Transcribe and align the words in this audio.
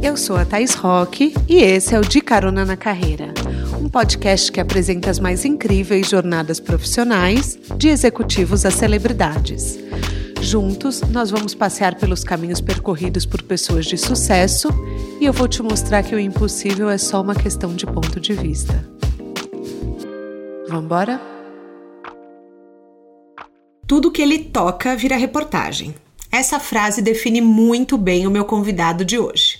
Eu 0.00 0.16
sou 0.16 0.36
a 0.36 0.44
Thais 0.44 0.74
Roque 0.74 1.34
e 1.48 1.56
esse 1.56 1.94
é 1.94 1.98
o 1.98 2.02
De 2.02 2.20
Carona 2.20 2.64
na 2.64 2.76
Carreira, 2.76 3.34
um 3.80 3.88
podcast 3.88 4.50
que 4.50 4.60
apresenta 4.60 5.10
as 5.10 5.18
mais 5.18 5.44
incríveis 5.44 6.08
jornadas 6.08 6.60
profissionais, 6.60 7.58
de 7.76 7.88
executivos 7.88 8.64
a 8.64 8.70
celebridades. 8.70 9.78
Juntos, 10.40 11.00
nós 11.02 11.30
vamos 11.30 11.54
passear 11.54 11.96
pelos 11.96 12.22
caminhos 12.22 12.60
percorridos 12.60 13.26
por 13.26 13.42
pessoas 13.42 13.86
de 13.86 13.98
sucesso 13.98 14.68
e 15.20 15.26
eu 15.26 15.32
vou 15.32 15.48
te 15.48 15.62
mostrar 15.62 16.04
que 16.04 16.14
o 16.14 16.20
impossível 16.20 16.88
é 16.88 16.96
só 16.96 17.20
uma 17.20 17.34
questão 17.34 17.74
de 17.74 17.84
ponto 17.84 18.20
de 18.20 18.34
vista. 18.34 18.88
Vamos 20.68 20.84
embora? 20.84 21.20
Tudo 23.86 24.12
que 24.12 24.22
ele 24.22 24.38
toca 24.38 24.94
vira 24.94 25.16
reportagem. 25.16 25.94
Essa 26.30 26.60
frase 26.60 27.02
define 27.02 27.40
muito 27.40 27.98
bem 27.98 28.26
o 28.26 28.30
meu 28.30 28.44
convidado 28.44 29.04
de 29.04 29.18
hoje. 29.18 29.57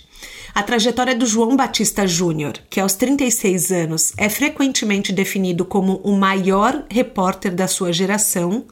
A 0.59 0.63
trajetória 0.63 1.15
do 1.15 1.25
João 1.25 1.55
Batista 1.55 2.05
Júnior, 2.05 2.55
que 2.69 2.81
aos 2.81 2.93
36 2.93 3.71
anos 3.71 4.11
é 4.17 4.27
frequentemente 4.27 5.13
definido 5.13 5.63
como 5.63 6.01
o 6.03 6.11
maior 6.11 6.83
repórter 6.89 7.55
da 7.55 7.65
sua 7.65 7.93
geração, 7.93 8.65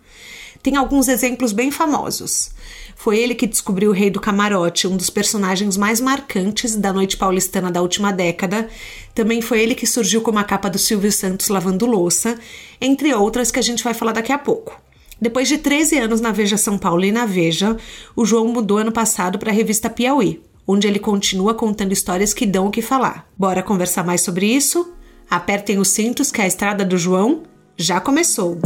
tem 0.62 0.76
alguns 0.76 1.08
exemplos 1.08 1.54
bem 1.54 1.72
famosos. 1.72 2.52
Foi 2.94 3.18
ele 3.18 3.34
que 3.34 3.48
descobriu 3.48 3.92
o 3.92 3.94
Rei 3.94 4.10
do 4.10 4.20
Camarote, 4.20 4.86
um 4.86 4.98
dos 4.98 5.10
personagens 5.10 5.78
mais 5.78 6.02
marcantes 6.02 6.76
da 6.76 6.92
noite 6.92 7.16
paulistana 7.16 7.72
da 7.72 7.82
última 7.82 8.12
década. 8.12 8.68
Também 9.16 9.42
foi 9.42 9.62
ele 9.62 9.74
que 9.74 9.88
surgiu 9.88 10.22
com 10.22 10.38
a 10.38 10.44
capa 10.44 10.70
do 10.70 10.78
Silvio 10.78 11.10
Santos 11.10 11.48
lavando 11.48 11.86
louça, 11.86 12.38
entre 12.82 13.14
outras 13.14 13.50
que 13.50 13.60
a 13.60 13.64
gente 13.64 13.82
vai 13.82 13.94
falar 13.94 14.12
daqui 14.12 14.34
a 14.34 14.38
pouco. 14.38 14.78
Depois 15.22 15.48
de 15.48 15.58
13 15.58 16.00
anos 16.00 16.20
na 16.20 16.34
Veja 16.34 16.58
São 16.58 16.78
Paulo 16.78 17.06
e 17.06 17.14
na 17.14 17.26
Veja, 17.26 17.78
o 18.14 18.26
João 18.26 18.50
mudou 18.50 18.78
ano 18.78 18.92
passado 18.92 19.40
para 19.40 19.52
a 19.52 19.54
revista 19.54 19.90
Piauí, 19.90 20.42
onde 20.68 20.88
ele 20.88 21.00
continua 21.00 21.54
contando 21.54 21.94
histórias 21.94 22.34
que 22.34 22.46
dão 22.46 22.68
o 22.68 22.72
que 22.72 22.82
falar. 22.82 23.28
Bora 23.38 23.64
conversar 23.64 24.04
mais 24.04 24.22
sobre 24.22 24.46
isso? 24.46 24.94
Apertem 25.30 25.80
os 25.80 25.88
cintos 25.88 26.32
que 26.32 26.42
a 26.42 26.48
estrada 26.48 26.84
do 26.84 26.98
João 26.98 27.44
já 27.78 28.02
começou. 28.02 28.60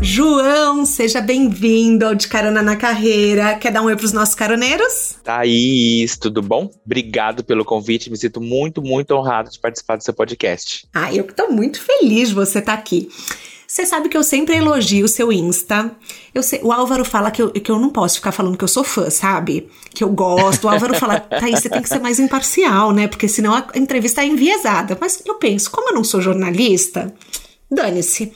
João, 0.00 0.84
seja 0.84 1.20
bem-vindo 1.20 2.06
ao 2.06 2.14
De 2.14 2.26
Carona 2.28 2.62
na 2.62 2.76
Carreira. 2.76 3.54
Quer 3.56 3.70
dar 3.70 3.82
um 3.82 3.84
oi 3.84 3.94
para 3.94 4.06
os 4.06 4.12
nossos 4.12 4.34
caroneiros? 4.34 5.16
Thaís, 5.22 6.16
tudo 6.16 6.42
bom? 6.42 6.70
Obrigado 6.84 7.44
pelo 7.44 7.64
convite. 7.64 8.10
Me 8.10 8.16
sinto 8.16 8.40
muito, 8.40 8.82
muito 8.82 9.14
honrado 9.14 9.50
de 9.50 9.60
participar 9.60 9.96
do 9.96 10.02
seu 10.02 10.14
podcast. 10.14 10.88
Ah, 10.94 11.14
eu 11.14 11.24
estou 11.24 11.52
muito 11.52 11.80
feliz 11.80 12.30
de 12.30 12.34
você 12.34 12.58
estar 12.58 12.72
tá 12.72 12.78
aqui. 12.78 13.08
Você 13.70 13.84
sabe 13.84 14.08
que 14.08 14.16
eu 14.16 14.22
sempre 14.22 14.56
elogio 14.56 15.04
o 15.04 15.08
seu 15.08 15.30
Insta. 15.30 15.94
Sei, 16.40 16.58
o 16.62 16.72
Álvaro 16.72 17.04
fala 17.04 17.30
que 17.30 17.42
eu, 17.42 17.50
que 17.50 17.70
eu 17.70 17.78
não 17.78 17.90
posso 17.90 18.16
ficar 18.16 18.32
falando 18.32 18.56
que 18.56 18.64
eu 18.64 18.68
sou 18.68 18.82
fã, 18.82 19.10
sabe? 19.10 19.68
Que 19.90 20.02
eu 20.02 20.08
gosto. 20.08 20.64
O 20.64 20.70
Álvaro 20.70 20.94
fala, 20.94 21.20
Thaís, 21.28 21.60
você 21.60 21.68
tem 21.68 21.82
que 21.82 21.88
ser 21.88 21.98
mais 21.98 22.18
imparcial, 22.18 22.92
né? 22.92 23.06
Porque 23.06 23.28
senão 23.28 23.52
a 23.52 23.66
entrevista 23.74 24.22
é 24.22 24.24
enviesada. 24.24 24.96
Mas 24.98 25.22
eu 25.26 25.34
penso, 25.34 25.70
como 25.70 25.90
eu 25.90 25.94
não 25.94 26.02
sou 26.02 26.18
jornalista, 26.22 27.14
dane-se. 27.70 28.32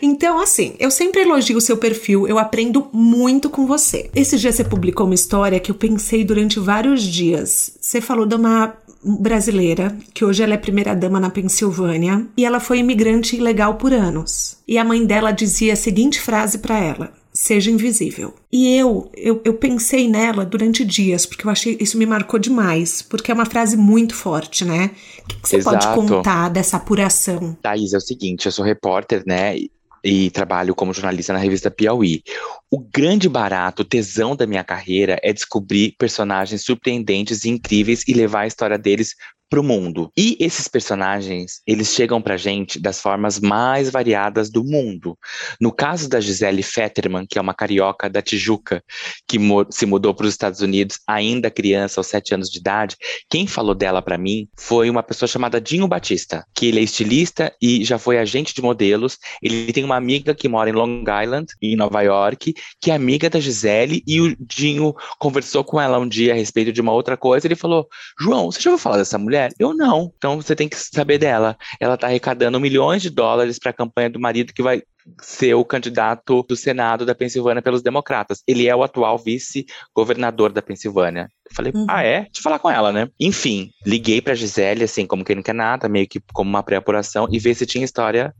Então, 0.00 0.40
assim, 0.40 0.74
eu 0.78 0.90
sempre 0.90 1.22
elogio 1.22 1.58
o 1.58 1.60
seu 1.60 1.76
perfil, 1.76 2.26
eu 2.26 2.38
aprendo 2.38 2.88
muito 2.92 3.48
com 3.50 3.66
você. 3.66 4.10
Esse 4.14 4.38
dia 4.38 4.52
você 4.52 4.64
publicou 4.64 5.06
uma 5.06 5.14
história 5.14 5.60
que 5.60 5.70
eu 5.70 5.74
pensei 5.74 6.24
durante 6.24 6.58
vários 6.60 7.02
dias. 7.02 7.76
Você 7.80 8.00
falou 8.00 8.26
de 8.26 8.34
uma 8.34 8.74
brasileira, 9.04 9.96
que 10.14 10.24
hoje 10.24 10.42
ela 10.42 10.54
é 10.54 10.56
primeira 10.56 10.94
dama 10.94 11.20
na 11.20 11.28
Pensilvânia, 11.28 12.26
e 12.36 12.44
ela 12.44 12.58
foi 12.58 12.78
imigrante 12.78 13.36
ilegal 13.36 13.74
por 13.74 13.92
anos. 13.92 14.56
E 14.66 14.78
a 14.78 14.84
mãe 14.84 15.04
dela 15.04 15.30
dizia 15.30 15.74
a 15.74 15.76
seguinte 15.76 16.20
frase 16.20 16.58
para 16.58 16.78
ela: 16.78 17.12
seja 17.34 17.70
invisível. 17.70 18.32
E 18.50 18.76
eu, 18.76 19.10
eu, 19.16 19.42
eu 19.44 19.54
pensei 19.54 20.08
nela 20.08 20.44
durante 20.44 20.84
dias, 20.84 21.26
porque 21.26 21.44
eu 21.46 21.50
achei 21.50 21.76
isso 21.80 21.98
me 21.98 22.06
marcou 22.06 22.38
demais, 22.38 23.02
porque 23.02 23.32
é 23.32 23.34
uma 23.34 23.44
frase 23.44 23.76
muito 23.76 24.14
forte, 24.14 24.64
né? 24.64 24.92
O 25.18 25.26
que, 25.26 25.40
que 25.40 25.48
você 25.48 25.56
Exato. 25.56 25.76
pode 25.76 26.08
contar 26.08 26.48
dessa 26.48 26.76
apuração? 26.76 27.56
Thaís, 27.60 27.92
é 27.92 27.96
o 27.96 28.00
seguinte, 28.00 28.46
eu 28.46 28.52
sou 28.52 28.64
repórter, 28.64 29.24
né? 29.26 29.56
e 30.04 30.30
trabalho 30.30 30.74
como 30.74 30.92
jornalista 30.92 31.32
na 31.32 31.38
revista 31.38 31.70
Piauí. 31.70 32.22
O 32.70 32.78
grande 32.78 33.26
barato, 33.26 33.80
o 33.80 33.84
tesão 33.86 34.36
da 34.36 34.46
minha 34.46 34.62
carreira 34.62 35.18
é 35.22 35.32
descobrir 35.32 35.94
personagens 35.98 36.62
surpreendentes 36.62 37.46
e 37.46 37.48
incríveis 37.48 38.04
e 38.06 38.12
levar 38.12 38.40
a 38.40 38.46
história 38.46 38.76
deles 38.76 39.14
para 39.54 39.60
o 39.60 39.62
mundo. 39.62 40.10
E 40.16 40.36
esses 40.40 40.66
personagens, 40.66 41.62
eles 41.64 41.86
chegam 41.94 42.20
para 42.20 42.36
gente 42.36 42.80
das 42.80 43.00
formas 43.00 43.38
mais 43.38 43.88
variadas 43.88 44.50
do 44.50 44.64
mundo. 44.64 45.16
No 45.60 45.70
caso 45.70 46.08
da 46.08 46.20
Gisele 46.20 46.60
Fetterman, 46.60 47.24
que 47.24 47.38
é 47.38 47.40
uma 47.40 47.54
carioca 47.54 48.10
da 48.10 48.20
Tijuca, 48.20 48.82
que 49.28 49.38
se 49.70 49.86
mudou 49.86 50.12
para 50.12 50.26
os 50.26 50.32
Estados 50.32 50.60
Unidos 50.60 50.98
ainda 51.06 51.52
criança, 51.52 52.00
aos 52.00 52.08
sete 52.08 52.34
anos 52.34 52.50
de 52.50 52.58
idade, 52.58 52.96
quem 53.30 53.46
falou 53.46 53.76
dela 53.76 54.02
para 54.02 54.18
mim 54.18 54.48
foi 54.58 54.90
uma 54.90 55.04
pessoa 55.04 55.28
chamada 55.28 55.60
Dinho 55.60 55.86
Batista, 55.86 56.44
que 56.52 56.66
ele 56.66 56.80
é 56.80 56.82
estilista 56.82 57.54
e 57.62 57.84
já 57.84 57.96
foi 57.96 58.18
agente 58.18 58.52
de 58.52 58.60
modelos. 58.60 59.18
Ele 59.40 59.72
tem 59.72 59.84
uma 59.84 59.94
amiga 59.94 60.34
que 60.34 60.48
mora 60.48 60.68
em 60.68 60.72
Long 60.72 61.04
Island, 61.22 61.46
em 61.62 61.76
Nova 61.76 62.02
York, 62.02 62.54
que 62.80 62.90
é 62.90 62.94
amiga 62.94 63.30
da 63.30 63.38
Gisele, 63.38 64.02
e 64.04 64.20
o 64.20 64.34
Dinho 64.40 64.92
conversou 65.16 65.62
com 65.62 65.80
ela 65.80 66.00
um 66.00 66.08
dia 66.08 66.32
a 66.32 66.36
respeito 66.36 66.72
de 66.72 66.80
uma 66.80 66.92
outra 66.92 67.16
coisa. 67.16 67.46
Ele 67.46 67.54
falou: 67.54 67.86
João, 68.18 68.50
você 68.50 68.60
já 68.60 68.70
ouviu 68.70 68.82
falar 68.82 68.96
dessa 68.96 69.16
mulher? 69.16 69.43
Mulher? 69.44 69.52
Eu 69.58 69.74
não. 69.74 70.12
Então 70.16 70.40
você 70.40 70.56
tem 70.56 70.68
que 70.68 70.76
saber 70.76 71.18
dela. 71.18 71.56
Ela 71.78 71.94
está 71.94 72.06
arrecadando 72.06 72.60
milhões 72.60 73.02
de 73.02 73.10
dólares 73.10 73.58
para 73.58 73.70
a 73.70 73.74
campanha 73.74 74.10
do 74.10 74.20
marido 74.20 74.52
que 74.52 74.62
vai 74.62 74.82
ser 75.20 75.52
o 75.54 75.64
candidato 75.64 76.42
do 76.48 76.56
Senado 76.56 77.04
da 77.04 77.14
Pensilvânia 77.14 77.62
pelos 77.62 77.82
democratas. 77.82 78.42
Ele 78.46 78.66
é 78.66 78.74
o 78.74 78.82
atual 78.82 79.18
vice-governador 79.18 80.50
da 80.50 80.62
Pensilvânia. 80.62 81.28
Eu 81.44 81.54
falei, 81.54 81.72
uhum. 81.74 81.86
ah, 81.90 82.02
é? 82.02 82.22
Deixa 82.22 82.38
eu 82.38 82.42
falar 82.42 82.58
com 82.58 82.70
ela, 82.70 82.90
né? 82.90 83.10
Enfim, 83.20 83.70
liguei 83.84 84.22
pra 84.22 84.34
Gisele, 84.34 84.84
assim, 84.84 85.06
como 85.06 85.22
quem 85.22 85.36
não 85.36 85.42
quer 85.42 85.54
nada, 85.54 85.90
meio 85.90 86.08
que 86.08 86.22
como 86.32 86.48
uma 86.48 86.62
pré-apuração, 86.62 87.28
e 87.30 87.38
ver 87.38 87.54
se 87.54 87.66
tinha 87.66 87.84
história 87.84 88.34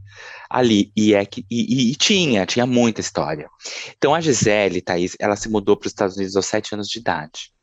ali. 0.48 0.90
E 0.96 1.12
é 1.12 1.26
que. 1.26 1.44
E, 1.50 1.90
e, 1.90 1.96
tinha, 1.96 2.46
tinha 2.46 2.64
muita 2.64 3.02
história. 3.02 3.46
Então 3.98 4.14
a 4.14 4.20
Gisele, 4.22 4.80
Thaís, 4.80 5.14
ela 5.20 5.36
se 5.36 5.50
mudou 5.50 5.76
para 5.76 5.86
os 5.86 5.92
Estados 5.92 6.16
Unidos 6.16 6.34
aos 6.34 6.46
sete 6.46 6.74
anos 6.74 6.88
de 6.88 6.98
idade. 6.98 7.53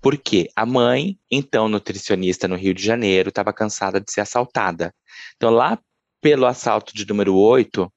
Porque 0.00 0.48
a 0.56 0.64
mãe, 0.64 1.18
então 1.30 1.68
nutricionista 1.68 2.48
no 2.48 2.56
Rio 2.56 2.72
de 2.72 2.82
Janeiro, 2.82 3.28
estava 3.28 3.52
cansada 3.52 4.00
de 4.00 4.10
ser 4.10 4.22
assaltada. 4.22 4.94
Então, 5.36 5.50
lá 5.50 5.78
pelo 6.20 6.46
assalto 6.46 6.94
de 6.94 7.06
número 7.06 7.34
8, 7.36 7.90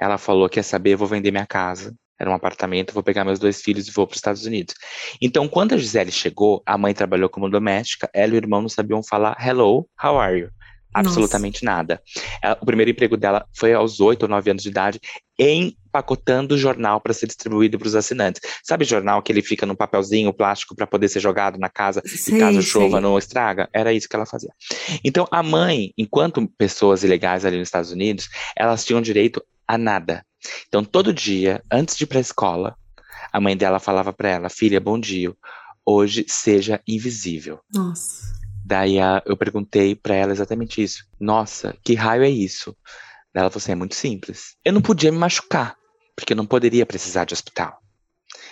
ela 0.00 0.18
falou: 0.18 0.48
Quer 0.48 0.62
saber, 0.62 0.96
vou 0.96 1.06
vender 1.06 1.30
minha 1.30 1.46
casa. 1.46 1.94
Era 2.18 2.30
um 2.30 2.34
apartamento, 2.34 2.94
vou 2.94 3.02
pegar 3.02 3.24
meus 3.24 3.40
dois 3.40 3.60
filhos 3.60 3.88
e 3.88 3.90
vou 3.90 4.06
para 4.06 4.14
os 4.14 4.18
Estados 4.18 4.46
Unidos. 4.46 4.74
Então, 5.20 5.48
quando 5.48 5.74
a 5.74 5.76
Gisele 5.76 6.12
chegou, 6.12 6.62
a 6.64 6.78
mãe 6.78 6.94
trabalhou 6.94 7.28
como 7.28 7.50
doméstica, 7.50 8.08
ela 8.14 8.32
e 8.32 8.36
o 8.36 8.38
irmão 8.38 8.62
não 8.62 8.68
sabiam 8.68 9.02
falar 9.02 9.36
hello, 9.44 9.88
how 10.02 10.18
are 10.18 10.38
you? 10.38 10.50
Absolutamente 10.94 11.64
Nossa. 11.64 11.76
nada. 11.76 12.02
Ela, 12.40 12.56
o 12.60 12.64
primeiro 12.64 12.90
emprego 12.90 13.16
dela 13.16 13.44
foi 13.52 13.74
aos 13.74 14.00
oito 14.00 14.22
ou 14.22 14.28
nove 14.28 14.50
anos 14.50 14.62
de 14.62 14.68
idade, 14.68 15.00
empacotando 15.36 16.56
jornal 16.56 17.00
para 17.00 17.12
ser 17.12 17.26
distribuído 17.26 17.78
para 17.78 17.88
os 17.88 17.94
assinantes. 17.96 18.40
Sabe 18.62 18.84
jornal 18.84 19.20
que 19.22 19.32
ele 19.32 19.42
fica 19.42 19.66
num 19.66 19.74
papelzinho 19.74 20.32
plástico 20.32 20.76
para 20.76 20.86
poder 20.86 21.08
ser 21.08 21.20
jogado 21.20 21.58
na 21.58 21.68
casa 21.68 22.00
sei, 22.06 22.36
e 22.36 22.38
caso 22.38 22.62
chova 22.62 23.00
não 23.00 23.18
estraga? 23.18 23.68
Era 23.72 23.92
isso 23.92 24.08
que 24.08 24.14
ela 24.14 24.26
fazia. 24.26 24.50
Então 25.04 25.26
a 25.30 25.42
mãe, 25.42 25.92
enquanto 25.98 26.48
pessoas 26.56 27.02
ilegais 27.02 27.44
ali 27.44 27.58
nos 27.58 27.68
Estados 27.68 27.90
Unidos, 27.90 28.28
elas 28.56 28.84
tinham 28.84 29.02
direito 29.02 29.42
a 29.66 29.76
nada. 29.76 30.24
Então 30.68 30.84
todo 30.84 31.12
dia, 31.12 31.62
antes 31.70 31.96
de 31.96 32.04
ir 32.04 32.06
para 32.06 32.18
a 32.18 32.20
escola, 32.20 32.76
a 33.32 33.40
mãe 33.40 33.56
dela 33.56 33.80
falava 33.80 34.12
para 34.12 34.28
ela: 34.28 34.48
"Filha, 34.48 34.80
bom 34.80 34.98
dia. 34.98 35.34
Hoje 35.84 36.24
seja 36.28 36.80
invisível." 36.86 37.58
Nossa. 37.72 38.43
Daí 38.64 38.98
a, 38.98 39.22
eu 39.26 39.36
perguntei 39.36 39.94
para 39.94 40.14
ela 40.14 40.32
exatamente 40.32 40.82
isso. 40.82 41.04
Nossa, 41.20 41.76
que 41.84 41.94
raio 41.94 42.22
é 42.22 42.30
isso? 42.30 42.74
Daí 43.32 43.42
ela 43.42 43.50
falou 43.50 43.62
assim: 43.62 43.72
é 43.72 43.76
muito 43.76 43.94
simples. 43.94 44.56
Eu 44.64 44.72
não 44.72 44.80
podia 44.80 45.12
me 45.12 45.18
machucar, 45.18 45.76
porque 46.16 46.32
eu 46.32 46.36
não 46.36 46.46
poderia 46.46 46.86
precisar 46.86 47.24
de 47.24 47.34
hospital. 47.34 47.78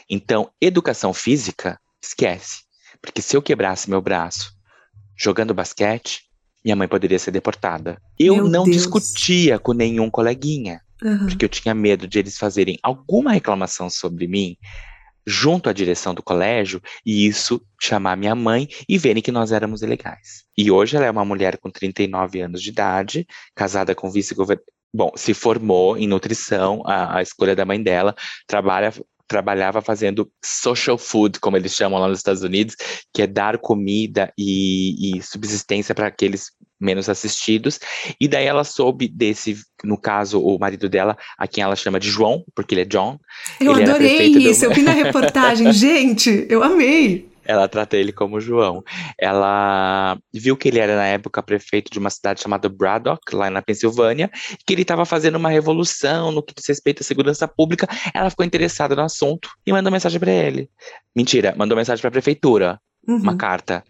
Então, 0.08 0.50
educação 0.60 1.14
física, 1.14 1.80
esquece. 2.02 2.62
Porque 3.00 3.22
se 3.22 3.36
eu 3.36 3.42
quebrasse 3.42 3.88
meu 3.88 4.02
braço 4.02 4.52
jogando 5.16 5.54
basquete, 5.54 6.22
minha 6.64 6.76
mãe 6.76 6.86
poderia 6.86 7.18
ser 7.18 7.30
deportada. 7.30 8.00
Eu 8.18 8.36
meu 8.36 8.48
não 8.48 8.64
Deus. 8.64 8.76
discutia 8.76 9.58
com 9.58 9.72
nenhum 9.72 10.10
coleguinha, 10.10 10.80
uhum. 11.02 11.26
porque 11.26 11.44
eu 11.44 11.48
tinha 11.48 11.74
medo 11.74 12.06
de 12.06 12.18
eles 12.18 12.36
fazerem 12.36 12.78
alguma 12.82 13.32
reclamação 13.32 13.88
sobre 13.88 14.26
mim 14.26 14.56
junto 15.26 15.68
à 15.68 15.72
direção 15.72 16.14
do 16.14 16.22
colégio 16.22 16.80
e 17.04 17.26
isso 17.26 17.60
chamar 17.80 18.16
minha 18.16 18.34
mãe 18.34 18.68
e 18.88 18.98
verem 18.98 19.22
que 19.22 19.32
nós 19.32 19.52
éramos 19.52 19.82
ilegais. 19.82 20.44
E 20.56 20.70
hoje 20.70 20.96
ela 20.96 21.06
é 21.06 21.10
uma 21.10 21.24
mulher 21.24 21.58
com 21.58 21.70
39 21.70 22.40
anos 22.40 22.62
de 22.62 22.70
idade, 22.70 23.26
casada 23.54 23.94
com 23.94 24.10
vice-governador. 24.10 24.66
Bom, 24.94 25.10
se 25.16 25.32
formou 25.32 25.96
em 25.96 26.06
nutrição, 26.06 26.82
a, 26.84 27.18
a 27.18 27.22
escolha 27.22 27.56
da 27.56 27.64
mãe 27.64 27.82
dela, 27.82 28.14
trabalha 28.46 28.92
trabalhava 29.32 29.80
fazendo 29.80 30.30
social 30.44 30.98
food, 30.98 31.40
como 31.40 31.56
eles 31.56 31.74
chamam 31.74 31.98
lá 31.98 32.06
nos 32.06 32.18
Estados 32.18 32.42
Unidos, 32.42 32.76
que 33.14 33.22
é 33.22 33.26
dar 33.26 33.56
comida 33.56 34.30
e, 34.36 35.16
e 35.16 35.22
subsistência 35.22 35.94
para 35.94 36.06
aqueles 36.06 36.50
menos 36.82 37.08
assistidos. 37.08 37.78
E 38.20 38.26
daí 38.26 38.46
ela 38.46 38.64
soube 38.64 39.08
desse, 39.08 39.56
no 39.84 39.96
caso, 39.96 40.42
o 40.42 40.58
marido 40.58 40.88
dela, 40.88 41.16
a 41.38 41.46
quem 41.46 41.62
ela 41.62 41.76
chama 41.76 42.00
de 42.00 42.10
João, 42.10 42.44
porque 42.54 42.74
ele 42.74 42.82
é 42.82 42.84
John. 42.84 43.18
Eu 43.60 43.72
ele 43.72 43.84
adorei 43.84 44.26
isso, 44.26 44.62
do... 44.62 44.66
eu 44.66 44.74
vi 44.74 44.82
na 44.82 44.92
reportagem, 44.92 45.72
gente, 45.72 46.46
eu 46.48 46.62
amei. 46.62 47.30
Ela 47.44 47.68
trata 47.68 47.96
ele 47.96 48.12
como 48.12 48.40
João. 48.40 48.84
Ela 49.18 50.16
viu 50.32 50.56
que 50.56 50.68
ele 50.68 50.78
era, 50.78 50.96
na 50.96 51.06
época, 51.06 51.42
prefeito 51.42 51.90
de 51.90 51.98
uma 51.98 52.10
cidade 52.10 52.40
chamada 52.40 52.68
Braddock, 52.68 53.34
lá 53.34 53.50
na 53.50 53.60
Pensilvânia, 53.60 54.30
que 54.64 54.72
ele 54.72 54.82
estava 54.82 55.04
fazendo 55.04 55.36
uma 55.36 55.48
revolução 55.48 56.30
no 56.30 56.42
que 56.42 56.54
diz 56.54 56.66
respeito 56.66 57.02
à 57.02 57.04
segurança 57.04 57.48
pública. 57.48 57.88
Ela 58.14 58.30
ficou 58.30 58.46
interessada 58.46 58.94
no 58.94 59.02
assunto 59.02 59.50
e 59.66 59.72
mandou 59.72 59.90
mensagem 59.90 60.20
para 60.20 60.30
ele. 60.30 60.68
Mentira, 61.16 61.54
mandou 61.56 61.76
mensagem 61.76 62.00
para 62.00 62.08
a 62.08 62.12
prefeitura, 62.12 62.80
uhum. 63.06 63.16
uma 63.16 63.36
carta. 63.36 63.82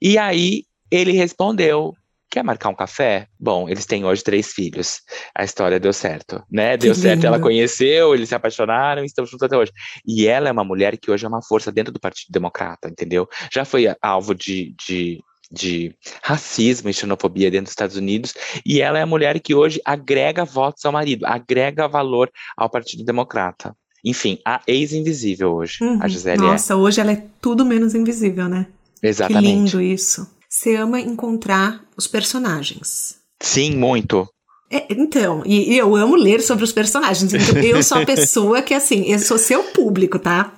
E 0.00 0.16
aí 0.16 0.64
ele 0.90 1.12
respondeu: 1.12 1.96
Quer 2.32 2.42
marcar 2.42 2.70
um 2.70 2.74
café? 2.74 3.26
Bom, 3.38 3.68
eles 3.68 3.84
têm 3.84 4.06
hoje 4.06 4.24
três 4.24 4.54
filhos. 4.54 5.02
A 5.36 5.44
história 5.44 5.78
deu 5.78 5.92
certo, 5.92 6.42
né? 6.50 6.78
Deu 6.78 6.94
certo, 6.94 7.26
ela 7.26 7.38
conheceu, 7.38 8.14
eles 8.14 8.30
se 8.30 8.34
apaixonaram 8.34 9.02
e 9.02 9.04
estão 9.04 9.26
juntos 9.26 9.42
até 9.42 9.54
hoje. 9.54 9.70
E 10.06 10.26
ela 10.26 10.48
é 10.48 10.52
uma 10.52 10.64
mulher 10.64 10.96
que 10.96 11.10
hoje 11.10 11.26
é 11.26 11.28
uma 11.28 11.42
força 11.42 11.70
dentro 11.70 11.92
do 11.92 12.00
Partido 12.00 12.32
Democrata, 12.32 12.88
entendeu? 12.88 13.28
Já 13.52 13.66
foi 13.66 13.94
alvo 14.00 14.34
de, 14.34 14.74
de 14.88 15.20
de 15.54 15.94
racismo 16.22 16.88
e 16.88 16.94
xenofobia 16.94 17.50
dentro 17.50 17.64
dos 17.64 17.72
Estados 17.72 17.94
Unidos, 17.94 18.32
e 18.64 18.80
ela 18.80 18.98
é 18.98 19.02
a 19.02 19.06
mulher 19.06 19.38
que 19.38 19.54
hoje 19.54 19.82
agrega 19.84 20.46
votos 20.46 20.82
ao 20.86 20.92
marido, 20.92 21.26
agrega 21.26 21.86
valor 21.86 22.30
ao 22.56 22.70
Partido 22.70 23.04
Democrata. 23.04 23.76
Enfim, 24.02 24.38
a 24.46 24.62
ex-invisível 24.66 25.52
hoje, 25.52 25.76
uhum. 25.82 25.98
a 26.00 26.08
Gisele 26.08 26.42
é. 26.42 26.46
Nossa, 26.46 26.72
é. 26.72 26.76
hoje 26.76 27.02
ela 27.02 27.12
é 27.12 27.22
tudo 27.38 27.66
menos 27.66 27.94
invisível, 27.94 28.48
né? 28.48 28.66
Exatamente. 29.02 29.44
Que 29.44 29.52
lindo 29.52 29.80
isso. 29.82 30.26
Você 30.62 30.76
ama 30.76 31.00
encontrar 31.00 31.82
os 31.96 32.06
personagens. 32.06 33.16
Sim, 33.42 33.74
muito. 33.74 34.28
É, 34.70 34.86
então, 34.90 35.42
e, 35.44 35.72
e, 35.72 35.76
eu 35.76 35.96
amo 35.96 36.14
ler 36.14 36.40
sobre 36.40 36.62
os 36.62 36.70
personagens. 36.70 37.34
Então, 37.34 37.60
eu 37.60 37.82
sou 37.82 37.98
a 37.98 38.06
pessoa 38.06 38.62
que, 38.62 38.72
assim, 38.72 39.10
eu 39.10 39.18
sou 39.18 39.38
seu 39.38 39.64
público, 39.64 40.20
tá? 40.20 40.52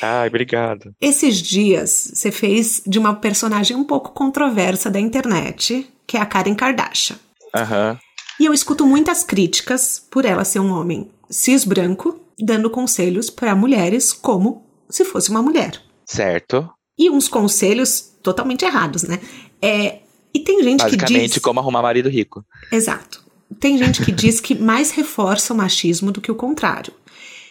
Ai, 0.00 0.28
obrigado. 0.28 0.94
Esses 1.00 1.38
dias, 1.38 2.12
você 2.14 2.30
fez 2.30 2.80
de 2.86 2.96
uma 2.96 3.12
personagem 3.12 3.76
um 3.76 3.82
pouco 3.82 4.12
controversa 4.12 4.88
da 4.88 5.00
internet, 5.00 5.84
que 6.06 6.16
é 6.16 6.20
a 6.20 6.26
Karen 6.26 6.54
Kardashian. 6.54 7.18
Aham. 7.52 7.90
Uhum. 7.90 7.98
E 8.38 8.46
eu 8.46 8.54
escuto 8.54 8.86
muitas 8.86 9.24
críticas 9.24 10.00
por 10.08 10.24
ela 10.24 10.44
ser 10.44 10.60
um 10.60 10.70
homem 10.70 11.10
cis 11.28 11.64
branco, 11.64 12.20
dando 12.38 12.70
conselhos 12.70 13.28
para 13.28 13.56
mulheres 13.56 14.12
como 14.12 14.64
se 14.88 15.04
fosse 15.04 15.28
uma 15.28 15.42
mulher. 15.42 15.82
Certo. 16.06 16.70
E 16.96 17.10
uns 17.10 17.28
conselhos 17.28 18.09
totalmente 18.22 18.64
errados, 18.64 19.02
né? 19.04 19.20
É, 19.60 19.98
e 20.32 20.40
tem 20.40 20.62
gente 20.62 20.84
que 20.84 20.90
diz. 20.90 21.00
Basicamente, 21.00 21.40
como 21.40 21.60
arrumar 21.60 21.82
marido 21.82 22.08
rico. 22.08 22.44
Exato. 22.70 23.24
Tem 23.58 23.76
gente 23.76 24.04
que 24.04 24.12
diz 24.12 24.40
que 24.40 24.54
mais 24.54 24.90
reforça 24.90 25.52
o 25.52 25.56
machismo 25.56 26.12
do 26.12 26.20
que 26.20 26.30
o 26.30 26.34
contrário. 26.34 26.92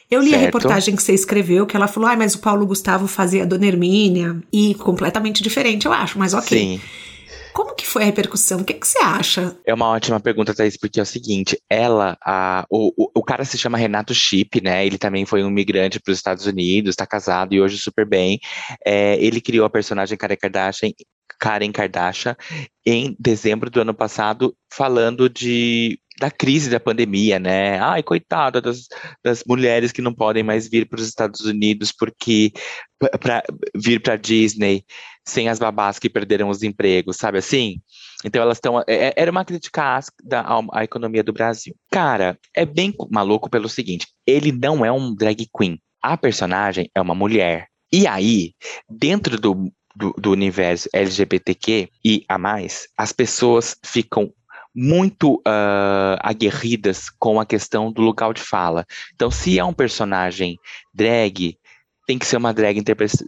Eu 0.10 0.22
li 0.22 0.30
certo. 0.30 0.42
a 0.42 0.46
reportagem 0.46 0.96
que 0.96 1.04
você 1.04 1.14
escreveu, 1.14 1.68
que 1.68 1.76
ela 1.76 1.88
falou, 1.88 2.10
ah, 2.10 2.16
mas 2.16 2.34
o 2.34 2.40
Paulo 2.40 2.66
Gustavo 2.66 3.06
fazia 3.06 3.44
a 3.44 3.46
Dona 3.46 3.68
Hermínia, 3.68 4.42
e 4.52 4.74
completamente 4.76 5.44
diferente, 5.44 5.86
eu 5.86 5.94
acho, 5.94 6.18
mas 6.18 6.34
ok. 6.34 6.58
Sim. 6.58 6.82
Como 7.60 7.76
que 7.76 7.86
foi 7.86 8.04
a 8.04 8.06
repercussão? 8.06 8.62
O 8.62 8.64
que, 8.64 8.74
que 8.74 8.88
você 8.88 9.00
acha? 9.00 9.54
É 9.66 9.74
uma 9.74 9.90
ótima 9.90 10.18
pergunta, 10.18 10.56
Thaís, 10.56 10.78
porque 10.78 10.98
é 10.98 11.04
o 11.04 11.06
seguinte, 11.06 11.62
ela, 11.70 12.18
a, 12.24 12.66
o, 12.70 12.94
o, 12.96 13.12
o 13.16 13.22
cara 13.22 13.44
se 13.44 13.58
chama 13.58 13.78
Renato 13.78 14.14
Chip, 14.14 14.62
né? 14.62 14.86
Ele 14.86 14.98
também 14.98 15.26
foi 15.26 15.44
um 15.44 15.50
migrante 15.50 16.00
para 16.00 16.10
os 16.10 16.18
Estados 16.18 16.46
Unidos, 16.46 16.92
está 16.92 17.06
casado 17.06 17.54
e 17.54 17.60
hoje 17.60 17.78
super 17.78 18.06
bem. 18.06 18.40
É, 18.86 19.22
ele 19.22 19.42
criou 19.42 19.66
a 19.66 19.70
personagem 19.70 20.18
Karen 20.18 20.38
Kardashian 20.38 20.92
Karen 21.38 21.72
Kardashian 21.74 22.38
em 22.86 23.14
dezembro 23.20 23.70
do 23.70 23.82
ano 23.82 23.94
passado, 23.94 24.56
falando 24.74 25.30
de 25.30 26.00
da 26.18 26.30
crise 26.30 26.70
da 26.70 26.80
pandemia, 26.80 27.40
né? 27.40 27.80
Ai, 27.80 28.04
coitada 28.04 28.62
das, 28.62 28.88
das 29.24 29.44
mulheres 29.48 29.92
que 29.92 30.02
não 30.02 30.14
podem 30.14 30.44
mais 30.44 30.70
vir 30.70 30.88
para 30.88 31.00
os 31.00 31.08
Estados 31.08 31.42
Unidos 31.42 31.94
porque 31.98 32.52
para 33.22 33.42
vir 33.74 34.02
para 34.02 34.18
Disney 34.18 34.84
sem 35.30 35.48
as 35.48 35.60
babás 35.60 36.00
que 36.00 36.10
perderam 36.10 36.50
os 36.50 36.64
empregos, 36.64 37.18
sabe 37.18 37.38
assim? 37.38 37.82
Então 38.24 38.42
elas 38.42 38.58
estão. 38.58 38.80
É, 38.82 39.08
é, 39.08 39.14
era 39.16 39.32
uma 39.32 39.46
crítica 39.46 40.00
da 40.24 40.46
à 40.74 40.84
economia 40.84 41.24
do 41.24 41.34
Brasil. 41.34 41.76
Cara, 41.92 42.38
é 42.56 42.66
bem 42.66 42.94
maluco 43.10 43.50
pelo 43.50 43.70
seguinte: 43.70 44.08
ele 44.26 44.52
não 44.52 44.84
é 44.84 44.92
um 44.92 45.14
drag 45.14 45.48
queen. 45.56 45.80
A 46.02 46.18
personagem 46.18 46.90
é 46.94 47.02
uma 47.02 47.16
mulher. 47.16 47.68
E 47.92 48.06
aí, 48.08 48.54
dentro 48.90 49.40
do, 49.40 49.72
do, 49.96 50.14
do 50.18 50.32
universo 50.32 50.88
LGBTQ 50.94 51.90
e 52.06 52.24
a 52.28 52.38
mais, 52.38 52.88
as 52.98 53.12
pessoas 53.12 53.76
ficam 53.84 54.32
muito 54.74 55.36
uh, 55.40 56.16
aguerridas 56.22 57.10
com 57.20 57.40
a 57.40 57.46
questão 57.46 57.92
do 57.92 58.02
local 58.02 58.34
de 58.34 58.42
fala. 58.42 58.86
Então, 59.14 59.32
se 59.32 59.58
é 59.58 59.66
um 59.66 59.74
personagem 59.74 60.58
drag, 60.94 61.58
tem 62.10 62.18
que 62.18 62.26
ser 62.26 62.38
uma 62.38 62.52
drag 62.52 62.82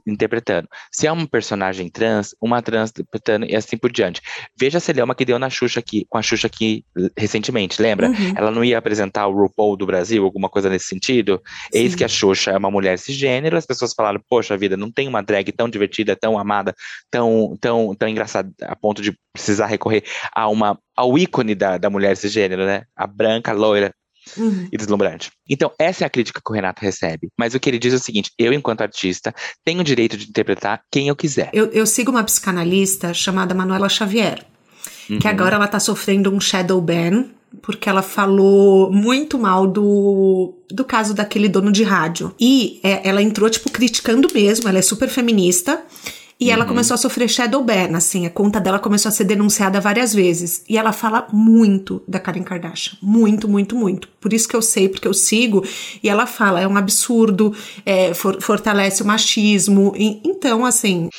interpretando. 0.07 0.67
Se 0.91 1.05
é 1.05 1.11
um 1.11 1.27
personagem 1.27 1.87
trans, 1.87 2.33
uma 2.41 2.63
trans 2.63 2.89
interpretando 2.89 3.45
e 3.45 3.55
assim 3.55 3.77
por 3.77 3.91
diante. 3.91 4.23
Veja 4.59 4.79
a 4.79 4.81
Selema 4.81 5.13
que 5.13 5.23
deu 5.23 5.37
na 5.37 5.51
Xuxa 5.51 5.79
aqui, 5.79 6.03
com 6.09 6.17
a 6.17 6.21
Xuxa 6.23 6.47
aqui 6.47 6.83
recentemente, 7.15 7.79
lembra? 7.79 8.07
Uhum. 8.09 8.33
Ela 8.35 8.49
não 8.49 8.63
ia 8.63 8.79
apresentar 8.79 9.27
o 9.27 9.39
RuPaul 9.39 9.77
do 9.77 9.85
Brasil, 9.85 10.23
alguma 10.23 10.49
coisa 10.49 10.67
nesse 10.67 10.87
sentido? 10.87 11.39
Sim. 11.71 11.77
Eis 11.77 11.93
que 11.93 12.03
a 12.03 12.07
Xuxa 12.07 12.49
é 12.49 12.57
uma 12.57 12.71
mulher 12.71 12.97
cisgênero, 12.97 13.55
as 13.55 13.67
pessoas 13.67 13.93
falaram, 13.93 14.19
poxa 14.27 14.57
vida, 14.57 14.75
não 14.75 14.91
tem 14.91 15.07
uma 15.07 15.21
drag 15.21 15.51
tão 15.51 15.69
divertida, 15.69 16.15
tão 16.15 16.39
amada, 16.39 16.73
tão, 17.11 17.55
tão, 17.61 17.93
tão 17.93 18.09
engraçada, 18.09 18.51
a 18.63 18.75
ponto 18.75 19.03
de 19.03 19.15
precisar 19.31 19.67
recorrer 19.67 20.03
a 20.33 20.49
uma, 20.49 20.75
ao 20.97 21.19
ícone 21.19 21.53
da, 21.53 21.77
da 21.77 21.87
mulher 21.87 22.17
cisgênero, 22.17 22.65
né? 22.65 22.85
A 22.95 23.05
branca, 23.05 23.53
loira, 23.53 23.93
Uhum. 24.37 24.67
e 24.71 24.77
deslumbrante. 24.77 25.31
Então, 25.49 25.71
essa 25.79 26.03
é 26.03 26.07
a 26.07 26.09
crítica 26.09 26.41
que 26.43 26.51
o 26.51 26.53
Renato 26.53 26.81
recebe. 26.81 27.29
Mas 27.37 27.53
o 27.53 27.59
que 27.59 27.69
ele 27.69 27.79
diz 27.79 27.93
é 27.93 27.97
o 27.97 27.99
seguinte: 27.99 28.31
eu, 28.37 28.53
enquanto 28.53 28.81
artista, 28.81 29.33
tenho 29.65 29.81
o 29.81 29.83
direito 29.83 30.15
de 30.15 30.29
interpretar 30.29 30.81
quem 30.91 31.07
eu 31.07 31.15
quiser. 31.15 31.49
Eu, 31.53 31.65
eu 31.67 31.85
sigo 31.85 32.11
uma 32.11 32.23
psicanalista 32.23 33.13
chamada 33.13 33.55
Manuela 33.55 33.89
Xavier, 33.89 34.45
uhum. 35.09 35.19
que 35.19 35.27
agora 35.27 35.55
ela 35.55 35.67
tá 35.67 35.79
sofrendo 35.79 36.31
um 36.31 36.39
shadow 36.39 36.79
ban. 36.79 37.25
Porque 37.61 37.89
ela 37.89 38.01
falou 38.01 38.89
muito 38.93 39.37
mal 39.37 39.67
do, 39.67 40.57
do 40.71 40.85
caso 40.85 41.13
daquele 41.13 41.49
dono 41.49 41.69
de 41.69 41.83
rádio. 41.83 42.33
E 42.39 42.79
é, 42.81 43.05
ela 43.05 43.21
entrou, 43.21 43.49
tipo, 43.49 43.69
criticando 43.69 44.29
mesmo. 44.33 44.69
Ela 44.69 44.79
é 44.79 44.81
super 44.81 45.09
feminista. 45.09 45.83
E 46.41 46.47
uhum. 46.47 46.53
ela 46.53 46.65
começou 46.65 46.95
a 46.95 46.97
sofrer 46.97 47.29
shadow 47.29 47.63
ban, 47.63 47.95
assim, 47.95 48.25
a 48.25 48.29
conta 48.31 48.59
dela 48.59 48.79
começou 48.79 49.09
a 49.09 49.11
ser 49.11 49.25
denunciada 49.25 49.79
várias 49.79 50.11
vezes. 50.11 50.65
E 50.67 50.75
ela 50.75 50.91
fala 50.91 51.27
muito 51.31 52.03
da 52.07 52.19
Karen 52.19 52.41
Kardashian. 52.41 52.97
Muito, 52.99 53.47
muito, 53.47 53.75
muito. 53.75 54.07
Por 54.19 54.33
isso 54.33 54.47
que 54.47 54.55
eu 54.55 54.61
sei, 54.61 54.89
porque 54.89 55.07
eu 55.07 55.13
sigo. 55.13 55.63
E 56.01 56.09
ela 56.09 56.25
fala, 56.25 56.59
é 56.59 56.67
um 56.67 56.75
absurdo, 56.75 57.55
é, 57.85 58.15
for, 58.15 58.41
fortalece 58.41 59.03
o 59.03 59.05
machismo. 59.05 59.93
E, 59.95 60.19
então, 60.25 60.65
assim. 60.65 61.09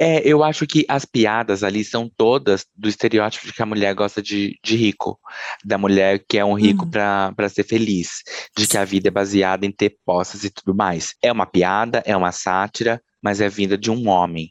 É, 0.00 0.20
eu 0.28 0.42
acho 0.42 0.66
que 0.66 0.84
as 0.88 1.04
piadas 1.04 1.62
ali 1.62 1.84
são 1.84 2.10
todas 2.16 2.66
do 2.76 2.88
estereótipo 2.88 3.46
de 3.46 3.52
que 3.52 3.62
a 3.62 3.66
mulher 3.66 3.94
gosta 3.94 4.20
de, 4.20 4.58
de 4.64 4.74
rico. 4.74 5.16
Da 5.64 5.78
mulher 5.78 6.24
que 6.28 6.38
é 6.38 6.44
um 6.44 6.54
rico 6.54 6.86
uhum. 6.86 6.90
para 6.90 7.48
ser 7.48 7.62
feliz. 7.62 8.24
De 8.58 8.66
que 8.66 8.76
a 8.76 8.84
vida 8.84 9.06
é 9.06 9.12
baseada 9.12 9.64
em 9.64 9.70
ter 9.70 9.94
posses 10.04 10.42
e 10.42 10.50
tudo 10.50 10.74
mais. 10.74 11.14
É 11.22 11.30
uma 11.30 11.46
piada, 11.46 12.02
é 12.04 12.16
uma 12.16 12.32
sátira, 12.32 13.00
mas 13.22 13.40
é 13.40 13.48
vinda 13.48 13.78
de 13.78 13.88
um 13.88 14.08
homem 14.08 14.50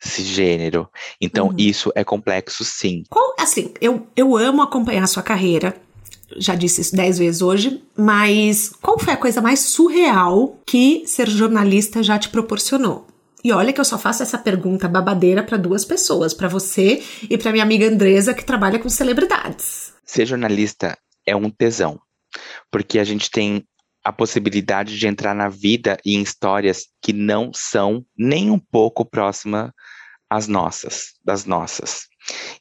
cisgênero. 0.00 0.88
Então, 1.20 1.48
uhum. 1.48 1.54
isso 1.56 1.92
é 1.94 2.04
complexo, 2.04 2.64
sim. 2.64 3.02
Qual, 3.08 3.34
assim, 3.38 3.72
eu, 3.80 4.06
eu 4.16 4.36
amo 4.36 4.62
acompanhar 4.62 5.04
a 5.04 5.08
sua 5.08 5.22
carreira. 5.22 5.76
Já 6.36 6.54
disse 6.54 6.82
isso 6.82 6.94
dez 6.94 7.18
vezes 7.18 7.40
hoje, 7.40 7.82
mas 7.96 8.70
qual 8.82 8.98
foi 8.98 9.14
a 9.14 9.16
coisa 9.16 9.40
mais 9.40 9.60
surreal 9.60 10.60
que 10.66 11.02
ser 11.06 11.28
jornalista 11.28 12.02
já 12.02 12.18
te 12.18 12.28
proporcionou? 12.28 13.06
E 13.42 13.52
olha 13.52 13.72
que 13.72 13.80
eu 13.80 13.84
só 13.84 13.96
faço 13.96 14.22
essa 14.22 14.36
pergunta 14.36 14.88
babadeira 14.88 15.42
para 15.42 15.56
duas 15.56 15.84
pessoas, 15.84 16.34
para 16.34 16.48
você 16.48 17.02
e 17.30 17.38
para 17.38 17.52
minha 17.52 17.64
amiga 17.64 17.88
Andresa 17.88 18.34
que 18.34 18.44
trabalha 18.44 18.78
com 18.78 18.88
celebridades. 18.88 19.92
Ser 20.04 20.26
jornalista 20.26 20.98
é 21.24 21.34
um 21.36 21.48
tesão, 21.48 21.98
porque 22.70 22.98
a 22.98 23.04
gente 23.04 23.30
tem 23.30 23.64
a 24.04 24.12
possibilidade 24.12 24.98
de 24.98 25.06
entrar 25.06 25.34
na 25.34 25.48
vida 25.48 25.98
e 26.04 26.16
em 26.16 26.22
histórias 26.22 26.86
que 27.02 27.12
não 27.12 27.50
são 27.52 28.04
nem 28.16 28.50
um 28.50 28.58
pouco 28.58 29.04
próxima 29.04 29.72
às 30.30 30.46
nossas, 30.46 31.14
das 31.24 31.44
nossas. 31.44 32.06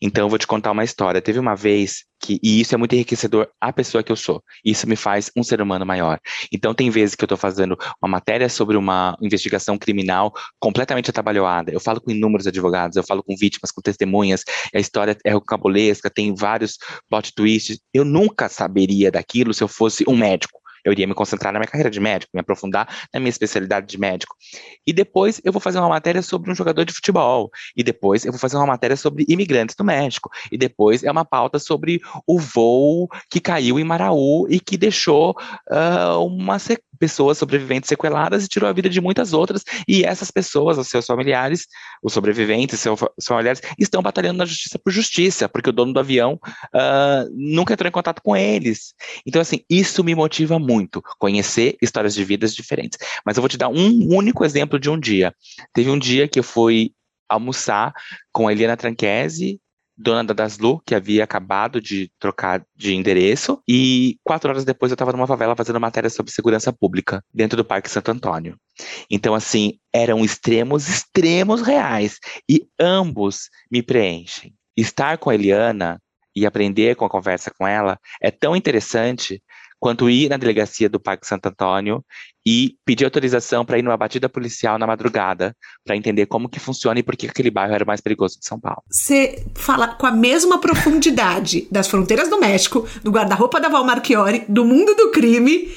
Então 0.01 0.25
eu 0.25 0.29
vou 0.29 0.37
te 0.37 0.47
contar 0.47 0.71
uma 0.71 0.83
história. 0.83 1.21
Teve 1.21 1.39
uma 1.39 1.55
vez 1.55 2.05
que, 2.19 2.39
e 2.41 2.61
isso 2.61 2.73
é 2.73 2.77
muito 2.77 2.93
enriquecedor 2.93 3.49
a 3.59 3.71
pessoa 3.73 4.03
que 4.03 4.11
eu 4.11 4.15
sou. 4.15 4.41
Isso 4.63 4.87
me 4.87 4.95
faz 4.95 5.31
um 5.35 5.43
ser 5.43 5.61
humano 5.61 5.85
maior. 5.85 6.19
Então 6.51 6.73
tem 6.73 6.89
vezes 6.89 7.15
que 7.15 7.23
eu 7.23 7.27
estou 7.27 7.37
fazendo 7.37 7.77
uma 8.01 8.09
matéria 8.09 8.49
sobre 8.49 8.77
uma 8.77 9.17
investigação 9.21 9.77
criminal 9.77 10.33
completamente 10.59 11.09
atabalhoada. 11.09 11.71
Eu 11.71 11.79
falo 11.79 12.01
com 12.01 12.11
inúmeros 12.11 12.47
advogados, 12.47 12.95
eu 12.95 13.03
falo 13.03 13.23
com 13.23 13.35
vítimas, 13.35 13.71
com 13.71 13.81
testemunhas, 13.81 14.43
a 14.73 14.79
história 14.79 15.17
é 15.25 15.31
rocambolesca, 15.31 16.09
tem 16.09 16.33
vários 16.33 16.77
plot 17.09 17.33
twists. 17.33 17.79
Eu 17.93 18.05
nunca 18.05 18.49
saberia 18.49 19.11
daquilo 19.11 19.53
se 19.53 19.63
eu 19.63 19.67
fosse 19.67 20.03
um 20.07 20.15
médico 20.15 20.59
Eu 20.83 20.91
iria 20.91 21.07
me 21.07 21.13
concentrar 21.13 21.51
na 21.53 21.59
minha 21.59 21.67
carreira 21.67 21.89
de 21.89 21.99
médico, 21.99 22.31
me 22.33 22.41
aprofundar 22.41 22.87
na 23.13 23.19
minha 23.19 23.29
especialidade 23.29 23.87
de 23.87 23.97
médico. 23.97 24.35
E 24.85 24.93
depois 24.93 25.41
eu 25.43 25.51
vou 25.51 25.61
fazer 25.61 25.79
uma 25.79 25.89
matéria 25.89 26.21
sobre 26.21 26.51
um 26.51 26.55
jogador 26.55 26.85
de 26.85 26.93
futebol. 26.93 27.49
E 27.75 27.83
depois 27.83 28.25
eu 28.25 28.31
vou 28.31 28.39
fazer 28.39 28.57
uma 28.57 28.67
matéria 28.67 28.95
sobre 28.95 29.25
imigrantes 29.27 29.75
do 29.75 29.83
México. 29.83 30.29
E 30.51 30.57
depois 30.57 31.03
é 31.03 31.11
uma 31.11 31.25
pauta 31.25 31.59
sobre 31.59 32.01
o 32.25 32.39
voo 32.39 33.07
que 33.29 33.39
caiu 33.39 33.79
em 33.79 33.83
Maraú 33.83 34.47
e 34.49 34.59
que 34.59 34.77
deixou 34.77 35.35
uh, 35.71 36.25
uma 36.25 36.59
pessoas 36.97 37.37
sobreviventes 37.37 37.87
sequeladas 37.87 38.43
e 38.43 38.47
tirou 38.47 38.69
a 38.69 38.73
vida 38.73 38.89
de 38.89 38.99
muitas 38.99 39.33
outras. 39.33 39.63
E 39.87 40.03
essas 40.03 40.31
pessoas, 40.31 40.77
os 40.77 40.87
seus 40.87 41.05
familiares, 41.05 41.67
os 42.03 42.13
sobreviventes, 42.13 42.79
seus, 42.79 42.99
familiares, 43.25 43.61
estão 43.77 44.01
batalhando 44.01 44.39
na 44.39 44.45
justiça 44.45 44.79
por 44.79 44.91
justiça, 44.91 45.47
porque 45.47 45.69
o 45.69 45.73
dono 45.73 45.93
do 45.93 45.99
avião 45.99 46.39
uh, 46.73 47.29
nunca 47.33 47.73
entrou 47.73 47.87
em 47.87 47.91
contato 47.91 48.21
com 48.21 48.35
eles. 48.35 48.93
Então, 49.25 49.41
assim, 49.41 49.61
isso 49.69 50.03
me 50.03 50.15
motiva 50.15 50.59
muito, 50.59 50.76
conhecer 51.17 51.77
histórias 51.81 52.13
de 52.13 52.23
vidas 52.23 52.53
diferentes. 52.53 52.99
Mas 53.25 53.37
eu 53.37 53.41
vou 53.41 53.49
te 53.49 53.57
dar 53.57 53.69
um 53.69 54.13
único 54.13 54.43
exemplo 54.43 54.79
de 54.79 54.89
um 54.89 54.99
dia. 54.99 55.33
Teve 55.73 55.89
um 55.89 55.97
dia 55.97 56.27
que 56.27 56.39
eu 56.39 56.43
fui 56.43 56.91
almoçar 57.29 57.93
com 58.31 58.47
a 58.47 58.51
Eliana 58.51 58.77
Tranquese 58.77 59.59
dona 59.97 60.23
da 60.23 60.33
Daslu, 60.33 60.79
que 60.85 60.93
havia 60.93 61.23
acabado 61.23 61.81
de 61.81 62.11
trocar 62.19 62.63
de 62.75 62.93
endereço, 62.93 63.61
e 63.67 64.17
quatro 64.23 64.49
horas 64.49 64.63
depois 64.63 64.91
eu 64.91 64.93
estava 64.93 65.11
numa 65.11 65.25
favela 65.25 65.55
fazendo 65.55 65.79
matéria 65.79 66.09
sobre 66.09 66.31
segurança 66.31 66.71
pública, 66.71 67.23
dentro 67.33 67.57
do 67.57 67.65
Parque 67.65 67.89
Santo 67.89 68.11
Antônio. 68.11 68.55
Então, 69.09 69.33
assim, 69.33 69.79
eram 69.91 70.23
extremos, 70.23 70.87
extremos 70.87 71.61
reais, 71.63 72.19
e 72.47 72.67
ambos 72.79 73.49
me 73.71 73.81
preenchem. 73.81 74.53
Estar 74.75 75.17
com 75.17 75.31
a 75.31 75.35
Eliana 75.35 75.99
e 76.35 76.45
aprender 76.45 76.95
com 76.95 77.03
a 77.03 77.09
conversa 77.09 77.51
com 77.57 77.67
ela 77.67 77.99
é 78.21 78.29
tão 78.29 78.55
interessante 78.55 79.41
quanto 79.79 80.09
ir 80.09 80.29
na 80.29 80.37
delegacia 80.37 80.89
do 80.89 80.99
Parque 80.99 81.27
Santo 81.27 81.47
Antônio 81.47 82.03
e 82.45 82.75
pedir 82.85 83.05
autorização 83.05 83.65
para 83.65 83.77
ir 83.77 83.81
numa 83.81 83.97
batida 83.97 84.29
policial 84.29 84.79
na 84.79 84.87
madrugada, 84.87 85.55
para 85.85 85.95
entender 85.95 86.25
como 86.25 86.49
que 86.49 86.59
funciona 86.59 86.99
e 86.99 87.03
por 87.03 87.15
que 87.15 87.27
aquele 87.27 87.51
bairro 87.51 87.73
era 87.73 87.83
o 87.83 87.87
mais 87.87 88.01
perigoso 88.01 88.39
de 88.39 88.45
São 88.47 88.59
Paulo. 88.59 88.81
Você 88.89 89.45
fala 89.55 89.87
com 89.89 90.05
a 90.05 90.11
mesma 90.11 90.59
profundidade 90.59 91.67
das 91.71 91.87
fronteiras 91.87 92.29
do 92.29 92.39
México, 92.39 92.87
do 93.03 93.11
guarda-roupa 93.11 93.59
da 93.59 93.69
Val 93.69 93.83
Marchiori, 93.83 94.45
do 94.47 94.65
mundo 94.65 94.95
do 94.95 95.11
crime, 95.11 95.69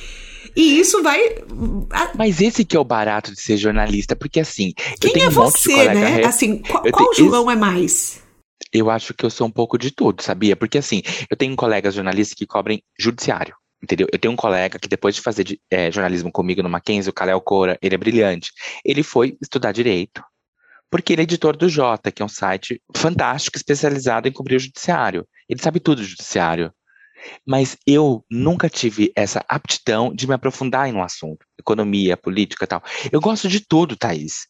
e 0.56 0.80
isso 0.80 1.02
vai. 1.02 1.20
Mas 2.16 2.40
esse 2.40 2.64
que 2.64 2.76
é 2.76 2.80
o 2.80 2.84
barato 2.84 3.32
de 3.32 3.40
ser 3.40 3.56
jornalista, 3.56 4.16
porque 4.16 4.40
assim. 4.40 4.72
Quem 5.00 5.10
eu 5.10 5.14
tenho 5.14 5.26
é 5.26 5.28
um 5.28 5.32
você, 5.32 5.88
né? 5.94 6.08
re... 6.16 6.24
Assim, 6.24 6.58
qual, 6.58 6.82
qual 6.90 7.10
tenho... 7.10 7.28
João 7.28 7.50
é 7.50 7.56
mais? 7.56 8.20
Eu 8.72 8.90
acho 8.90 9.14
que 9.14 9.24
eu 9.24 9.30
sou 9.30 9.46
um 9.46 9.50
pouco 9.50 9.76
de 9.78 9.90
tudo, 9.90 10.22
sabia? 10.22 10.54
Porque 10.54 10.78
assim, 10.78 11.02
eu 11.28 11.36
tenho 11.36 11.56
colegas 11.56 11.94
jornalistas 11.94 12.34
que 12.34 12.46
cobrem 12.46 12.82
judiciário. 12.98 13.54
Entendeu? 13.82 14.06
Eu 14.12 14.18
tenho 14.18 14.32
um 14.32 14.36
colega 14.36 14.78
que 14.78 14.88
depois 14.88 15.14
de 15.14 15.22
fazer 15.22 15.58
é, 15.70 15.90
jornalismo 15.90 16.30
comigo 16.30 16.62
no 16.62 16.68
Mackenzie, 16.68 17.10
o 17.10 17.14
Kalel 17.14 17.40
Cora, 17.40 17.78
ele 17.80 17.94
é 17.94 17.98
brilhante. 17.98 18.52
Ele 18.84 19.02
foi 19.02 19.36
estudar 19.40 19.72
direito, 19.72 20.22
porque 20.90 21.12
ele 21.12 21.22
é 21.22 21.24
editor 21.24 21.56
do 21.56 21.68
Jota, 21.68 22.12
que 22.12 22.20
é 22.20 22.24
um 22.24 22.28
site 22.28 22.82
fantástico, 22.94 23.56
especializado 23.56 24.28
em 24.28 24.32
cobrir 24.32 24.56
o 24.56 24.60
judiciário. 24.60 25.26
Ele 25.48 25.60
sabe 25.60 25.80
tudo 25.80 26.02
do 26.02 26.04
judiciário. 26.04 26.72
Mas 27.46 27.76
eu 27.86 28.24
nunca 28.30 28.68
tive 28.68 29.12
essa 29.14 29.44
aptidão 29.48 30.12
de 30.14 30.26
me 30.26 30.34
aprofundar 30.34 30.88
em 30.88 30.94
um 30.94 31.02
assunto, 31.02 31.44
economia, 31.58 32.16
política 32.16 32.66
tal. 32.66 32.82
Eu 33.12 33.20
gosto 33.20 33.48
de 33.48 33.60
tudo, 33.60 33.96
Thaís. 33.96 34.46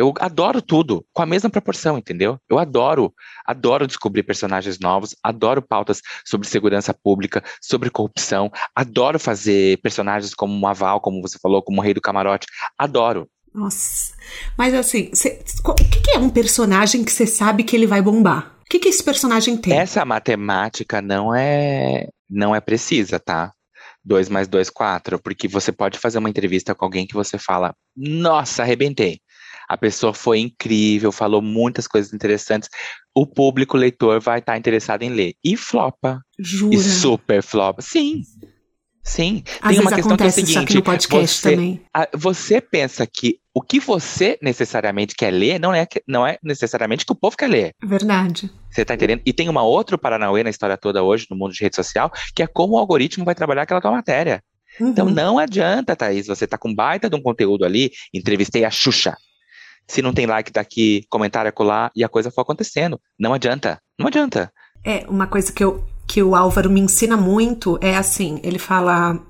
Eu 0.00 0.14
adoro 0.18 0.62
tudo, 0.62 1.04
com 1.12 1.20
a 1.20 1.26
mesma 1.26 1.50
proporção, 1.50 1.98
entendeu? 1.98 2.38
Eu 2.48 2.58
adoro, 2.58 3.12
adoro 3.44 3.86
descobrir 3.86 4.22
personagens 4.22 4.78
novos, 4.78 5.14
adoro 5.22 5.60
pautas 5.60 6.00
sobre 6.24 6.48
segurança 6.48 6.94
pública, 6.94 7.44
sobre 7.60 7.90
corrupção, 7.90 8.50
adoro 8.74 9.18
fazer 9.18 9.78
personagens 9.82 10.34
como 10.34 10.58
o 10.58 10.66
Aval, 10.66 11.02
como 11.02 11.20
você 11.20 11.38
falou, 11.38 11.62
como 11.62 11.82
o 11.82 11.84
Rei 11.84 11.92
do 11.92 12.00
Camarote, 12.00 12.46
adoro. 12.78 13.28
Nossa, 13.52 14.14
mas 14.56 14.72
assim, 14.72 15.10
cê, 15.12 15.44
o 15.66 15.74
que, 15.74 16.00
que 16.00 16.12
é 16.12 16.18
um 16.18 16.30
personagem 16.30 17.04
que 17.04 17.12
você 17.12 17.26
sabe 17.26 17.62
que 17.62 17.76
ele 17.76 17.86
vai 17.86 18.00
bombar? 18.00 18.56
O 18.62 18.70
que, 18.70 18.78
que 18.78 18.88
esse 18.88 19.04
personagem 19.04 19.58
tem? 19.58 19.76
Essa 19.76 20.02
matemática 20.06 21.02
não 21.02 21.34
é, 21.34 22.08
não 22.30 22.56
é 22.56 22.60
precisa, 22.62 23.20
tá? 23.20 23.52
2 24.02 24.30
mais 24.30 24.48
2, 24.48 24.70
4, 24.70 25.20
porque 25.20 25.46
você 25.46 25.70
pode 25.70 25.98
fazer 25.98 26.18
uma 26.18 26.30
entrevista 26.30 26.74
com 26.74 26.86
alguém 26.86 27.06
que 27.06 27.12
você 27.12 27.36
fala, 27.36 27.74
nossa, 27.94 28.62
arrebentei. 28.62 29.20
A 29.70 29.76
pessoa 29.76 30.12
foi 30.12 30.40
incrível, 30.40 31.12
falou 31.12 31.40
muitas 31.40 31.86
coisas 31.86 32.12
interessantes. 32.12 32.68
O 33.14 33.24
público 33.24 33.76
leitor 33.76 34.20
vai 34.20 34.40
estar 34.40 34.54
tá 34.54 34.58
interessado 34.58 35.02
em 35.02 35.10
ler. 35.10 35.34
E 35.44 35.56
flopa. 35.56 36.20
Jura? 36.40 36.74
E 36.74 36.78
super 36.80 37.40
flopa. 37.40 37.80
Sim. 37.80 38.22
Sim. 39.04 39.44
Às 39.62 39.70
Tem 39.76 39.80
uma 39.80 39.92
questão 39.94 40.16
que 40.16 40.22
é 40.24 40.26
o 40.26 40.28
aqui 40.28 40.44
seguinte. 40.46 40.74
no 40.74 40.82
podcast 40.82 41.36
você, 41.38 41.50
também. 41.52 41.80
a- 41.94 42.08
você 42.14 42.60
pensa 42.60 43.06
que 43.06 43.38
o 43.54 43.62
que 43.62 43.78
você 43.78 44.36
necessariamente 44.42 45.14
quer 45.14 45.30
ler 45.30 45.60
não 45.60 45.72
é, 45.72 45.86
não 46.06 46.26
é 46.26 46.36
necessariamente 46.42 47.06
que 47.06 47.12
o 47.12 47.16
povo 47.16 47.36
quer 47.36 47.48
ler. 47.48 47.72
Verdade. 47.82 48.50
Você 48.70 48.84
tá 48.84 48.94
entendendo? 48.94 49.22
E 49.24 49.32
tem 49.32 49.48
uma 49.48 49.62
outra 49.62 49.96
Paranauê 49.96 50.42
na 50.42 50.50
história 50.50 50.76
toda 50.76 51.02
hoje, 51.02 51.26
no 51.30 51.36
mundo 51.36 51.52
de 51.52 51.60
rede 51.62 51.76
social, 51.76 52.10
que 52.34 52.42
é 52.42 52.46
como 52.48 52.74
o 52.74 52.78
algoritmo 52.78 53.24
vai 53.24 53.34
trabalhar 53.36 53.62
aquela 53.62 53.80
tua 53.80 53.90
matéria. 53.92 54.42
Então 54.80 55.06
Uhum. 55.06 55.14
não 55.14 55.38
adianta, 55.38 55.94
Thaís, 55.96 56.26
você 56.26 56.46
tá 56.46 56.58
com 56.58 56.74
baita 56.74 57.08
de 57.08 57.16
um 57.16 57.22
conteúdo 57.22 57.64
ali, 57.64 57.90
entrevistei 58.12 58.64
a 58.64 58.70
Xuxa. 58.70 59.16
Se 59.90 60.00
não 60.00 60.12
tem 60.12 60.24
like 60.24 60.52
daqui, 60.52 61.04
comentário 61.10 61.48
acolá, 61.48 61.90
e 61.96 62.04
a 62.04 62.08
coisa 62.08 62.30
for 62.30 62.42
acontecendo. 62.42 63.00
Não 63.18 63.34
adianta. 63.34 63.80
Não 63.98 64.06
adianta. 64.06 64.52
É, 64.84 65.04
uma 65.08 65.26
coisa 65.26 65.50
que, 65.50 65.64
eu, 65.64 65.84
que 66.06 66.22
o 66.22 66.36
Álvaro 66.36 66.70
me 66.70 66.80
ensina 66.80 67.16
muito 67.16 67.76
é 67.82 67.96
assim: 67.96 68.38
ele 68.44 68.58
fala. 68.58 69.20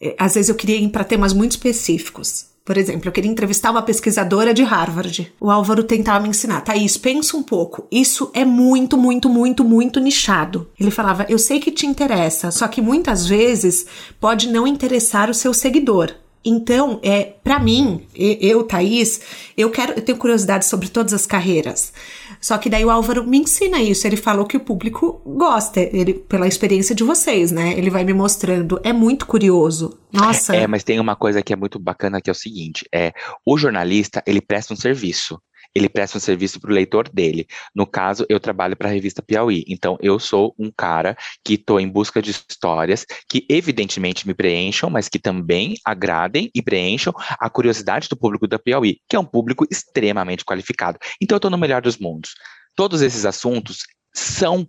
é, 0.00 0.14
às 0.16 0.34
vezes 0.34 0.48
eu 0.48 0.54
queria 0.54 0.76
ir 0.76 0.88
para 0.90 1.02
temas 1.02 1.32
muito 1.32 1.50
específicos. 1.52 2.46
Por 2.64 2.76
exemplo, 2.76 3.08
eu 3.08 3.12
queria 3.12 3.28
entrevistar 3.28 3.72
uma 3.72 3.82
pesquisadora 3.82 4.54
de 4.54 4.62
Harvard. 4.62 5.32
O 5.40 5.50
Álvaro 5.50 5.82
tentava 5.82 6.20
me 6.20 6.28
ensinar. 6.28 6.60
Thaís, 6.60 6.96
pensa 6.96 7.36
um 7.36 7.42
pouco. 7.42 7.88
Isso 7.90 8.30
é 8.32 8.44
muito, 8.44 8.96
muito, 8.96 9.28
muito, 9.28 9.64
muito 9.64 9.98
nichado. 9.98 10.70
Ele 10.78 10.92
falava: 10.92 11.26
Eu 11.28 11.36
sei 11.36 11.58
que 11.58 11.72
te 11.72 11.84
interessa, 11.84 12.52
só 12.52 12.68
que 12.68 12.80
muitas 12.80 13.26
vezes 13.26 13.84
pode 14.20 14.48
não 14.52 14.68
interessar 14.68 15.28
o 15.28 15.34
seu 15.34 15.52
seguidor. 15.52 16.14
Então, 16.44 16.98
é, 17.02 17.34
para 17.44 17.58
mim, 17.58 18.06
eu, 18.14 18.64
Thaís, 18.64 19.20
eu 19.56 19.70
quero, 19.70 19.92
eu 19.92 20.02
tenho 20.02 20.16
curiosidade 20.16 20.64
sobre 20.64 20.88
todas 20.88 21.12
as 21.12 21.26
carreiras. 21.26 21.92
Só 22.40 22.56
que 22.56 22.70
daí 22.70 22.82
o 22.82 22.90
Álvaro 22.90 23.26
me 23.26 23.38
ensina 23.38 23.82
isso. 23.82 24.06
Ele 24.06 24.16
falou 24.16 24.46
que 24.46 24.56
o 24.56 24.60
público 24.60 25.20
gosta, 25.26 25.80
ele, 25.80 26.14
pela 26.14 26.48
experiência 26.48 26.94
de 26.94 27.04
vocês, 27.04 27.52
né? 27.52 27.74
Ele 27.76 27.90
vai 27.90 28.04
me 28.04 28.14
mostrando. 28.14 28.80
É 28.82 28.92
muito 28.92 29.26
curioso. 29.26 29.98
Nossa. 30.10 30.56
É, 30.56 30.66
mas 30.66 30.82
tem 30.82 30.98
uma 30.98 31.14
coisa 31.14 31.42
que 31.42 31.52
é 31.52 31.56
muito 31.56 31.78
bacana 31.78 32.20
que 32.20 32.30
é 32.30 32.32
o 32.32 32.34
seguinte: 32.34 32.86
é 32.92 33.12
o 33.44 33.58
jornalista 33.58 34.22
ele 34.26 34.40
presta 34.40 34.72
um 34.72 34.76
serviço. 34.76 35.38
Ele 35.74 35.88
presta 35.88 36.18
um 36.18 36.20
serviço 36.20 36.60
para 36.60 36.70
o 36.70 36.74
leitor 36.74 37.08
dele. 37.08 37.46
No 37.74 37.86
caso, 37.86 38.26
eu 38.28 38.40
trabalho 38.40 38.76
para 38.76 38.88
a 38.88 38.92
revista 38.92 39.22
Piauí. 39.22 39.64
Então, 39.68 39.96
eu 40.00 40.18
sou 40.18 40.54
um 40.58 40.70
cara 40.70 41.16
que 41.44 41.54
estou 41.54 41.78
em 41.78 41.88
busca 41.88 42.20
de 42.20 42.30
histórias 42.30 43.06
que, 43.28 43.46
evidentemente, 43.48 44.26
me 44.26 44.34
preencham, 44.34 44.90
mas 44.90 45.08
que 45.08 45.18
também 45.18 45.76
agradem 45.84 46.50
e 46.54 46.60
preencham 46.60 47.12
a 47.38 47.48
curiosidade 47.48 48.08
do 48.08 48.16
público 48.16 48.48
da 48.48 48.58
Piauí, 48.58 48.98
que 49.08 49.16
é 49.16 49.20
um 49.20 49.24
público 49.24 49.66
extremamente 49.70 50.44
qualificado. 50.44 50.98
Então, 51.20 51.36
eu 51.36 51.38
estou 51.38 51.50
no 51.50 51.58
melhor 51.58 51.82
dos 51.82 51.98
mundos. 51.98 52.34
Todos 52.74 53.02
esses 53.02 53.24
assuntos 53.24 53.78
são 54.14 54.68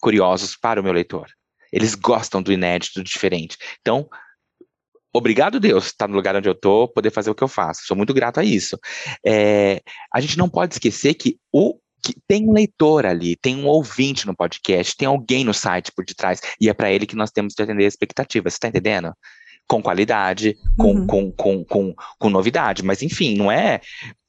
curiosos 0.00 0.56
para 0.56 0.80
o 0.80 0.84
meu 0.84 0.92
leitor. 0.92 1.28
Eles 1.72 1.94
gostam 1.94 2.42
do 2.42 2.52
inédito, 2.52 3.00
do 3.00 3.04
diferente. 3.04 3.56
Então, 3.80 4.08
obrigado 5.12 5.60
Deus 5.60 5.86
estar 5.86 6.08
no 6.08 6.16
lugar 6.16 6.34
onde 6.36 6.48
eu 6.48 6.52
estou, 6.52 6.88
poder 6.88 7.10
fazer 7.10 7.30
o 7.30 7.34
que 7.34 7.42
eu 7.42 7.48
faço. 7.48 7.82
Sou 7.84 7.96
muito 7.96 8.14
grato 8.14 8.40
a 8.40 8.44
isso. 8.44 8.78
É, 9.26 9.80
a 10.12 10.20
gente 10.20 10.38
não 10.38 10.48
pode 10.48 10.74
esquecer 10.74 11.14
que 11.14 11.36
o 11.52 11.78
que 12.02 12.16
tem 12.26 12.48
um 12.48 12.52
leitor 12.52 13.06
ali, 13.06 13.36
tem 13.36 13.56
um 13.56 13.66
ouvinte 13.66 14.26
no 14.26 14.34
podcast, 14.34 14.96
tem 14.96 15.06
alguém 15.06 15.44
no 15.44 15.54
site 15.54 15.92
por 15.94 16.04
detrás, 16.04 16.40
e 16.60 16.68
é 16.68 16.74
para 16.74 16.90
ele 16.90 17.06
que 17.06 17.14
nós 17.14 17.30
temos 17.30 17.54
que 17.54 17.62
atender 17.62 17.84
a 17.84 17.88
expectativa, 17.88 18.50
você 18.50 18.56
está 18.56 18.68
entendendo? 18.68 19.12
Com 19.68 19.80
qualidade, 19.80 20.56
com, 20.76 20.94
Uhum. 20.94 21.06
com, 21.06 21.32
com, 21.32 21.64
com, 21.64 21.94
com 22.18 22.28
novidade, 22.28 22.82
mas 22.82 23.02
enfim, 23.02 23.36
não 23.36 23.52
é. 23.52 23.80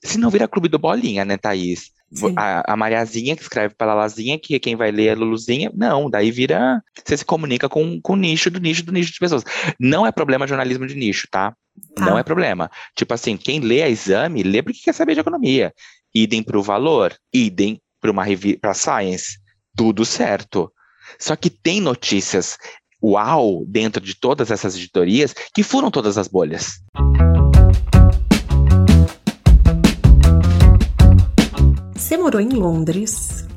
Se 0.06 0.20
não 0.20 0.30
vira 0.30 0.48
clube 0.48 0.70
do 0.70 0.78
bolinha, 0.78 1.26
né, 1.26 1.36
Thaís? 1.36 1.92
A, 2.38 2.74
a 2.74 2.78
Mariazinha 2.78 3.36
que 3.36 3.42
escreve 3.42 3.74
para 3.76 3.94
Lalazinha, 3.94 4.38
que 4.38 4.60
quem 4.60 4.76
vai 4.76 4.92
ler 4.92 5.08
é 5.08 5.16
Luluzinha. 5.16 5.72
Não, 5.74 6.10
daí 6.10 6.32
vira. 6.32 6.82
Você 7.04 7.18
se 7.18 7.26
comunica 7.26 7.68
com, 7.68 8.00
com 8.02 8.14
o 8.14 8.16
nicho 8.16 8.52
do 8.52 8.60
nicho 8.60 8.84
do 8.84 8.92
nicho 8.92 9.12
de 9.12 9.20
pessoas. 9.20 9.44
Não 9.80 10.06
é 10.06 10.12
problema 10.12 10.48
jornalismo 10.48 10.86
de 10.86 10.96
nicho, 10.96 11.28
tá? 11.32 11.56
Tá. 11.96 12.06
Não 12.06 12.18
é 12.18 12.24
problema. 12.24 12.70
Tipo 12.96 13.14
assim, 13.14 13.36
quem 13.36 13.60
lê 13.60 13.82
a 13.82 13.90
exame, 13.90 14.44
lê 14.44 14.62
porque 14.62 14.82
quer 14.84 14.94
saber 14.94 15.16
de 15.16 15.22
economia. 15.22 15.74
Idem 16.14 16.44
para 16.44 16.58
o 16.58 16.64
valor, 16.64 17.16
idem 17.34 17.82
para 18.00 18.12
uma 18.12 18.24
revista, 18.24 18.60
para 18.60 18.74
Science. 18.74 19.40
Tudo 19.76 20.06
certo. 20.06 20.72
Só 21.20 21.36
que 21.36 21.50
tem 21.50 21.82
notícias 21.82 22.58
uau 23.04 23.66
dentro 23.68 24.02
de 24.02 24.16
todas 24.16 24.50
essas 24.50 24.76
editorias 24.76 25.34
que 25.54 25.64
furam 25.64 25.92
todas 25.92 26.18
as 26.18 26.28
bolhas. 26.28 26.80
Você 32.04 32.18
morou 32.18 32.42
em 32.42 32.50
Londres 32.50 33.48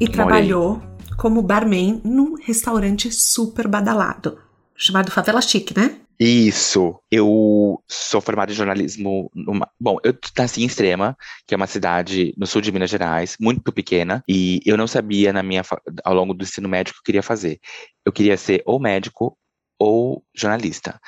e 0.00 0.06
Morei. 0.06 0.08
trabalhou 0.08 0.82
como 1.18 1.42
barman 1.42 2.00
num 2.02 2.34
restaurante 2.34 3.12
super 3.12 3.68
badalado. 3.68 4.38
chamado 4.74 5.10
Favela 5.10 5.42
Chique, 5.42 5.78
né? 5.78 6.00
Isso. 6.18 6.98
Eu 7.10 7.78
sou 7.86 8.22
formado 8.22 8.52
em 8.52 8.54
jornalismo 8.54 9.30
numa... 9.34 9.68
Bom, 9.78 9.98
eu 10.02 10.16
nasci 10.36 10.62
em 10.62 10.64
Extrema, 10.64 11.14
que 11.46 11.52
é 11.52 11.56
uma 11.58 11.66
cidade 11.66 12.32
no 12.38 12.46
sul 12.46 12.62
de 12.62 12.72
Minas 12.72 12.88
Gerais, 12.88 13.36
muito 13.38 13.70
pequena, 13.70 14.24
e 14.26 14.62
eu 14.64 14.78
não 14.78 14.86
sabia 14.86 15.30
na 15.30 15.42
minha 15.42 15.62
ao 16.02 16.14
longo 16.14 16.32
do 16.32 16.42
ensino 16.42 16.70
médio 16.70 16.92
o 16.92 16.94
que 16.94 17.00
eu 17.00 17.04
queria 17.04 17.22
fazer. 17.22 17.60
Eu 18.02 18.12
queria 18.12 18.38
ser 18.38 18.62
ou 18.64 18.80
médico 18.80 19.36
ou 19.78 20.24
jornalista. 20.34 20.98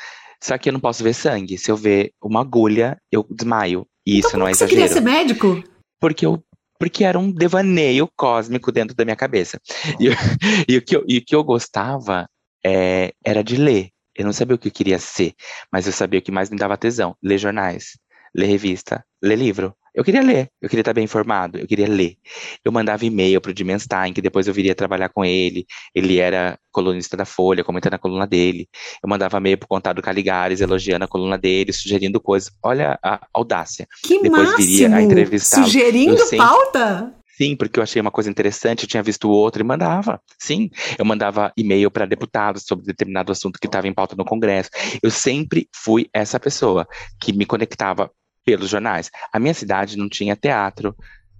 Só 0.44 0.58
que 0.58 0.68
eu 0.68 0.74
não 0.74 0.80
posso 0.80 1.02
ver 1.02 1.14
sangue. 1.14 1.56
Se 1.56 1.70
eu 1.70 1.76
ver 1.76 2.12
uma 2.22 2.42
agulha, 2.42 2.98
eu 3.10 3.26
desmaio. 3.30 3.86
E 4.06 4.18
então, 4.18 4.28
isso 4.28 4.36
não 4.36 4.46
é 4.46 4.50
exagero. 4.50 4.68
Você 4.68 4.76
queria 4.76 4.92
ser 4.92 5.00
médico? 5.00 5.64
Porque 5.98 6.26
eu 6.26 6.44
porque 6.82 7.04
era 7.04 7.16
um 7.16 7.30
devaneio 7.30 8.10
cósmico 8.16 8.72
dentro 8.72 8.96
da 8.96 9.04
minha 9.04 9.14
cabeça. 9.14 9.60
E, 10.00 10.08
e 10.68 10.76
o, 10.76 10.82
que 10.82 10.96
eu, 10.96 11.04
e 11.06 11.18
o 11.18 11.24
que 11.24 11.32
eu 11.32 11.44
gostava 11.44 12.28
é, 12.66 13.12
era 13.24 13.44
de 13.44 13.54
ler. 13.54 13.90
Eu 14.16 14.24
não 14.24 14.32
sabia 14.32 14.56
o 14.56 14.58
que 14.58 14.66
eu 14.66 14.72
queria 14.72 14.98
ser, 14.98 15.32
mas 15.72 15.86
eu 15.86 15.92
sabia 15.92 16.18
o 16.18 16.22
que 16.22 16.32
mais 16.32 16.50
me 16.50 16.56
dava 16.56 16.76
tesão: 16.76 17.16
ler 17.22 17.38
jornais, 17.38 17.96
ler 18.34 18.46
revista, 18.46 19.04
ler 19.22 19.38
livro. 19.38 19.72
Eu 19.94 20.02
queria 20.02 20.22
ler, 20.22 20.48
eu 20.60 20.70
queria 20.70 20.80
estar 20.80 20.94
bem 20.94 21.04
informado, 21.04 21.58
eu 21.58 21.66
queria 21.66 21.86
ler. 21.86 22.16
Eu 22.64 22.72
mandava 22.72 23.04
e-mail 23.04 23.40
para 23.42 23.50
o 23.50 23.54
Dimenstein, 23.54 24.14
que 24.14 24.22
depois 24.22 24.48
eu 24.48 24.54
viria 24.54 24.74
trabalhar 24.74 25.10
com 25.10 25.22
ele. 25.22 25.66
Ele 25.94 26.18
era 26.18 26.58
colunista 26.70 27.14
da 27.14 27.26
Folha, 27.26 27.62
comentando 27.62 27.94
a 27.94 27.98
coluna 27.98 28.26
dele. 28.26 28.66
Eu 29.02 29.08
mandava 29.08 29.36
e-mail 29.36 29.58
para 29.58 29.66
o 29.66 29.68
Contado 29.68 30.00
Caligares, 30.00 30.62
elogiando 30.62 31.04
a 31.04 31.08
coluna 31.08 31.36
dele, 31.36 31.72
sugerindo 31.74 32.20
coisas. 32.20 32.50
Olha 32.62 32.98
a 33.02 33.26
audácia. 33.34 33.86
Que 34.02 34.22
depois 34.22 34.48
máximo! 34.48 34.66
viria 34.66 34.88
a. 34.96 35.38
Sugerindo 35.38 36.18
sempre- 36.18 36.38
pauta? 36.38 37.14
Sim, 37.36 37.56
porque 37.56 37.78
eu 37.78 37.82
achei 37.82 38.00
uma 38.00 38.10
coisa 38.10 38.30
interessante, 38.30 38.82
eu 38.84 38.88
tinha 38.88 39.02
visto 39.02 39.28
o 39.28 39.32
outro 39.32 39.62
e 39.62 39.64
mandava. 39.64 40.20
Sim, 40.38 40.70
eu 40.98 41.04
mandava 41.04 41.52
e-mail 41.56 41.90
para 41.90 42.06
deputados 42.06 42.62
sobre 42.66 42.84
determinado 42.84 43.32
assunto 43.32 43.58
que 43.58 43.66
estava 43.66 43.88
em 43.88 43.92
pauta 43.92 44.14
no 44.14 44.24
Congresso. 44.24 44.70
Eu 45.02 45.10
sempre 45.10 45.66
fui 45.74 46.08
essa 46.14 46.38
pessoa 46.38 46.86
que 47.20 47.32
me 47.32 47.44
conectava 47.44 48.10
pelos 48.44 48.68
jornais. 48.68 49.10
A 49.32 49.38
minha 49.38 49.54
cidade 49.54 49.96
não 49.96 50.08
tinha 50.08 50.36
teatro, 50.36 50.94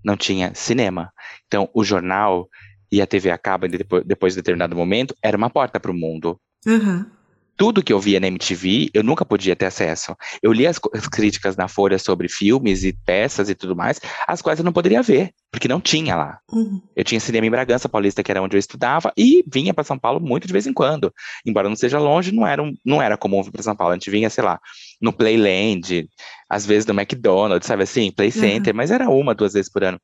não 0.04 0.16
tinha 0.16 0.52
cinema. 0.54 1.12
Então, 1.46 1.68
o 1.74 1.84
jornal 1.84 2.48
e 2.90 3.00
a 3.00 3.06
TV 3.06 3.30
a 3.30 3.38
cabo, 3.38 3.66
depois, 3.68 4.04
depois 4.04 4.32
de 4.34 4.40
determinado 4.40 4.76
momento, 4.76 5.14
era 5.22 5.36
uma 5.36 5.48
porta 5.50 5.80
para 5.80 5.90
o 5.90 5.94
mundo. 5.94 6.38
Uhum. 6.66 7.06
Tudo 7.54 7.82
que 7.82 7.92
eu 7.92 8.00
via 8.00 8.18
na 8.18 8.26
MTV, 8.26 8.90
eu 8.92 9.02
nunca 9.04 9.24
podia 9.24 9.54
ter 9.54 9.66
acesso. 9.66 10.16
Eu 10.42 10.52
lia 10.52 10.70
as, 10.70 10.80
as 10.94 11.06
críticas 11.06 11.54
na 11.54 11.68
Folha 11.68 11.98
sobre 11.98 12.28
filmes 12.28 12.82
e 12.82 12.92
peças 12.92 13.48
e 13.48 13.54
tudo 13.54 13.76
mais, 13.76 14.00
as 14.26 14.42
quais 14.42 14.58
eu 14.58 14.64
não 14.64 14.72
poderia 14.72 15.02
ver, 15.02 15.30
porque 15.50 15.68
não 15.68 15.80
tinha 15.80 16.16
lá. 16.16 16.38
Uhum. 16.50 16.80
Eu 16.96 17.04
tinha 17.04 17.20
cinema 17.20 17.46
em 17.46 17.50
Bragança 17.50 17.88
Paulista, 17.88 18.22
que 18.22 18.30
era 18.30 18.42
onde 18.42 18.56
eu 18.56 18.58
estudava, 18.58 19.12
e 19.16 19.44
vinha 19.52 19.72
para 19.72 19.84
São 19.84 19.98
Paulo 19.98 20.18
muito 20.18 20.46
de 20.46 20.52
vez 20.52 20.66
em 20.66 20.72
quando. 20.72 21.12
Embora 21.46 21.68
não 21.68 21.76
seja 21.76 21.98
longe, 21.98 22.32
não 22.32 22.46
era, 22.46 22.62
um- 22.62 22.74
não 22.84 23.00
era 23.00 23.16
comum 23.16 23.42
vir 23.42 23.52
para 23.52 23.62
São 23.62 23.76
Paulo. 23.76 23.92
A 23.92 23.96
gente 23.96 24.10
vinha, 24.10 24.28
sei 24.30 24.42
lá, 24.42 24.58
no 25.02 25.12
Playland, 25.12 26.08
às 26.48 26.64
vezes 26.64 26.86
no 26.86 26.94
McDonald's, 26.94 27.66
sabe 27.66 27.82
assim, 27.82 28.12
Play 28.12 28.28
Uhum. 28.28 28.32
Center, 28.32 28.74
mas 28.74 28.90
era 28.90 29.10
uma, 29.10 29.34
duas 29.34 29.52
vezes 29.52 29.70
por 29.70 29.82
ano. 29.82 29.98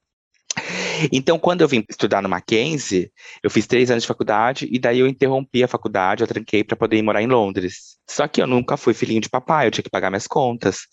Então, 1.13 1.39
quando 1.39 1.61
eu 1.61 1.69
vim 1.69 1.85
estudar 1.89 2.21
no 2.21 2.29
Mackenzie, 2.29 3.13
eu 3.43 3.49
fiz 3.49 3.67
três 3.67 3.91
anos 3.91 4.03
de 4.03 4.09
faculdade 4.09 4.69
e 4.71 4.79
daí 4.81 4.99
eu 4.99 5.07
interrompi 5.07 5.63
a 5.63 5.69
faculdade, 5.69 6.23
eu 6.23 6.27
tranquei 6.27 6.65
para 6.65 6.77
poder 6.77 6.97
ir 6.97 7.03
morar 7.03 7.23
em 7.23 7.27
Londres. 7.29 7.97
Só 8.11 8.27
que 8.27 8.43
eu 8.43 8.47
nunca 8.47 8.77
fui 8.77 8.93
filhinho 8.93 9.21
de 9.21 9.29
papai, 9.29 9.67
eu 9.67 9.71
tinha 9.71 9.85
que 9.85 9.91
pagar 9.91 10.11
minhas 10.11 10.27
contas. 10.27 10.89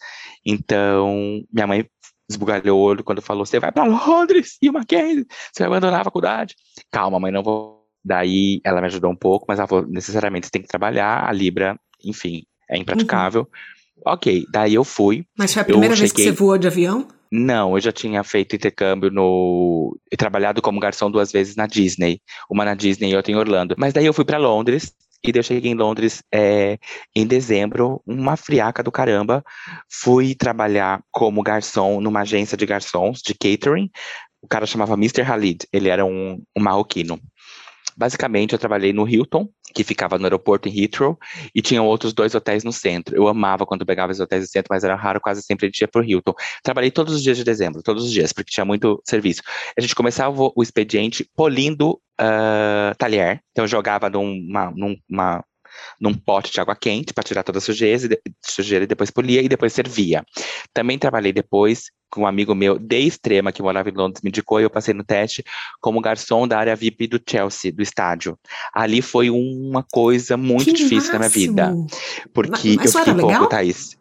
Então, 0.45 1.41
minha 1.51 1.65
mãe 1.65 1.89
esbugalhou 2.29 2.79
o 2.79 2.83
olho 2.83 3.03
quando 3.03 3.21
falou: 3.21 3.45
Você 3.45 3.59
vai 3.59 3.71
para 3.71 3.85
Londres 3.85 4.57
e 4.61 4.69
o 4.69 4.73
Mackenzie, 4.73 5.25
você 5.51 5.63
vai 5.63 5.67
abandonar 5.67 6.01
a 6.01 6.05
faculdade. 6.05 6.55
Calma, 6.91 7.19
mãe, 7.19 7.31
não 7.31 7.41
vou. 7.41 7.83
Daí 8.03 8.61
ela 8.63 8.81
me 8.81 8.87
ajudou 8.87 9.09
um 9.09 9.15
pouco, 9.15 9.45
mas 9.47 9.57
ela 9.57 9.67
falou: 9.67 9.87
necessariamente 9.87 10.45
você 10.45 10.51
tem 10.51 10.61
que 10.61 10.67
trabalhar, 10.67 11.27
a 11.27 11.31
Libra, 11.31 11.79
enfim, 12.03 12.43
é 12.69 12.77
impraticável. 12.77 13.49
Ok, 14.05 14.45
daí 14.51 14.73
eu 14.73 14.83
fui. 14.83 15.25
Mas 15.37 15.53
foi 15.53 15.61
a 15.61 15.65
primeira 15.65 15.95
vez 15.95 16.11
que 16.11 16.17
cheguei- 16.21 16.33
você 16.33 16.37
voou 16.37 16.57
de 16.57 16.67
avião? 16.67 17.07
Não, 17.31 17.75
eu 17.75 17.81
já 17.81 17.91
tinha 17.91 18.23
feito 18.23 18.55
intercâmbio 18.55 19.09
no. 19.11 19.97
e 20.11 20.15
trabalhado 20.15 20.61
como 20.61 20.79
garçom 20.79 21.09
duas 21.11 21.31
vezes 21.31 21.55
na 21.55 21.67
Disney. 21.67 22.21
Uma 22.49 22.63
na 22.65 22.75
Disney 22.75 23.11
e 23.11 23.15
outra 23.15 23.31
em 23.31 23.35
Orlando. 23.35 23.75
Mas 23.77 23.93
daí 23.93 24.05
eu 24.05 24.13
fui 24.13 24.23
para 24.25 24.37
Londres. 24.37 24.93
E 25.23 25.31
daí 25.31 25.39
eu 25.39 25.43
cheguei 25.43 25.71
em 25.71 25.75
Londres 25.75 26.21
é, 26.31 26.77
em 27.15 27.25
dezembro, 27.25 27.99
uma 28.05 28.37
friaca 28.37 28.83
do 28.83 28.91
caramba. 28.91 29.43
Fui 29.91 30.35
trabalhar 30.35 31.01
como 31.11 31.41
garçom 31.41 31.99
numa 31.99 32.21
agência 32.21 32.55
de 32.55 32.65
garçons, 32.65 33.21
de 33.25 33.33
catering. 33.33 33.89
O 34.39 34.47
cara 34.47 34.67
chamava 34.67 34.93
Mr. 34.93 35.23
Khalid, 35.23 35.65
ele 35.73 35.89
era 35.89 36.05
um, 36.05 36.39
um 36.55 36.61
marroquino. 36.61 37.19
Basicamente, 37.97 38.53
eu 38.53 38.59
trabalhei 38.59 38.93
no 38.93 39.07
Hilton, 39.09 39.47
que 39.75 39.83
ficava 39.83 40.17
no 40.17 40.23
aeroporto 40.23 40.69
em 40.69 40.83
Heathrow, 40.83 41.19
e 41.53 41.61
tinha 41.61 41.83
outros 41.83 42.13
dois 42.13 42.33
hotéis 42.33 42.63
no 42.63 42.71
centro. 42.71 43.15
Eu 43.15 43.27
amava 43.27 43.65
quando 43.65 43.85
pegava 43.85 44.13
os 44.13 44.19
hotéis 44.21 44.43
no 44.43 44.47
centro, 44.47 44.69
mas 44.71 44.85
era 44.85 44.95
raro, 44.95 45.19
quase 45.19 45.43
sempre 45.43 45.65
a 45.65 45.67
gente 45.67 45.81
ia 45.81 45.87
pro 45.87 46.03
Hilton. 46.03 46.33
Trabalhei 46.63 46.89
todos 46.89 47.13
os 47.13 47.21
dias 47.21 47.35
de 47.35 47.43
dezembro, 47.43 47.83
todos 47.83 48.05
os 48.05 48.11
dias, 48.11 48.31
porque 48.31 48.51
tinha 48.51 48.65
muito 48.65 49.01
serviço. 49.05 49.41
A 49.77 49.81
gente 49.81 49.93
começava 49.93 50.33
o, 50.33 50.63
expediente 50.63 51.29
polindo 51.35 51.99
ah, 52.17 52.95
talher. 52.97 53.41
Então 53.51 53.65
eu 53.65 53.67
jogava 53.67 54.09
numa, 54.09 54.71
numa, 54.71 55.43
num 55.99 56.13
pote 56.13 56.51
de 56.51 56.59
água 56.59 56.75
quente 56.75 57.13
para 57.13 57.23
tirar 57.23 57.43
toda 57.43 57.57
a 57.57 57.61
sujeira, 57.61 58.13
e 58.13 58.31
sujeira 58.45 58.83
e 58.85 58.87
depois 58.87 59.11
polia 59.11 59.41
e 59.41 59.47
depois 59.49 59.73
servia. 59.73 60.25
Também 60.73 60.97
trabalhei 60.97 61.31
depois 61.33 61.91
com 62.09 62.21
um 62.21 62.27
amigo 62.27 62.55
meu 62.55 62.79
de 62.79 62.97
Extrema, 62.99 63.51
que 63.51 63.61
morava 63.61 63.89
em 63.89 63.93
Londres, 63.93 64.21
me 64.23 64.29
indicou, 64.29 64.59
e 64.59 64.63
eu 64.63 64.69
passei 64.69 64.93
no 64.93 65.03
teste 65.03 65.43
como 65.81 65.99
garçom 65.99 66.47
da 66.47 66.57
área 66.57 66.75
VIP 66.75 67.07
do 67.07 67.21
Chelsea, 67.27 67.71
do 67.71 67.81
estádio. 67.81 68.39
Ali 68.73 69.01
foi 69.01 69.29
uma 69.29 69.83
coisa 69.91 70.37
muito 70.37 70.65
Que 70.65 70.73
difícil 70.73 71.11
na 71.11 71.19
minha 71.19 71.29
vida. 71.29 71.65
máximo! 71.67 71.87
Porque 72.33 72.75
Mas 72.77 72.85
eu 72.95 72.99
fiquei 72.99 73.13
pouco, 73.13 73.27
legal? 73.27 73.47
Thaís. 73.47 73.97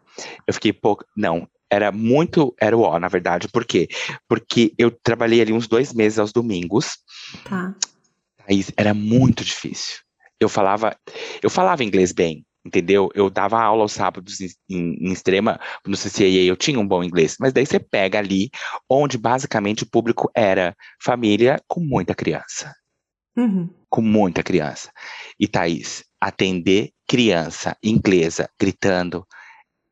Eu 0.47 0.53
fiquei 0.53 0.71
pouco. 0.71 1.03
Não, 1.15 1.45
era 1.69 1.91
muito. 1.91 2.55
Era 2.59 2.77
o 2.77 2.81
ó, 2.81 2.97
na 2.99 3.09
verdade. 3.09 3.49
Por 3.49 3.65
quê? 3.65 3.87
Porque 4.29 4.73
eu 4.77 4.91
trabalhei 4.91 5.41
ali 5.41 5.51
uns 5.51 5.67
dois 5.67 5.93
meses 5.93 6.17
aos 6.17 6.31
domingos. 6.31 6.99
Tá. 7.43 7.75
Thaís, 8.47 8.71
era 8.77 8.93
muito 8.93 9.43
difícil. 9.43 10.04
Eu 10.45 10.49
falava, 10.49 10.95
eu 11.41 11.49
falava 11.49 11.83
inglês 11.83 12.11
bem, 12.11 12.45
entendeu? 12.65 13.09
Eu 13.15 13.29
dava 13.29 13.59
aula 13.61 13.81
aos 13.83 13.91
sábados 13.93 14.39
em, 14.41 14.49
em- 14.69 15.07
em 15.07 15.11
extrema, 15.11 15.59
no 15.85 15.97
CCAA 15.97 16.43
eu 16.45 16.55
tinha 16.55 16.79
um 16.79 16.87
bom 16.87 17.03
inglês, 17.03 17.35
mas 17.39 17.51
daí 17.51 17.65
você 17.65 17.79
pega 17.79 18.19
ali, 18.19 18.49
onde 18.89 19.17
basicamente 19.17 19.83
o 19.83 19.89
público 19.89 20.29
era 20.35 20.75
família 21.01 21.59
com 21.67 21.79
muita 21.81 22.13
criança 22.15 22.73
Uhum. 23.37 23.69
com 23.89 24.01
muita 24.01 24.41
criança. 24.41 24.89
E 25.39 25.45
Thaís, 25.47 26.03
atender 26.21 26.91
criança 27.07 27.75
inglesa 27.83 28.49
gritando, 28.59 29.25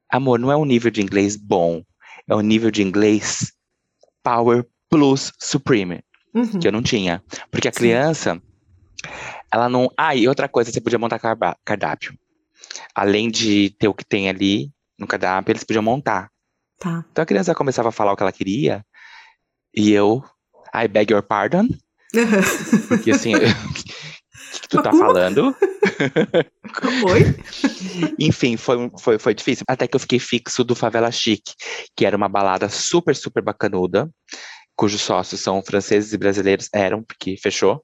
amor, 0.10 0.40
não 0.40 0.50
é 0.52 0.56
um 0.56 0.64
nível 0.66 0.90
de 0.92 1.02
inglês 1.02 1.36
bom, 1.36 1.84
é 2.30 2.34
um 2.36 2.42
nível 2.42 2.72
de 2.72 2.82
inglês 2.82 3.52
Power 4.24 4.66
Plus 4.90 5.32
Supreme, 5.40 6.02
Uhum. 6.34 6.60
que 6.60 6.68
eu 6.68 6.72
não 6.72 6.82
tinha. 6.82 7.22
Porque 7.52 7.68
a 7.68 7.72
criança, 7.72 8.42
ela 9.54 9.70
não. 9.70 9.90
Ah, 9.98 10.16
e 10.16 10.28
outra 10.28 10.50
coisa, 10.50 10.72
você 10.72 10.82
podia 10.82 11.00
montar 11.00 11.20
cardápio. 11.64 12.18
Além 12.96 13.30
de 13.30 13.70
ter 13.78 13.88
o 13.88 13.94
que 13.94 14.06
tem 14.06 14.30
ali 14.30 14.72
no 14.98 15.06
cardápio, 15.08 15.52
eles 15.52 15.64
podiam 15.64 15.84
montar. 15.84 16.30
Tá. 16.80 17.06
Então 17.12 17.22
a 17.22 17.26
criança 17.26 17.54
começava 17.56 17.90
a 17.90 17.92
falar 17.92 18.14
o 18.14 18.16
que 18.16 18.24
ela 18.24 18.32
queria, 18.32 18.84
e 19.76 19.92
eu, 19.92 20.24
I 20.74 20.88
beg 20.88 21.14
your 21.14 21.24
pardon, 21.24 21.68
Uhum. 22.14 22.42
porque 22.88 23.12
assim, 23.12 23.34
o 23.36 23.40
que, 24.62 24.68
tu 24.70 24.82
tá 24.82 24.92
como? 24.92 25.04
falando? 25.04 25.56
Oi? 27.08 27.36
Enfim, 28.20 28.56
foi, 28.56 28.92
foi, 29.00 29.18
foi 29.18 29.34
difícil. 29.34 29.64
Até 29.68 29.88
que 29.88 29.96
eu 29.96 30.00
fiquei 30.00 30.20
fixo 30.20 30.64
do 30.64 30.76
Favela 30.76 31.12
Chic, 31.12 31.42
que 31.96 32.06
era 32.06 32.16
uma 32.16 32.30
balada 32.30 32.70
super, 32.70 33.16
super 33.16 33.44
bacanuda, 33.44 34.10
cujos 34.76 35.02
sócios 35.02 35.42
são 35.42 35.62
franceses 35.62 36.14
e 36.14 36.18
brasileiros, 36.18 36.70
eram, 36.74 37.04
porque 37.04 37.38
fechou. 37.38 37.82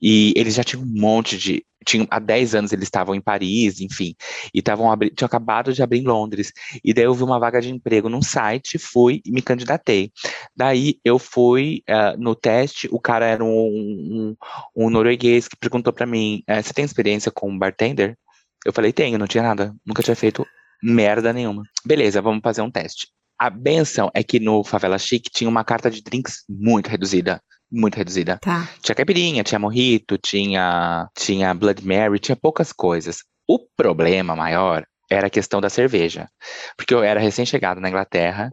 E 0.00 0.32
eles 0.36 0.54
já 0.54 0.64
tinham 0.64 0.82
um 0.82 1.00
monte 1.00 1.36
de. 1.36 1.64
Tinham, 1.86 2.06
há 2.10 2.18
10 2.18 2.54
anos 2.54 2.72
eles 2.72 2.84
estavam 2.84 3.14
em 3.14 3.22
Paris, 3.22 3.80
enfim, 3.80 4.14
e 4.52 4.58
estavam 4.58 4.94
tinham 4.98 5.26
acabado 5.26 5.72
de 5.72 5.82
abrir 5.82 6.00
em 6.00 6.06
Londres. 6.06 6.52
E 6.84 6.92
daí 6.92 7.04
eu 7.04 7.14
vi 7.14 7.22
uma 7.22 7.38
vaga 7.38 7.60
de 7.60 7.70
emprego 7.70 8.08
num 8.10 8.20
site, 8.20 8.78
fui 8.78 9.22
e 9.24 9.32
me 9.32 9.40
candidatei. 9.40 10.12
Daí 10.54 10.98
eu 11.02 11.18
fui 11.18 11.82
ah, 11.88 12.14
no 12.18 12.34
teste, 12.34 12.86
o 12.92 13.00
cara 13.00 13.26
era 13.26 13.42
um, 13.42 13.48
um, 13.48 14.36
um 14.76 14.90
norueguês 14.90 15.48
que 15.48 15.56
perguntou 15.56 15.92
pra 15.92 16.04
mim: 16.06 16.42
eh, 16.46 16.62
Você 16.62 16.74
tem 16.74 16.84
experiência 16.84 17.32
com 17.32 17.58
bartender? 17.58 18.16
Eu 18.64 18.72
falei, 18.72 18.92
tenho, 18.92 19.18
não 19.18 19.26
tinha 19.26 19.42
nada. 19.42 19.74
Nunca 19.86 20.02
tinha 20.02 20.16
feito 20.16 20.46
merda 20.82 21.32
nenhuma. 21.32 21.62
Beleza, 21.84 22.20
vamos 22.20 22.40
fazer 22.42 22.62
um 22.62 22.70
teste. 22.70 23.08
A 23.40 23.48
benção 23.48 24.10
é 24.12 24.22
que 24.22 24.38
no 24.38 24.62
Favela 24.62 24.98
Chic 24.98 25.30
tinha 25.32 25.48
uma 25.48 25.64
carta 25.64 25.90
de 25.90 26.02
drinks 26.02 26.44
muito 26.46 26.88
reduzida. 26.88 27.40
Muito 27.72 27.94
reduzida. 27.94 28.36
Tá. 28.36 28.68
Tinha 28.82 28.94
caipirinha, 28.94 29.42
tinha 29.42 29.58
mojito, 29.58 30.18
tinha, 30.18 31.08
tinha 31.16 31.54
Blood 31.54 31.82
Mary, 31.82 32.18
tinha 32.18 32.36
poucas 32.36 32.70
coisas. 32.70 33.24
O 33.48 33.58
problema 33.74 34.36
maior 34.36 34.84
era 35.10 35.28
a 35.28 35.30
questão 35.30 35.58
da 35.58 35.70
cerveja. 35.70 36.28
Porque 36.76 36.92
eu 36.92 37.02
era 37.02 37.18
recém-chegado 37.18 37.80
na 37.80 37.88
Inglaterra, 37.88 38.52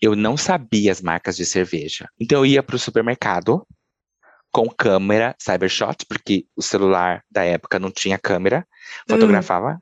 eu 0.00 0.14
não 0.14 0.36
sabia 0.36 0.92
as 0.92 1.02
marcas 1.02 1.36
de 1.36 1.44
cerveja. 1.44 2.08
Então 2.20 2.38
eu 2.38 2.46
ia 2.46 2.62
para 2.62 2.76
o 2.76 2.78
supermercado 2.78 3.66
com 4.52 4.68
câmera 4.68 5.34
Cybershot, 5.36 6.06
porque 6.08 6.46
o 6.56 6.62
celular 6.62 7.24
da 7.28 7.44
época 7.44 7.80
não 7.80 7.90
tinha 7.90 8.16
câmera, 8.16 8.64
fotografava 9.08 9.80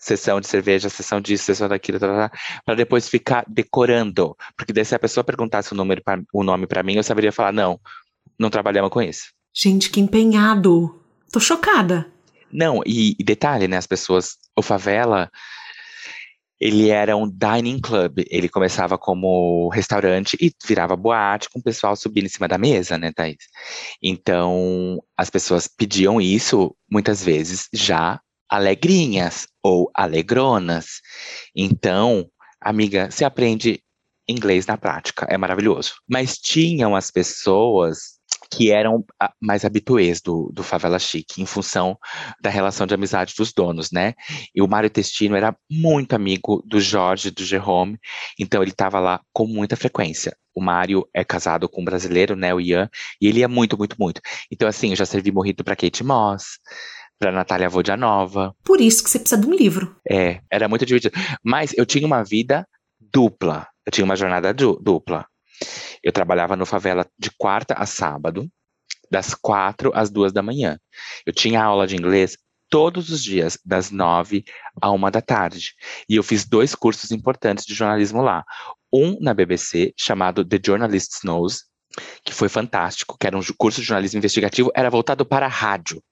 sessão 0.00 0.40
de 0.40 0.48
cerveja, 0.48 0.88
sessão 0.88 1.20
disso, 1.20 1.44
sessão 1.44 1.68
daquilo, 1.68 2.00
para 2.00 2.74
depois 2.74 3.08
ficar 3.08 3.44
decorando. 3.46 4.34
Porque 4.56 4.72
daí 4.72 4.84
se 4.84 4.94
a 4.94 4.98
pessoa 4.98 5.22
perguntasse 5.22 5.72
o, 5.72 5.76
número 5.76 6.02
pra, 6.02 6.20
o 6.32 6.42
nome 6.42 6.66
para 6.66 6.82
mim, 6.82 6.96
eu 6.96 7.02
saberia 7.02 7.30
falar, 7.30 7.52
não, 7.52 7.78
não 8.38 8.48
trabalhamos 8.48 8.90
com 8.90 9.02
isso. 9.02 9.30
Gente, 9.54 9.90
que 9.90 10.00
empenhado. 10.00 10.98
Tô 11.30 11.38
chocada. 11.38 12.10
Não, 12.50 12.80
e, 12.84 13.14
e 13.18 13.22
detalhe, 13.22 13.68
né, 13.68 13.76
as 13.76 13.86
pessoas, 13.86 14.36
o 14.56 14.62
Favela, 14.62 15.30
ele 16.58 16.88
era 16.88 17.16
um 17.16 17.30
dining 17.30 17.78
club. 17.78 18.24
Ele 18.30 18.48
começava 18.48 18.96
como 18.96 19.68
restaurante 19.68 20.36
e 20.40 20.50
virava 20.66 20.96
boate 20.96 21.50
com 21.50 21.58
o 21.58 21.62
pessoal 21.62 21.94
subindo 21.94 22.24
em 22.24 22.30
cima 22.30 22.48
da 22.48 22.56
mesa, 22.56 22.96
né, 22.96 23.12
Thaís? 23.12 23.36
Então, 24.02 24.98
as 25.16 25.28
pessoas 25.28 25.68
pediam 25.68 26.20
isso 26.20 26.74
muitas 26.90 27.22
vezes 27.22 27.68
já 27.72 28.18
alegrinhas 28.50 29.46
ou 29.62 29.90
alegronas. 29.94 31.00
Então, 31.54 32.28
amiga, 32.60 33.10
você 33.10 33.24
aprende 33.24 33.82
inglês 34.28 34.66
na 34.66 34.76
prática, 34.76 35.26
é 35.28 35.36
maravilhoso. 35.36 35.94
Mas 36.08 36.36
tinham 36.36 36.96
as 36.96 37.10
pessoas 37.10 38.20
que 38.52 38.70
eram 38.70 39.04
mais 39.40 39.64
habituês 39.64 40.20
do, 40.20 40.50
do 40.52 40.62
Favela 40.64 40.98
Chique, 40.98 41.40
em 41.40 41.46
função 41.46 41.96
da 42.42 42.50
relação 42.50 42.86
de 42.86 42.94
amizade 42.94 43.32
dos 43.36 43.52
donos, 43.52 43.90
né? 43.92 44.14
E 44.54 44.60
o 44.60 44.66
Mário 44.66 44.90
Testino 44.90 45.36
era 45.36 45.56
muito 45.70 46.14
amigo 46.14 46.62
do 46.66 46.80
Jorge, 46.80 47.30
do 47.30 47.44
Jerome, 47.44 47.96
então 48.38 48.60
ele 48.60 48.72
estava 48.72 48.98
lá 48.98 49.20
com 49.32 49.46
muita 49.46 49.76
frequência. 49.76 50.36
O 50.54 50.60
Mário 50.60 51.08
é 51.14 51.24
casado 51.24 51.68
com 51.68 51.80
um 51.80 51.84
brasileiro, 51.84 52.34
né, 52.34 52.52
o 52.52 52.60
Ian, 52.60 52.90
e 53.20 53.28
ele 53.28 53.38
ia 53.40 53.48
muito, 53.48 53.78
muito, 53.78 53.94
muito. 53.98 54.20
Então, 54.50 54.68
assim, 54.68 54.90
eu 54.90 54.96
já 54.96 55.06
servi 55.06 55.30
morrito 55.30 55.62
para 55.62 55.76
Kate 55.76 56.02
Moss, 56.02 56.58
para 57.20 57.30
Natália 57.30 57.68
Vodianova. 57.68 58.56
Por 58.64 58.80
isso 58.80 59.04
que 59.04 59.10
você 59.10 59.18
precisa 59.18 59.38
de 59.38 59.46
um 59.46 59.54
livro. 59.54 59.94
É, 60.10 60.40
era 60.50 60.66
muito 60.66 60.86
divertido. 60.86 61.14
Mas 61.44 61.74
eu 61.76 61.84
tinha 61.84 62.06
uma 62.06 62.24
vida 62.24 62.66
dupla. 62.98 63.68
Eu 63.84 63.92
tinha 63.92 64.06
uma 64.06 64.16
jornada 64.16 64.54
du 64.54 64.80
dupla. 64.80 65.26
Eu 66.02 66.12
trabalhava 66.12 66.56
no 66.56 66.64
favela 66.64 67.06
de 67.18 67.30
quarta 67.36 67.74
a 67.74 67.84
sábado, 67.84 68.50
das 69.10 69.34
quatro 69.34 69.92
às 69.94 70.08
duas 70.08 70.32
da 70.32 70.42
manhã. 70.42 70.78
Eu 71.26 71.34
tinha 71.34 71.62
aula 71.62 71.86
de 71.86 71.94
inglês 71.94 72.38
todos 72.70 73.10
os 73.10 73.22
dias, 73.22 73.58
das 73.62 73.90
nove 73.90 74.44
a 74.80 74.90
uma 74.90 75.10
da 75.10 75.20
tarde. 75.20 75.74
E 76.08 76.16
eu 76.16 76.22
fiz 76.22 76.46
dois 76.46 76.74
cursos 76.74 77.10
importantes 77.10 77.66
de 77.66 77.74
jornalismo 77.74 78.22
lá. 78.22 78.44
Um 78.90 79.18
na 79.20 79.34
BBC, 79.34 79.92
chamado 79.94 80.42
The 80.42 80.58
Journalist 80.64 81.22
Knows, 81.22 81.64
que 82.24 82.32
foi 82.32 82.48
fantástico, 82.48 83.18
que 83.18 83.26
era 83.26 83.36
um 83.36 83.42
curso 83.58 83.82
de 83.82 83.86
jornalismo 83.86 84.16
investigativo, 84.16 84.70
era 84.74 84.88
voltado 84.88 85.26
para 85.26 85.46
rádio. 85.48 86.02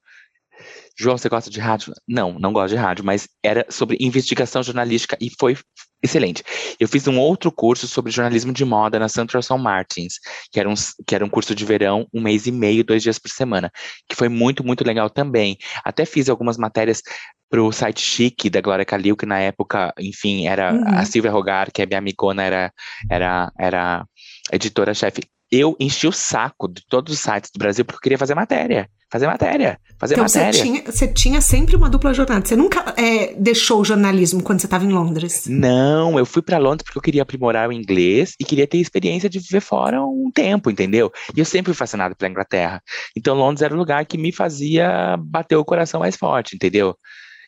João, 0.98 1.16
você 1.16 1.28
gosta 1.28 1.48
de 1.48 1.60
rádio? 1.60 1.92
Não, 2.08 2.38
não 2.38 2.52
gosto 2.52 2.74
de 2.74 2.76
rádio, 2.76 3.04
mas 3.04 3.28
era 3.42 3.64
sobre 3.70 3.96
investigação 4.00 4.62
jornalística 4.62 5.16
e 5.20 5.30
foi 5.38 5.56
excelente. 6.02 6.42
Eu 6.78 6.88
fiz 6.88 7.06
um 7.06 7.18
outro 7.18 7.52
curso 7.52 7.86
sobre 7.86 8.10
jornalismo 8.10 8.52
de 8.52 8.64
moda 8.64 8.98
na 8.98 9.08
Central 9.08 9.42
São 9.42 9.56
Martins, 9.56 10.14
que 10.50 10.58
era, 10.58 10.68
um, 10.68 10.74
que 11.06 11.14
era 11.14 11.24
um 11.24 11.28
curso 11.28 11.54
de 11.54 11.64
verão, 11.64 12.06
um 12.12 12.20
mês 12.20 12.46
e 12.46 12.52
meio, 12.52 12.84
dois 12.84 13.02
dias 13.02 13.18
por 13.18 13.30
semana, 13.30 13.70
que 14.08 14.16
foi 14.16 14.28
muito, 14.28 14.64
muito 14.64 14.84
legal 14.84 15.08
também. 15.08 15.56
Até 15.84 16.04
fiz 16.04 16.28
algumas 16.28 16.56
matérias 16.56 17.00
para 17.48 17.62
o 17.62 17.72
site 17.72 18.00
Chique 18.00 18.50
da 18.50 18.60
Glória 18.60 18.84
Calil, 18.84 19.16
que 19.16 19.24
na 19.24 19.38
época, 19.38 19.94
enfim, 19.98 20.46
era 20.46 20.72
uhum. 20.72 20.82
a 20.84 21.04
Silvia 21.04 21.30
Rogar, 21.30 21.70
que 21.72 21.80
é 21.80 21.86
minha 21.86 21.98
amigona, 21.98 22.42
era, 22.42 22.72
era, 23.08 23.52
era 23.58 24.04
editora-chefe 24.52 25.22
eu 25.50 25.76
enchi 25.80 26.06
o 26.06 26.12
saco 26.12 26.68
de 26.68 26.82
todos 26.88 27.12
os 27.12 27.20
sites 27.20 27.50
do 27.52 27.58
Brasil 27.58 27.84
porque 27.84 27.96
eu 27.96 28.02
queria 28.02 28.18
fazer 28.18 28.34
matéria. 28.34 28.88
Fazer 29.10 29.26
matéria. 29.26 29.80
Fazer 29.98 30.14
então, 30.14 30.24
matéria. 30.24 30.52
Você 30.52 30.62
tinha, 30.62 30.82
você 30.84 31.08
tinha 31.08 31.40
sempre 31.40 31.74
uma 31.74 31.88
dupla 31.88 32.12
jornada. 32.12 32.46
Você 32.46 32.54
nunca 32.54 32.94
é, 32.96 33.34
deixou 33.38 33.80
o 33.80 33.84
jornalismo 33.84 34.42
quando 34.42 34.60
você 34.60 34.66
estava 34.66 34.84
em 34.84 34.90
Londres? 34.90 35.46
Não, 35.48 36.18
eu 36.18 36.26
fui 36.26 36.42
para 36.42 36.58
Londres 36.58 36.82
porque 36.84 36.98
eu 36.98 37.02
queria 37.02 37.22
aprimorar 37.22 37.70
o 37.70 37.72
inglês 37.72 38.34
e 38.38 38.44
queria 38.44 38.66
ter 38.66 38.76
experiência 38.76 39.28
de 39.30 39.38
viver 39.38 39.60
fora 39.60 40.02
um 40.02 40.30
tempo, 40.32 40.70
entendeu? 40.70 41.10
E 41.34 41.40
eu 41.40 41.44
sempre 41.46 41.72
fui 41.72 41.78
fascinado 41.78 42.14
pela 42.14 42.30
Inglaterra. 42.30 42.82
Então 43.16 43.34
Londres 43.34 43.62
era 43.62 43.74
o 43.74 43.78
lugar 43.78 44.04
que 44.04 44.18
me 44.18 44.30
fazia 44.30 45.16
bater 45.18 45.56
o 45.56 45.64
coração 45.64 46.00
mais 46.00 46.14
forte, 46.14 46.54
entendeu? 46.54 46.94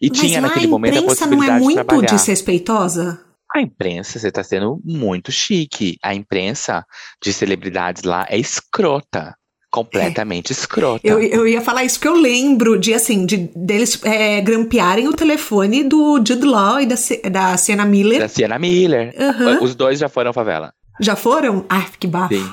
E 0.01 0.09
Mas 0.09 0.19
tinha 0.19 0.41
naquele 0.41 0.67
momento 0.67 0.99
a 0.99 1.03
possibilidade 1.03 1.51
não 1.51 1.57
é 1.57 1.61
muito 1.61 1.79
de 1.79 1.85
trabalhar. 1.85 2.11
desrespeitosa? 2.11 3.30
A 3.55 3.61
imprensa, 3.61 4.19
você 4.19 4.29
está 4.29 4.45
sendo 4.45 4.81
muito 4.85 5.33
chique. 5.33 5.97
A 6.03 6.15
imprensa 6.15 6.85
de 7.23 7.33
celebridades 7.33 8.05
lá 8.05 8.27
é 8.29 8.39
escrota. 8.39 9.35
Completamente 9.71 10.51
é. 10.51 10.53
escrota. 10.53 11.07
Eu, 11.07 11.21
eu 11.21 11.47
ia 11.47 11.61
falar 11.61 11.85
isso, 11.85 11.97
porque 11.97 12.09
eu 12.09 12.21
lembro 12.21 12.79
de, 12.79 12.93
assim, 12.93 13.25
de, 13.25 13.51
deles 13.55 14.01
é, 14.05 14.41
grampearem 14.41 15.07
o 15.07 15.13
telefone 15.13 15.85
do 15.85 16.17
Jude 16.17 16.45
Law 16.45 16.81
e 16.81 16.87
da, 16.87 16.97
da 17.31 17.57
Sienna 17.57 17.85
Miller. 17.85 18.19
Da 18.19 18.29
Sienna 18.29 18.59
Miller. 18.59 19.15
Uhum. 19.17 19.63
Os 19.63 19.77
dois 19.77 19.99
já 20.01 20.09
foram 20.09 20.33
favela. 20.33 20.73
Já 21.01 21.15
foram? 21.15 21.65
Ai, 21.69 21.87
que 21.99 22.07
bafo. 22.07 22.35
Sim. 22.35 22.51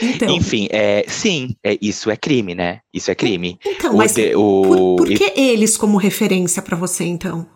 Então. 0.00 0.28
Enfim, 0.28 0.68
é, 0.70 1.04
sim, 1.08 1.56
é, 1.64 1.76
isso 1.80 2.10
é 2.10 2.16
crime, 2.16 2.54
né? 2.54 2.80
Isso 2.92 3.10
é 3.10 3.14
crime. 3.14 3.58
Então, 3.64 3.94
o 3.94 3.96
mas 3.96 4.14
de, 4.14 4.34
o, 4.34 4.62
por, 4.62 4.96
por 4.98 5.08
que 5.08 5.32
eles 5.36 5.76
como 5.76 5.96
referência 5.96 6.62
para 6.62 6.76
você, 6.76 7.04
então? 7.04 7.46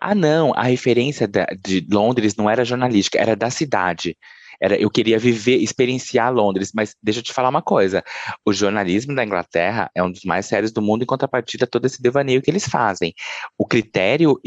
Ah, 0.00 0.14
não, 0.14 0.52
a 0.54 0.62
referência 0.62 1.26
da, 1.26 1.46
de 1.62 1.86
Londres 1.90 2.36
não 2.36 2.48
era 2.48 2.64
jornalística, 2.64 3.18
era 3.18 3.34
da 3.34 3.50
cidade. 3.50 4.16
Era, 4.60 4.76
eu 4.80 4.90
queria 4.90 5.18
viver, 5.18 5.56
experienciar 5.56 6.32
Londres, 6.32 6.70
mas 6.74 6.96
deixa 7.02 7.20
eu 7.20 7.24
te 7.24 7.32
falar 7.32 7.48
uma 7.48 7.62
coisa: 7.62 8.02
o 8.44 8.52
jornalismo 8.52 9.14
da 9.14 9.24
Inglaterra 9.24 9.90
é 9.94 10.02
um 10.02 10.10
dos 10.10 10.24
mais 10.24 10.46
sérios 10.46 10.72
do 10.72 10.82
mundo, 10.82 11.02
em 11.02 11.06
contrapartida 11.06 11.66
todo 11.66 11.86
esse 11.86 12.00
devaneio 12.00 12.40
que 12.42 12.50
eles 12.50 12.68
fazem. 12.68 13.12
O 13.58 13.66
critério 13.66 14.40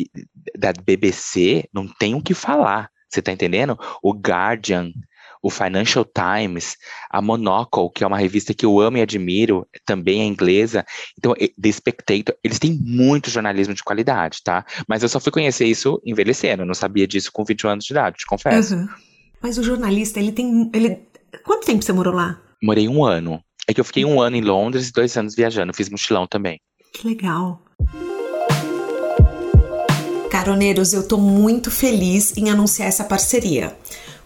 da 0.58 0.72
BBC 0.74 1.68
não 1.74 1.88
tem 1.88 2.16
o 2.16 2.22
que 2.22 2.34
falar. 2.34 2.90
Você 3.10 3.22
tá 3.22 3.32
entendendo? 3.32 3.78
O 4.04 4.12
Guardian, 4.12 4.92
o 5.42 5.50
Financial 5.50 6.06
Times, 6.06 6.76
a 7.10 7.22
Monocle, 7.22 7.90
que 7.94 8.04
é 8.04 8.08
uma 8.08 8.18
revista 8.18 8.54
que 8.54 8.66
eu 8.66 8.80
amo 8.80 8.98
e 8.98 9.02
admiro, 9.02 9.68
também 9.86 10.22
é 10.22 10.26
inglesa. 10.26 10.86
Então, 11.18 11.34
The 11.34 11.72
Spectator, 11.72 12.36
eles 12.44 12.60
têm 12.60 12.74
muito 12.74 13.30
jornalismo 13.30 13.74
de 13.74 13.84
qualidade, 13.84 14.40
tá? 14.44 14.66
Mas 14.88 15.04
eu 15.04 15.10
só 15.10 15.20
fui 15.20 15.32
conhecer 15.32 15.66
isso 15.66 16.02
envelhecendo, 16.06 16.64
eu 16.64 16.68
não 16.68 16.74
sabia 16.74 17.08
disso 17.08 17.32
com 17.32 17.44
21 17.44 17.70
anos 17.70 17.86
de 17.86 17.94
idade, 17.94 18.18
te 18.18 18.26
confesso. 18.26 18.76
Uhum. 18.76 18.88
Mas 19.42 19.58
o 19.58 19.64
jornalista, 19.64 20.20
ele 20.20 20.32
tem. 20.32 20.70
Ele... 20.74 21.00
Quanto 21.44 21.66
tempo 21.66 21.84
você 21.84 21.94
morou 21.94 22.14
lá? 22.14 22.42
Morei 22.62 22.88
um 22.88 23.04
ano. 23.04 23.40
É 23.68 23.74
que 23.74 23.82
eu 23.82 23.86
fiquei 23.86 24.06
um 24.06 24.22
ano 24.22 24.36
em 24.36 24.42
Londres 24.42 24.90
e 24.90 24.94
dois 24.94 25.16
anos 25.18 25.36
viajando, 25.36 25.74
fiz 25.74 25.90
mochilão 25.90 26.26
também. 26.26 26.60
Que 26.94 27.08
legal. 27.08 27.62
Caroneiros, 30.32 30.94
eu 30.94 31.08
tô 31.08 31.18
muito 31.18 31.70
feliz 31.70 32.36
em 32.38 32.50
anunciar 32.50 32.88
essa 32.88 33.04
parceria. 33.04 33.76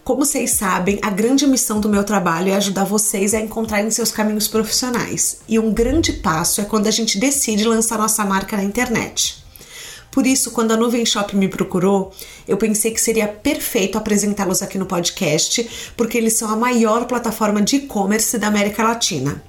Como 0.04 0.24
vocês 0.24 0.50
sabem, 0.50 0.98
a 1.00 1.10
grande 1.10 1.46
missão 1.46 1.78
do 1.78 1.88
meu 1.88 2.02
trabalho 2.02 2.50
é 2.50 2.56
ajudar 2.56 2.82
vocês 2.82 3.34
a 3.34 3.40
encontrarem 3.40 3.88
seus 3.88 4.10
caminhos 4.10 4.48
profissionais. 4.48 5.38
E 5.48 5.60
um 5.60 5.72
grande 5.72 6.14
passo 6.14 6.60
é 6.60 6.64
quando 6.64 6.88
a 6.88 6.90
gente 6.90 7.18
decide 7.18 7.62
lançar 7.62 7.98
nossa 7.98 8.24
marca 8.24 8.56
na 8.56 8.64
internet. 8.64 9.40
Por 10.10 10.26
isso, 10.26 10.50
quando 10.50 10.72
a 10.72 10.76
Nuvem 10.76 11.06
Shop 11.06 11.36
me 11.36 11.46
procurou, 11.48 12.12
eu 12.48 12.56
pensei 12.56 12.90
que 12.90 13.00
seria 13.00 13.28
perfeito 13.28 13.96
apresentá-los 13.96 14.60
aqui 14.60 14.76
no 14.76 14.86
podcast, 14.86 15.92
porque 15.96 16.18
eles 16.18 16.32
são 16.32 16.50
a 16.50 16.56
maior 16.56 17.06
plataforma 17.06 17.62
de 17.62 17.76
e-commerce 17.76 18.36
da 18.38 18.48
América 18.48 18.82
Latina. 18.82 19.40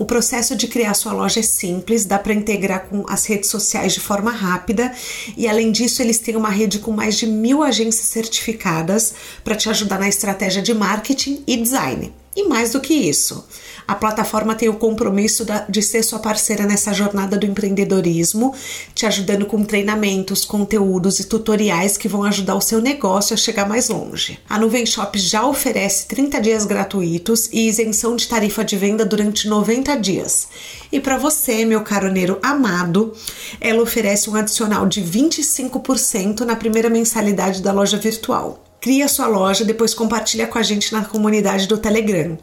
O 0.00 0.06
processo 0.06 0.56
de 0.56 0.66
criar 0.66 0.94
sua 0.94 1.12
loja 1.12 1.40
é 1.40 1.42
simples, 1.42 2.06
dá 2.06 2.18
para 2.18 2.32
integrar 2.32 2.86
com 2.88 3.04
as 3.06 3.26
redes 3.26 3.50
sociais 3.50 3.92
de 3.92 4.00
forma 4.00 4.30
rápida 4.30 4.90
e, 5.36 5.46
além 5.46 5.70
disso, 5.70 6.00
eles 6.00 6.18
têm 6.18 6.36
uma 6.36 6.48
rede 6.48 6.78
com 6.78 6.90
mais 6.90 7.16
de 7.16 7.26
mil 7.26 7.62
agências 7.62 8.06
certificadas 8.06 9.12
para 9.44 9.54
te 9.54 9.68
ajudar 9.68 9.98
na 9.98 10.08
estratégia 10.08 10.62
de 10.62 10.72
marketing 10.72 11.44
e 11.46 11.54
design. 11.54 12.14
E 12.40 12.48
mais 12.48 12.70
do 12.70 12.80
que 12.80 12.94
isso, 12.94 13.44
a 13.86 13.94
plataforma 13.94 14.54
tem 14.54 14.66
o 14.66 14.76
compromisso 14.76 15.44
de 15.68 15.82
ser 15.82 16.02
sua 16.02 16.18
parceira 16.18 16.64
nessa 16.64 16.90
jornada 16.94 17.36
do 17.36 17.44
empreendedorismo, 17.44 18.54
te 18.94 19.04
ajudando 19.04 19.44
com 19.44 19.62
treinamentos, 19.62 20.42
conteúdos 20.42 21.20
e 21.20 21.24
tutoriais 21.24 21.98
que 21.98 22.08
vão 22.08 22.22
ajudar 22.22 22.54
o 22.54 22.60
seu 22.62 22.80
negócio 22.80 23.34
a 23.34 23.36
chegar 23.36 23.68
mais 23.68 23.90
longe. 23.90 24.38
A 24.48 24.58
Nuvem 24.58 24.86
Shop 24.86 25.18
já 25.18 25.44
oferece 25.44 26.06
30 26.06 26.40
dias 26.40 26.64
gratuitos 26.64 27.50
e 27.52 27.68
isenção 27.68 28.16
de 28.16 28.26
tarifa 28.26 28.64
de 28.64 28.74
venda 28.74 29.04
durante 29.04 29.46
90 29.46 29.94
dias. 29.96 30.48
E 30.90 30.98
para 30.98 31.18
você, 31.18 31.66
meu 31.66 31.82
caroneiro 31.82 32.38
amado, 32.42 33.12
ela 33.60 33.82
oferece 33.82 34.30
um 34.30 34.34
adicional 34.34 34.86
de 34.86 35.02
25% 35.02 36.40
na 36.40 36.56
primeira 36.56 36.88
mensalidade 36.88 37.60
da 37.60 37.70
loja 37.70 37.98
virtual. 37.98 38.69
Cria 38.80 39.08
sua 39.08 39.26
loja, 39.26 39.62
depois 39.62 39.92
compartilha 39.92 40.46
com 40.46 40.56
a 40.56 40.62
gente 40.62 40.90
na 40.90 41.04
comunidade 41.04 41.68
do 41.68 41.76
Telegram. 41.76 42.38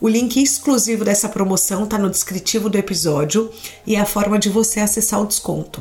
O 0.00 0.08
link 0.08 0.42
exclusivo 0.42 1.04
dessa 1.04 1.28
promoção 1.28 1.84
está 1.84 1.96
no 1.96 2.10
descritivo 2.10 2.68
do 2.68 2.76
episódio 2.76 3.52
e 3.86 3.94
é 3.94 4.00
a 4.00 4.04
forma 4.04 4.36
de 4.36 4.48
você 4.48 4.80
acessar 4.80 5.22
o 5.22 5.26
desconto. 5.26 5.80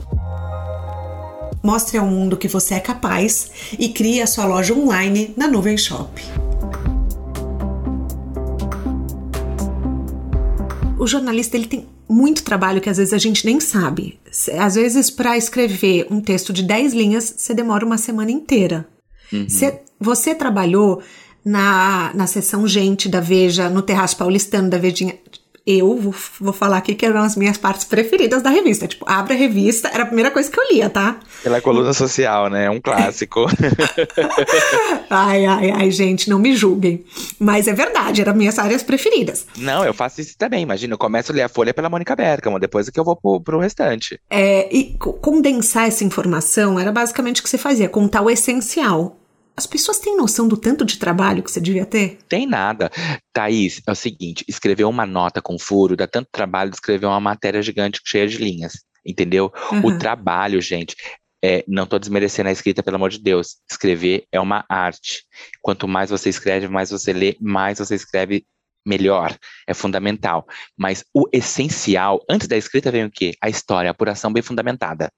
Mostre 1.63 1.97
ao 1.97 2.05
mundo 2.05 2.37
que 2.37 2.47
você 2.47 2.75
é 2.75 2.79
capaz 2.79 3.49
e 3.79 3.89
crie 3.89 4.21
a 4.21 4.27
sua 4.27 4.45
loja 4.45 4.75
online 4.75 5.33
na 5.35 5.47
Nuvem 5.47 5.75
Shop. 5.75 6.21
O 10.99 11.07
jornalista 11.07 11.57
ele 11.57 11.65
tem 11.65 11.87
muito 12.07 12.43
trabalho 12.43 12.79
que 12.79 12.91
às 12.91 12.97
vezes 12.97 13.13
a 13.13 13.17
gente 13.17 13.43
nem 13.43 13.59
sabe. 13.59 14.19
Às 14.59 14.75
vezes, 14.75 15.09
para 15.09 15.35
escrever 15.35 16.05
um 16.11 16.21
texto 16.21 16.53
de 16.53 16.61
10 16.61 16.93
linhas, 16.93 17.33
você 17.35 17.55
demora 17.55 17.83
uma 17.83 17.97
semana 17.97 18.29
inteira. 18.29 18.87
Uhum. 19.31 19.49
Cê, 19.49 19.81
você 19.99 20.35
trabalhou 20.35 21.01
na, 21.43 22.11
na 22.15 22.25
sessão 22.25 22.67
Gente 22.67 23.07
da 23.07 23.19
Veja, 23.19 23.69
no 23.69 23.81
Terraço 23.81 24.17
Paulistano 24.17 24.69
da 24.69 24.77
Vejinha 24.77 25.15
eu 25.65 25.97
vou, 25.97 26.13
vou 26.39 26.53
falar 26.53 26.77
aqui 26.77 26.93
que 26.93 27.05
eram 27.05 27.21
as 27.21 27.35
minhas 27.35 27.57
partes 27.57 27.85
preferidas 27.85 28.43
da 28.43 28.49
revista. 28.49 28.87
Tipo, 28.87 29.05
abre 29.07 29.33
a 29.33 29.37
revista, 29.37 29.89
era 29.89 30.03
a 30.03 30.05
primeira 30.05 30.29
coisa 30.29 30.49
que 30.49 30.59
eu 30.59 30.63
lia, 30.71 30.89
tá? 30.89 31.19
Pela 31.41 31.59
coluna 31.59 31.91
social, 31.91 32.49
né? 32.49 32.65
É 32.65 32.69
um 32.69 32.79
clássico. 32.79 33.45
ai, 35.09 35.45
ai, 35.45 35.71
ai, 35.71 35.91
gente, 35.91 36.29
não 36.29 36.37
me 36.37 36.55
julguem. 36.55 37.03
Mas 37.39 37.67
é 37.67 37.73
verdade, 37.73 38.21
eram 38.21 38.35
minhas 38.35 38.59
áreas 38.59 38.83
preferidas. 38.83 39.47
Não, 39.57 39.83
eu 39.83 39.93
faço 39.93 40.21
isso 40.21 40.37
também. 40.37 40.61
Imagina, 40.61 40.93
eu 40.93 40.97
começo 40.97 41.31
a 41.31 41.35
ler 41.35 41.41
a 41.41 41.49
Folha 41.49 41.73
pela 41.73 41.89
Mônica 41.89 42.15
Bergamo, 42.15 42.59
depois 42.59 42.87
é 42.87 42.91
que 42.91 42.99
eu 42.99 43.03
vou 43.03 43.15
pro, 43.15 43.41
pro 43.41 43.59
restante. 43.59 44.19
É, 44.29 44.69
e 44.75 44.95
condensar 44.99 45.87
essa 45.87 46.03
informação 46.03 46.79
era 46.79 46.91
basicamente 46.91 47.41
o 47.41 47.43
que 47.43 47.49
você 47.49 47.57
fazia, 47.57 47.89
contar 47.89 48.21
o 48.21 48.29
essencial. 48.29 49.17
As 49.57 49.65
pessoas 49.65 49.99
têm 49.99 50.17
noção 50.17 50.47
do 50.47 50.57
tanto 50.57 50.83
de 50.83 50.97
trabalho 50.97 51.41
que 51.41 51.49
você 51.49 51.61
devia 51.61 51.85
ter? 51.85 52.19
Tem 52.27 52.45
nada. 52.45 52.91
Thaís, 53.31 53.81
é 53.87 53.91
o 53.91 53.95
seguinte: 53.95 54.43
escrever 54.47 54.83
uma 54.83 55.05
nota 55.05 55.41
com 55.41 55.57
furo 55.57 55.95
dá 55.95 56.07
tanto 56.07 56.27
trabalho 56.31 56.69
de 56.69 56.75
escrever 56.75 57.05
uma 57.05 57.19
matéria 57.19 57.61
gigante 57.61 58.01
cheia 58.03 58.27
de 58.27 58.37
linhas. 58.37 58.73
Entendeu? 59.05 59.53
Uhum. 59.71 59.85
O 59.85 59.97
trabalho, 59.97 60.59
gente, 60.59 60.95
é, 61.43 61.63
não 61.67 61.83
estou 61.83 61.99
desmerecendo 61.99 62.49
a 62.49 62.51
escrita, 62.51 62.81
pelo 62.81 62.95
amor 62.95 63.11
de 63.11 63.19
Deus. 63.19 63.57
Escrever 63.69 64.25
é 64.31 64.39
uma 64.39 64.65
arte. 64.67 65.23
Quanto 65.61 65.87
mais 65.87 66.09
você 66.09 66.27
escreve, 66.27 66.67
mais 66.67 66.89
você 66.89 67.13
lê, 67.13 67.37
mais 67.39 67.77
você 67.77 67.93
escreve 67.95 68.45
melhor. 68.85 69.37
É 69.67 69.73
fundamental. 69.73 70.45
Mas 70.75 71.05
o 71.13 71.29
essencial, 71.31 72.19
antes 72.29 72.47
da 72.47 72.57
escrita 72.57 72.91
vem 72.91 73.05
o 73.05 73.11
quê? 73.11 73.33
A 73.39 73.47
história, 73.47 73.89
a 73.89 73.91
apuração 73.91 74.33
bem 74.33 74.43
fundamentada. 74.43 75.11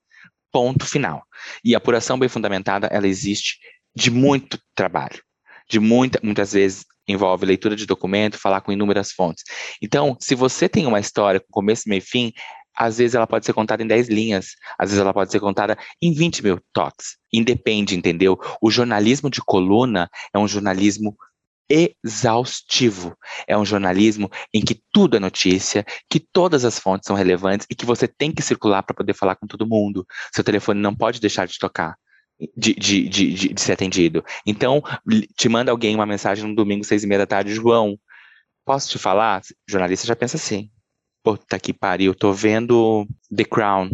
Ponto 0.52 0.86
final. 0.86 1.24
E 1.64 1.74
a 1.74 1.78
apuração 1.78 2.20
bem 2.20 2.30
fundamentada, 2.30 2.88
ela 2.88 3.08
existe 3.08 3.58
de 3.98 4.12
muito 4.12 4.60
trabalho, 4.76 5.20
de 5.68 5.80
muita, 5.80 6.20
muitas 6.22 6.54
vezes 6.54 6.86
envolve 7.08 7.48
leitura 7.48 7.76
de 7.76 7.88
documento, 7.88 8.38
falar 8.38 8.62
com 8.62 8.72
inúmeras 8.72 9.12
fontes. 9.12 9.44
Então, 9.82 10.16
se 10.20 10.36
você 10.36 10.70
tem 10.70 10.86
uma 10.86 11.00
história 11.00 11.40
com 11.40 11.48
começo, 11.50 11.90
meio 11.90 11.98
e 11.98 12.02
fim, 12.02 12.32
às 12.78 13.00
vezes 13.00 13.16
ela 13.16 13.26
pode 13.26 13.44
ser 13.44 13.54
contada 13.54 13.82
em 13.82 13.88
10 13.88 14.08
linhas, 14.08 14.50
às 14.78 14.92
vezes 14.92 15.02
ela 15.02 15.14
pode 15.14 15.32
ser 15.32 15.40
contada 15.40 15.76
em 16.00 16.14
20 16.14 16.44
mil 16.44 16.60
toques. 16.72 17.18
Independe, 17.34 17.96
entendeu? 17.96 18.38
O 18.62 18.70
jornalismo 18.70 19.32
de 19.32 19.42
coluna 19.42 20.08
é 20.32 20.38
um 20.38 20.48
jornalismo 20.48 21.18
exaustivo. 21.68 23.18
É 23.48 23.58
um 23.58 23.66
jornalismo 23.66 24.30
em 24.54 24.62
que 24.62 24.80
tudo 24.94 25.18
é 25.18 25.20
notícia, 25.20 25.84
que 26.08 26.20
todas 26.20 26.64
as 26.64 26.78
fontes 26.78 27.08
são 27.08 27.16
relevantes 27.16 27.66
e 27.68 27.74
que 27.74 27.86
você 27.86 28.08
tem 28.08 28.32
que 28.32 28.44
circular 28.44 28.84
para 28.84 28.96
poder 28.96 29.16
falar 29.16 29.36
com 29.36 29.48
todo 29.48 29.68
mundo. 29.68 30.06
Seu 30.32 30.44
telefone 30.44 30.80
não 30.80 30.96
pode 30.96 31.20
deixar 31.20 31.48
de 31.48 31.58
tocar 31.58 31.96
de, 32.56 32.74
de, 32.74 33.10
de, 33.10 33.54
de, 33.54 33.62
ser 33.62 33.74
atendido. 33.74 34.24
Então, 34.46 34.82
te 35.36 35.50
manda 35.50 35.72
alguém 35.72 35.96
uma 35.96 36.06
mensagem 36.06 36.48
no 36.48 36.56
domingo, 36.56 36.84
seis 36.84 37.04
e 37.04 37.08
meia 37.08 37.20
da 37.20 37.26
tarde, 37.26 37.54
João, 37.54 37.98
posso 38.66 38.90
te 38.90 39.00
falar? 39.00 39.42
O 39.42 39.72
jornalista 39.72 40.06
já 40.06 40.16
pensa 40.16 40.38
assim, 40.38 40.70
puta 41.24 41.60
que 41.60 41.74
pariu, 41.74 42.14
tô 42.14 42.32
vendo 42.34 43.08
The 43.36 43.44
Crown, 43.44 43.90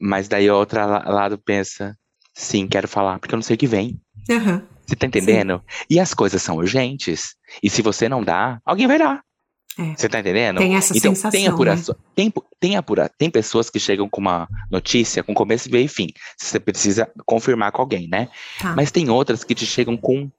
mas 0.00 0.28
daí 0.28 0.50
o 0.50 0.56
outro 0.56 0.78
lado 0.80 1.38
pensa, 1.38 1.96
sim, 2.34 2.66
quero 2.66 2.88
falar, 2.88 3.18
porque 3.18 3.34
eu 3.34 3.38
não 3.38 3.42
sei 3.42 3.54
o 3.54 3.58
que 3.58 3.66
vem. 3.66 4.00
Uhum. 4.30 4.62
Você 4.86 4.96
tá 4.96 5.06
entendendo? 5.06 5.58
Sim. 5.58 5.84
E 5.90 6.00
as 6.00 6.12
coisas 6.12 6.42
são 6.42 6.56
urgentes, 6.56 7.36
e 7.62 7.70
se 7.70 7.82
você 7.82 8.08
não 8.08 8.22
dá, 8.22 8.60
alguém 8.64 8.86
vai 8.86 8.98
dar. 8.98 9.22
É. 9.78 9.94
Você 9.96 10.08
tá 10.08 10.20
entendendo? 10.20 10.58
Tem 10.58 10.76
essa 10.76 10.96
então, 10.96 11.14
sensação. 11.14 11.30
Tem, 11.30 11.46
apuração, 11.46 11.94
né? 11.98 12.04
tem, 12.14 12.32
tem, 12.60 12.76
apura, 12.76 13.08
tem 13.08 13.30
pessoas 13.30 13.70
que 13.70 13.80
chegam 13.80 14.08
com 14.08 14.20
uma 14.20 14.48
notícia 14.70 15.22
com 15.22 15.32
começo, 15.32 15.70
meio 15.70 15.86
e 15.86 15.88
fim. 15.88 16.08
Você 16.36 16.60
precisa 16.60 17.10
confirmar 17.24 17.72
com 17.72 17.80
alguém, 17.80 18.08
né? 18.08 18.28
Tá. 18.60 18.74
Mas 18.76 18.90
tem 18.90 19.08
outras 19.08 19.44
que 19.44 19.54
te 19.54 19.64
chegam 19.64 19.96
com 19.96 20.30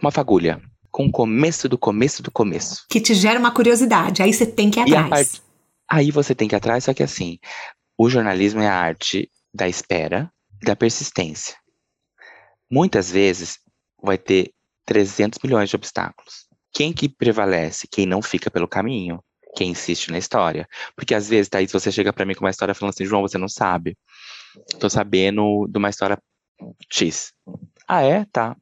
uma 0.00 0.10
fagulha. 0.10 0.60
Com 0.90 1.06
o 1.06 1.10
começo 1.10 1.68
do 1.68 1.78
começo 1.78 2.22
do 2.22 2.30
começo. 2.30 2.84
Que 2.88 3.00
te 3.00 3.14
gera 3.14 3.40
uma 3.40 3.50
curiosidade. 3.50 4.22
Aí 4.22 4.32
você 4.32 4.46
tem 4.46 4.70
que 4.70 4.78
ir 4.78 4.94
atrás. 4.94 5.08
Part... 5.08 5.42
Aí 5.90 6.10
você 6.10 6.34
tem 6.34 6.46
que 6.46 6.54
ir 6.54 6.58
atrás, 6.58 6.84
só 6.84 6.94
que 6.94 7.02
assim, 7.02 7.38
o 7.98 8.08
jornalismo 8.08 8.60
é 8.60 8.68
a 8.68 8.74
arte 8.74 9.30
da 9.54 9.68
espera, 9.68 10.30
da 10.62 10.76
persistência. 10.76 11.56
Muitas 12.70 13.10
vezes 13.10 13.58
vai 14.02 14.18
ter 14.18 14.52
300 14.86 15.38
milhões 15.42 15.68
de 15.68 15.76
obstáculos. 15.76 16.46
Quem 16.72 16.92
que 16.92 17.08
prevalece? 17.08 17.86
Quem 17.86 18.06
não 18.06 18.22
fica 18.22 18.50
pelo 18.50 18.68
caminho. 18.68 19.22
Quem 19.54 19.70
insiste 19.70 20.10
na 20.10 20.18
história. 20.18 20.66
Porque 20.96 21.14
às 21.14 21.28
vezes, 21.28 21.48
Thaís, 21.48 21.70
você 21.70 21.92
chega 21.92 22.12
para 22.12 22.24
mim 22.24 22.34
com 22.34 22.44
uma 22.44 22.50
história 22.50 22.74
falando 22.74 22.94
assim, 22.94 23.04
João, 23.04 23.22
você 23.22 23.36
não 23.36 23.48
sabe. 23.48 23.96
Tô 24.78 24.88
sabendo 24.88 25.66
de 25.68 25.78
uma 25.78 25.90
história 25.90 26.18
X. 26.90 27.32
Ah, 27.86 28.02
é? 28.02 28.24
Tá. 28.32 28.56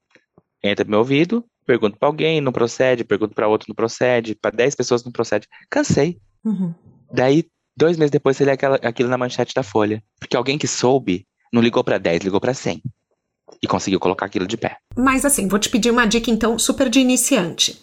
Entra 0.62 0.84
no 0.84 0.90
meu 0.90 0.98
ouvido, 1.00 1.44
pergunto 1.64 1.96
para 1.96 2.08
alguém, 2.08 2.40
não 2.40 2.52
procede, 2.52 3.04
pergunto 3.04 3.34
para 3.34 3.48
outro, 3.48 3.66
não 3.68 3.74
procede, 3.74 4.34
para 4.34 4.50
10 4.50 4.74
pessoas 4.74 5.04
não 5.04 5.12
procede. 5.12 5.46
Cansei. 5.70 6.18
Uhum. 6.44 6.74
Daí, 7.12 7.44
dois 7.76 7.96
meses 7.96 8.10
depois, 8.10 8.36
você 8.36 8.44
lê 8.44 8.52
aquela, 8.52 8.76
aquilo 8.76 9.08
na 9.08 9.16
manchete 9.16 9.54
da 9.54 9.62
Folha. 9.62 10.02
Porque 10.18 10.36
alguém 10.36 10.58
que 10.58 10.66
soube 10.66 11.26
não 11.52 11.62
ligou 11.62 11.84
para 11.84 11.98
10, 11.98 12.22
ligou 12.22 12.40
para 12.40 12.54
100. 12.54 12.82
E 13.62 13.66
conseguiu 13.66 14.00
colocar 14.00 14.26
aquilo 14.26 14.46
de 14.46 14.56
pé. 14.56 14.78
Mas 14.96 15.24
assim, 15.24 15.48
vou 15.48 15.58
te 15.58 15.68
pedir 15.68 15.90
uma 15.90 16.06
dica 16.06 16.30
então 16.30 16.58
super 16.58 16.88
de 16.88 17.00
iniciante. 17.00 17.80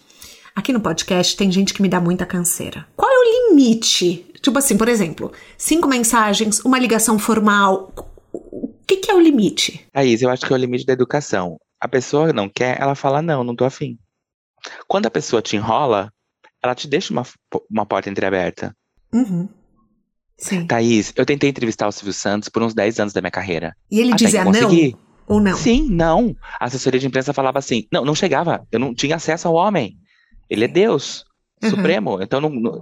Aqui 0.58 0.72
no 0.72 0.80
podcast 0.80 1.36
tem 1.36 1.52
gente 1.52 1.72
que 1.72 1.80
me 1.80 1.88
dá 1.88 2.00
muita 2.00 2.26
canseira. 2.26 2.84
Qual 2.96 3.08
é 3.08 3.14
o 3.16 3.50
limite? 3.52 4.26
Tipo 4.42 4.58
assim, 4.58 4.76
por 4.76 4.88
exemplo, 4.88 5.30
cinco 5.56 5.86
mensagens, 5.86 6.58
uma 6.64 6.80
ligação 6.80 7.16
formal. 7.16 7.92
O 8.32 8.74
que, 8.84 8.96
que 8.96 9.08
é 9.08 9.14
o 9.14 9.20
limite? 9.20 9.86
Thaís, 9.92 10.20
eu 10.20 10.28
acho 10.28 10.44
que 10.44 10.52
é 10.52 10.56
o 10.56 10.58
limite 10.58 10.84
da 10.84 10.92
educação. 10.92 11.60
A 11.80 11.86
pessoa 11.86 12.32
não 12.32 12.48
quer, 12.48 12.76
ela 12.80 12.96
fala 12.96 13.22
não, 13.22 13.44
não 13.44 13.54
tô 13.54 13.64
afim. 13.64 13.96
Quando 14.88 15.06
a 15.06 15.10
pessoa 15.12 15.40
te 15.40 15.54
enrola, 15.54 16.12
ela 16.60 16.74
te 16.74 16.88
deixa 16.88 17.12
uma, 17.12 17.22
uma 17.70 17.86
porta 17.86 18.10
entreaberta. 18.10 18.74
Uhum. 19.12 19.48
Sim. 20.36 20.66
Thaís, 20.66 21.12
eu 21.14 21.24
tentei 21.24 21.48
entrevistar 21.48 21.86
o 21.86 21.92
Silvio 21.92 22.12
Santos 22.12 22.48
por 22.48 22.64
uns 22.64 22.74
10 22.74 22.98
anos 22.98 23.12
da 23.12 23.20
minha 23.20 23.30
carreira. 23.30 23.76
E 23.88 24.00
ele 24.00 24.12
dizia 24.12 24.44
não? 24.44 24.68
Ou 25.28 25.40
não? 25.40 25.56
Sim, 25.56 25.88
não. 25.88 26.34
A 26.58 26.64
assessoria 26.64 26.98
de 26.98 27.06
imprensa 27.06 27.32
falava 27.32 27.60
assim: 27.60 27.86
não, 27.92 28.04
não 28.04 28.14
chegava. 28.16 28.66
Eu 28.72 28.80
não 28.80 28.92
tinha 28.92 29.14
acesso 29.14 29.46
ao 29.46 29.54
homem. 29.54 29.96
Ele 30.48 30.64
é 30.64 30.68
Deus 30.68 31.24
uhum. 31.62 31.70
supremo. 31.70 32.22
Então, 32.22 32.40
não, 32.40 32.50
não, 32.50 32.80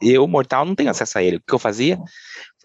eu, 0.00 0.26
mortal, 0.26 0.64
não 0.64 0.74
tenho 0.74 0.90
acesso 0.90 1.18
a 1.18 1.22
ele. 1.22 1.36
O 1.36 1.40
que 1.40 1.54
eu 1.54 1.58
fazia? 1.58 1.98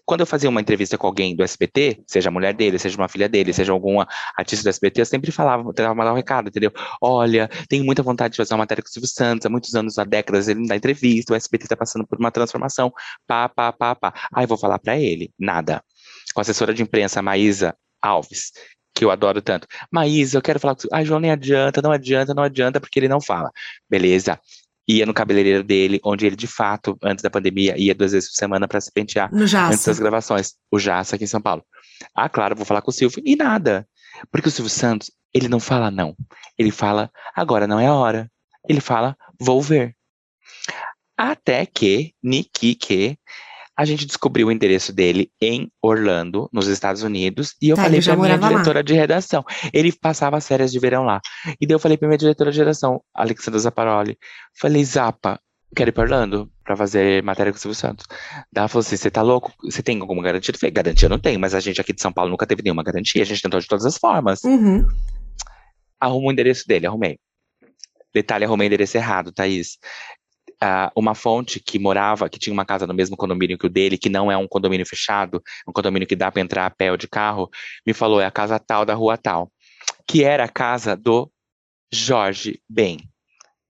Quando 0.04 0.20
eu 0.20 0.26
fazia 0.26 0.50
uma 0.50 0.60
entrevista 0.60 0.98
com 0.98 1.06
alguém 1.06 1.34
do 1.34 1.44
SBT, 1.44 2.02
seja 2.08 2.28
a 2.28 2.32
mulher 2.32 2.52
dele, 2.54 2.76
seja 2.76 2.96
uma 2.98 3.08
filha 3.08 3.28
dele, 3.28 3.52
seja 3.52 3.72
alguma 3.72 4.06
artista 4.36 4.64
do 4.64 4.68
SBT, 4.68 5.00
eu 5.00 5.06
sempre 5.06 5.30
falava, 5.30 5.72
tentava 5.72 5.94
mandar 5.94 6.12
um 6.12 6.16
recado, 6.16 6.48
entendeu? 6.48 6.72
Olha, 7.00 7.48
tenho 7.68 7.84
muita 7.84 8.02
vontade 8.02 8.32
de 8.32 8.36
fazer 8.36 8.52
uma 8.52 8.58
matéria 8.58 8.82
com 8.82 8.88
o 8.88 8.92
Silvio 8.92 9.08
Santos, 9.08 9.46
há 9.46 9.48
muitos 9.48 9.72
anos, 9.76 9.98
há 9.98 10.04
décadas, 10.04 10.48
ele 10.48 10.58
não 10.60 10.66
dá 10.66 10.74
entrevista, 10.74 11.32
o 11.32 11.36
SBT 11.36 11.66
está 11.66 11.76
passando 11.76 12.04
por 12.04 12.18
uma 12.18 12.32
transformação, 12.32 12.92
pá, 13.28 13.48
pá, 13.48 13.72
pá, 13.72 13.94
pá. 13.94 14.12
Aí 14.34 14.44
vou 14.44 14.58
falar 14.58 14.80
para 14.80 14.98
ele, 14.98 15.32
nada. 15.38 15.82
Com 16.34 16.40
a 16.40 16.42
assessora 16.42 16.74
de 16.74 16.82
imprensa, 16.82 17.22
Maísa 17.22 17.76
Alves, 18.02 18.50
que 18.94 19.04
eu 19.04 19.10
adoro 19.10 19.40
tanto. 19.40 19.66
Maísa, 19.90 20.38
eu 20.38 20.42
quero 20.42 20.60
falar 20.60 20.74
com 20.74 20.82
você. 20.82 20.88
Ai, 20.92 21.04
João, 21.04 21.20
nem 21.20 21.30
adianta, 21.30 21.80
não 21.80 21.92
adianta, 21.92 22.34
não 22.34 22.42
adianta, 22.42 22.80
porque 22.80 22.98
ele 22.98 23.08
não 23.08 23.20
fala. 23.20 23.50
Beleza. 23.88 24.38
Ia 24.88 25.06
no 25.06 25.14
cabeleireiro 25.14 25.62
dele, 25.62 26.00
onde 26.04 26.26
ele, 26.26 26.36
de 26.36 26.46
fato, 26.46 26.98
antes 27.02 27.22
da 27.22 27.30
pandemia, 27.30 27.78
ia 27.78 27.94
duas 27.94 28.12
vezes 28.12 28.30
por 28.30 28.36
semana 28.36 28.66
para 28.66 28.80
se 28.80 28.90
pentear. 28.92 29.32
No 29.32 29.46
Jaça. 29.46 29.72
Antes 29.72 29.86
das 29.86 29.98
gravações. 29.98 30.54
O 30.70 30.78
Jaça 30.78 31.14
aqui 31.14 31.24
em 31.24 31.28
São 31.28 31.40
Paulo. 31.40 31.64
Ah, 32.14 32.28
claro, 32.28 32.56
vou 32.56 32.66
falar 32.66 32.82
com 32.82 32.90
o 32.90 32.94
Silvio. 32.94 33.22
E 33.24 33.36
nada. 33.36 33.86
Porque 34.30 34.48
o 34.48 34.50
Silvio 34.50 34.70
Santos, 34.70 35.10
ele 35.32 35.48
não 35.48 35.60
fala 35.60 35.90
não. 35.90 36.16
Ele 36.58 36.70
fala, 36.70 37.10
agora 37.34 37.66
não 37.66 37.78
é 37.78 37.86
a 37.86 37.94
hora. 37.94 38.30
Ele 38.68 38.80
fala, 38.80 39.16
vou 39.40 39.62
ver. 39.62 39.96
Até 41.16 41.64
que, 41.64 42.12
Niki, 42.22 42.74
que 42.74 43.16
a 43.82 43.84
gente 43.84 44.06
descobriu 44.06 44.46
o 44.46 44.52
endereço 44.52 44.92
dele 44.92 45.30
em 45.40 45.68
Orlando, 45.82 46.48
nos 46.52 46.68
Estados 46.68 47.02
Unidos, 47.02 47.56
e 47.60 47.68
eu 47.68 47.76
tá, 47.76 47.82
falei 47.82 48.00
pra 48.00 48.16
minha 48.16 48.38
diretora 48.38 48.78
lá. 48.78 48.82
de 48.82 48.94
redação. 48.94 49.44
Ele 49.72 49.92
passava 49.92 50.36
as 50.36 50.46
férias 50.46 50.70
de 50.70 50.78
verão 50.78 51.02
lá. 51.02 51.20
E 51.60 51.66
daí 51.66 51.74
eu 51.74 51.80
falei 51.80 51.98
pra 51.98 52.06
minha 52.06 52.18
diretora 52.18 52.52
de 52.52 52.58
redação, 52.58 53.02
Alexandra 53.12 53.58
Zaparoli, 53.58 54.16
falei, 54.58 54.84
Zapa, 54.84 55.40
quero 55.74 55.90
ir 55.90 55.92
pra 55.92 56.04
Orlando 56.04 56.48
pra 56.62 56.76
fazer 56.76 57.22
matéria 57.24 57.50
com 57.52 57.58
o 57.58 57.60
Silvio 57.60 57.74
Santos. 57.74 58.06
Daí 58.52 58.60
ela 58.60 58.68
falou 58.68 58.82
assim, 58.82 58.96
você 58.96 59.10
tá 59.10 59.20
louco? 59.20 59.52
Você 59.64 59.82
tem 59.82 60.00
alguma 60.00 60.22
garantia? 60.22 60.54
Eu 60.54 60.58
falei, 60.58 60.72
garantia 60.72 61.08
não 61.08 61.18
tenho, 61.18 61.40
mas 61.40 61.54
a 61.54 61.60
gente 61.60 61.80
aqui 61.80 61.92
de 61.92 62.00
São 62.00 62.12
Paulo 62.12 62.30
nunca 62.30 62.46
teve 62.46 62.62
nenhuma 62.62 62.84
garantia, 62.84 63.22
a 63.22 63.26
gente 63.26 63.42
tentou 63.42 63.58
de 63.58 63.66
todas 63.66 63.84
as 63.84 63.98
formas. 63.98 64.44
Uhum. 64.44 64.86
Arrumo 66.00 66.28
o 66.28 66.32
endereço 66.32 66.68
dele, 66.68 66.86
arrumei. 66.86 67.18
Detalhe, 68.14 68.44
arrumei 68.44 68.66
o 68.66 68.68
endereço 68.68 68.96
errado, 68.96 69.32
Thaís 69.32 69.78
uh, 70.62 70.90
uma 70.94 71.14
fonte 71.14 71.60
que 71.60 71.78
morava, 71.78 72.28
que 72.28 72.38
tinha 72.38 72.52
uma 72.52 72.64
casa 72.64 72.86
no 72.86 72.94
mesmo 72.94 73.16
condomínio 73.16 73.58
que 73.58 73.66
o 73.66 73.70
dele, 73.70 73.98
que 73.98 74.08
não 74.08 74.30
é 74.30 74.36
um 74.36 74.46
condomínio 74.46 74.86
fechado, 74.86 75.42
um 75.66 75.72
condomínio 75.72 76.06
que 76.06 76.16
dá 76.16 76.30
para 76.30 76.40
entrar 76.40 76.66
a 76.66 76.70
pé 76.70 76.90
ou 76.92 76.96
de 76.96 77.08
carro, 77.08 77.50
me 77.86 77.92
falou, 77.92 78.20
é 78.20 78.26
a 78.26 78.30
casa 78.30 78.58
tal 78.58 78.84
da 78.84 78.94
rua 78.94 79.18
tal, 79.18 79.50
que 80.06 80.22
era 80.22 80.44
a 80.44 80.48
casa 80.48 80.96
do 80.96 81.30
Jorge 81.92 82.60
Ben. 82.68 82.98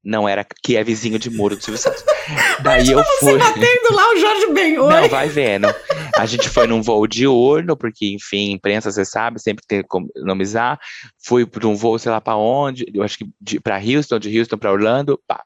não 0.05 0.28
era 0.28 0.44
que 0.64 0.76
é 0.76 0.85
vizinho 0.85 1.18
de 1.18 1.31
muro 1.31 1.57
do 1.57 1.62
Silvio 1.62 1.81
Santos. 1.81 2.05
Daí 2.62 2.90
eu 2.90 3.02
fui. 3.20 3.33
Você 3.33 3.38
batendo 3.38 3.94
lá 3.94 4.12
o 4.12 4.16
Jorge 4.16 4.52
Ben, 4.52 4.78
oi. 4.78 4.92
Não, 4.92 5.09
vai 5.09 5.28
vendo. 5.28 5.68
A 6.16 6.26
gente 6.26 6.48
foi 6.48 6.66
num 6.66 6.83
voo 6.83 7.07
diurno, 7.07 7.76
porque, 7.76 8.12
enfim, 8.12 8.52
imprensa, 8.52 8.90
você 8.90 9.05
sabe, 9.05 9.40
sempre 9.40 9.64
tem 9.66 9.81
que 9.81 9.87
economizar. 9.87 10.78
Fui 11.24 11.46
para 11.46 11.66
um 11.66 11.74
voo, 11.74 11.98
sei 11.98 12.12
lá 12.12 12.20
para 12.20 12.37
onde, 12.37 12.85
eu 12.92 13.02
acho 13.02 13.18
que 13.18 13.61
para 13.61 13.78
Houston, 13.78 14.18
de 14.18 14.38
Houston 14.38 14.59
para 14.59 14.72
Orlando, 14.72 15.20
pá. 15.26 15.42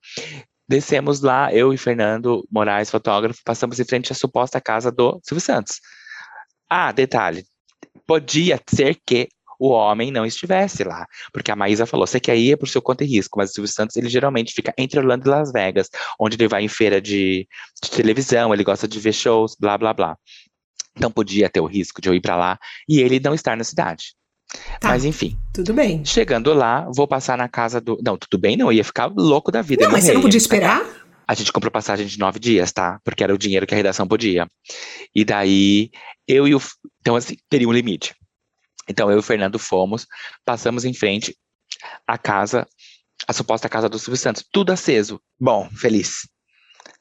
Descemos 0.68 1.20
lá, 1.20 1.52
eu 1.52 1.72
e 1.72 1.78
Fernando 1.78 2.46
Moraes, 2.50 2.90
fotógrafo, 2.90 3.40
passamos 3.44 3.78
em 3.78 3.84
frente 3.84 4.12
à 4.12 4.14
suposta 4.14 4.60
casa 4.60 4.90
do 4.90 5.20
Silvio 5.22 5.40
Santos. 5.40 5.80
Ah, 6.68 6.90
detalhe, 6.90 7.44
podia 8.06 8.60
ser 8.68 8.98
que 9.06 9.28
o 9.58 9.68
homem 9.68 10.10
não 10.10 10.26
estivesse 10.26 10.84
lá. 10.84 11.06
Porque 11.32 11.50
a 11.50 11.56
Maísa 11.56 11.86
falou, 11.86 12.06
você 12.06 12.20
quer 12.20 12.36
ir 12.36 12.52
é 12.52 12.56
por 12.56 12.68
seu 12.68 12.82
conta 12.82 13.04
e 13.04 13.06
risco, 13.06 13.38
mas 13.38 13.50
o 13.50 13.54
Silvio 13.54 13.72
Santos, 13.72 13.96
ele 13.96 14.08
geralmente 14.08 14.52
fica 14.52 14.74
entre 14.76 14.98
Orlando 14.98 15.26
e 15.26 15.30
Las 15.30 15.52
Vegas, 15.52 15.88
onde 16.18 16.36
ele 16.36 16.48
vai 16.48 16.62
em 16.62 16.68
feira 16.68 17.00
de, 17.00 17.48
de 17.82 17.90
televisão, 17.90 18.52
ele 18.52 18.64
gosta 18.64 18.86
de 18.86 18.98
ver 18.98 19.12
shows, 19.12 19.56
blá, 19.58 19.78
blá, 19.78 19.94
blá. 19.94 20.16
Então 20.96 21.10
podia 21.10 21.48
ter 21.48 21.60
o 21.60 21.66
risco 21.66 22.00
de 22.00 22.08
eu 22.08 22.14
ir 22.14 22.20
para 22.20 22.36
lá 22.36 22.58
e 22.88 23.00
ele 23.00 23.20
não 23.20 23.34
estar 23.34 23.56
na 23.56 23.64
cidade. 23.64 24.14
Tá, 24.80 24.88
mas 24.88 25.04
enfim. 25.04 25.36
Tudo 25.52 25.74
bem. 25.74 26.04
Chegando 26.04 26.52
lá, 26.52 26.88
vou 26.94 27.06
passar 27.06 27.36
na 27.36 27.48
casa 27.48 27.80
do. 27.80 27.98
Não, 28.02 28.16
tudo 28.16 28.38
bem, 28.38 28.56
não. 28.56 28.66
Eu 28.66 28.72
ia 28.72 28.84
ficar 28.84 29.06
louco 29.06 29.50
da 29.50 29.62
vida. 29.62 29.84
Não, 29.84 29.92
mas 29.92 30.04
você 30.04 30.12
não 30.12 30.20
podia 30.20 30.38
esperar? 30.38 30.84
A 31.26 31.34
gente 31.34 31.52
comprou 31.52 31.72
passagem 31.72 32.06
de 32.06 32.18
nove 32.18 32.38
dias, 32.38 32.72
tá? 32.72 33.00
Porque 33.04 33.24
era 33.24 33.34
o 33.34 33.38
dinheiro 33.38 33.66
que 33.66 33.74
a 33.74 33.76
redação 33.76 34.06
podia. 34.06 34.46
E 35.14 35.24
daí, 35.24 35.90
eu 36.26 36.46
e 36.46 36.54
o. 36.54 36.60
Então, 37.00 37.16
assim, 37.16 37.36
teria 37.50 37.68
um 37.68 37.72
limite. 37.72 38.14
Então 38.88 39.10
eu 39.10 39.16
e 39.16 39.18
o 39.18 39.22
Fernando 39.22 39.58
fomos, 39.58 40.06
passamos 40.44 40.84
em 40.84 40.94
frente 40.94 41.36
à 42.06 42.16
casa, 42.16 42.66
a 43.26 43.32
suposta 43.32 43.68
casa 43.68 43.88
do 43.88 43.98
Silvio 43.98 44.16
Santos, 44.16 44.44
tudo 44.52 44.72
aceso. 44.72 45.20
Bom, 45.38 45.68
feliz. 45.70 46.28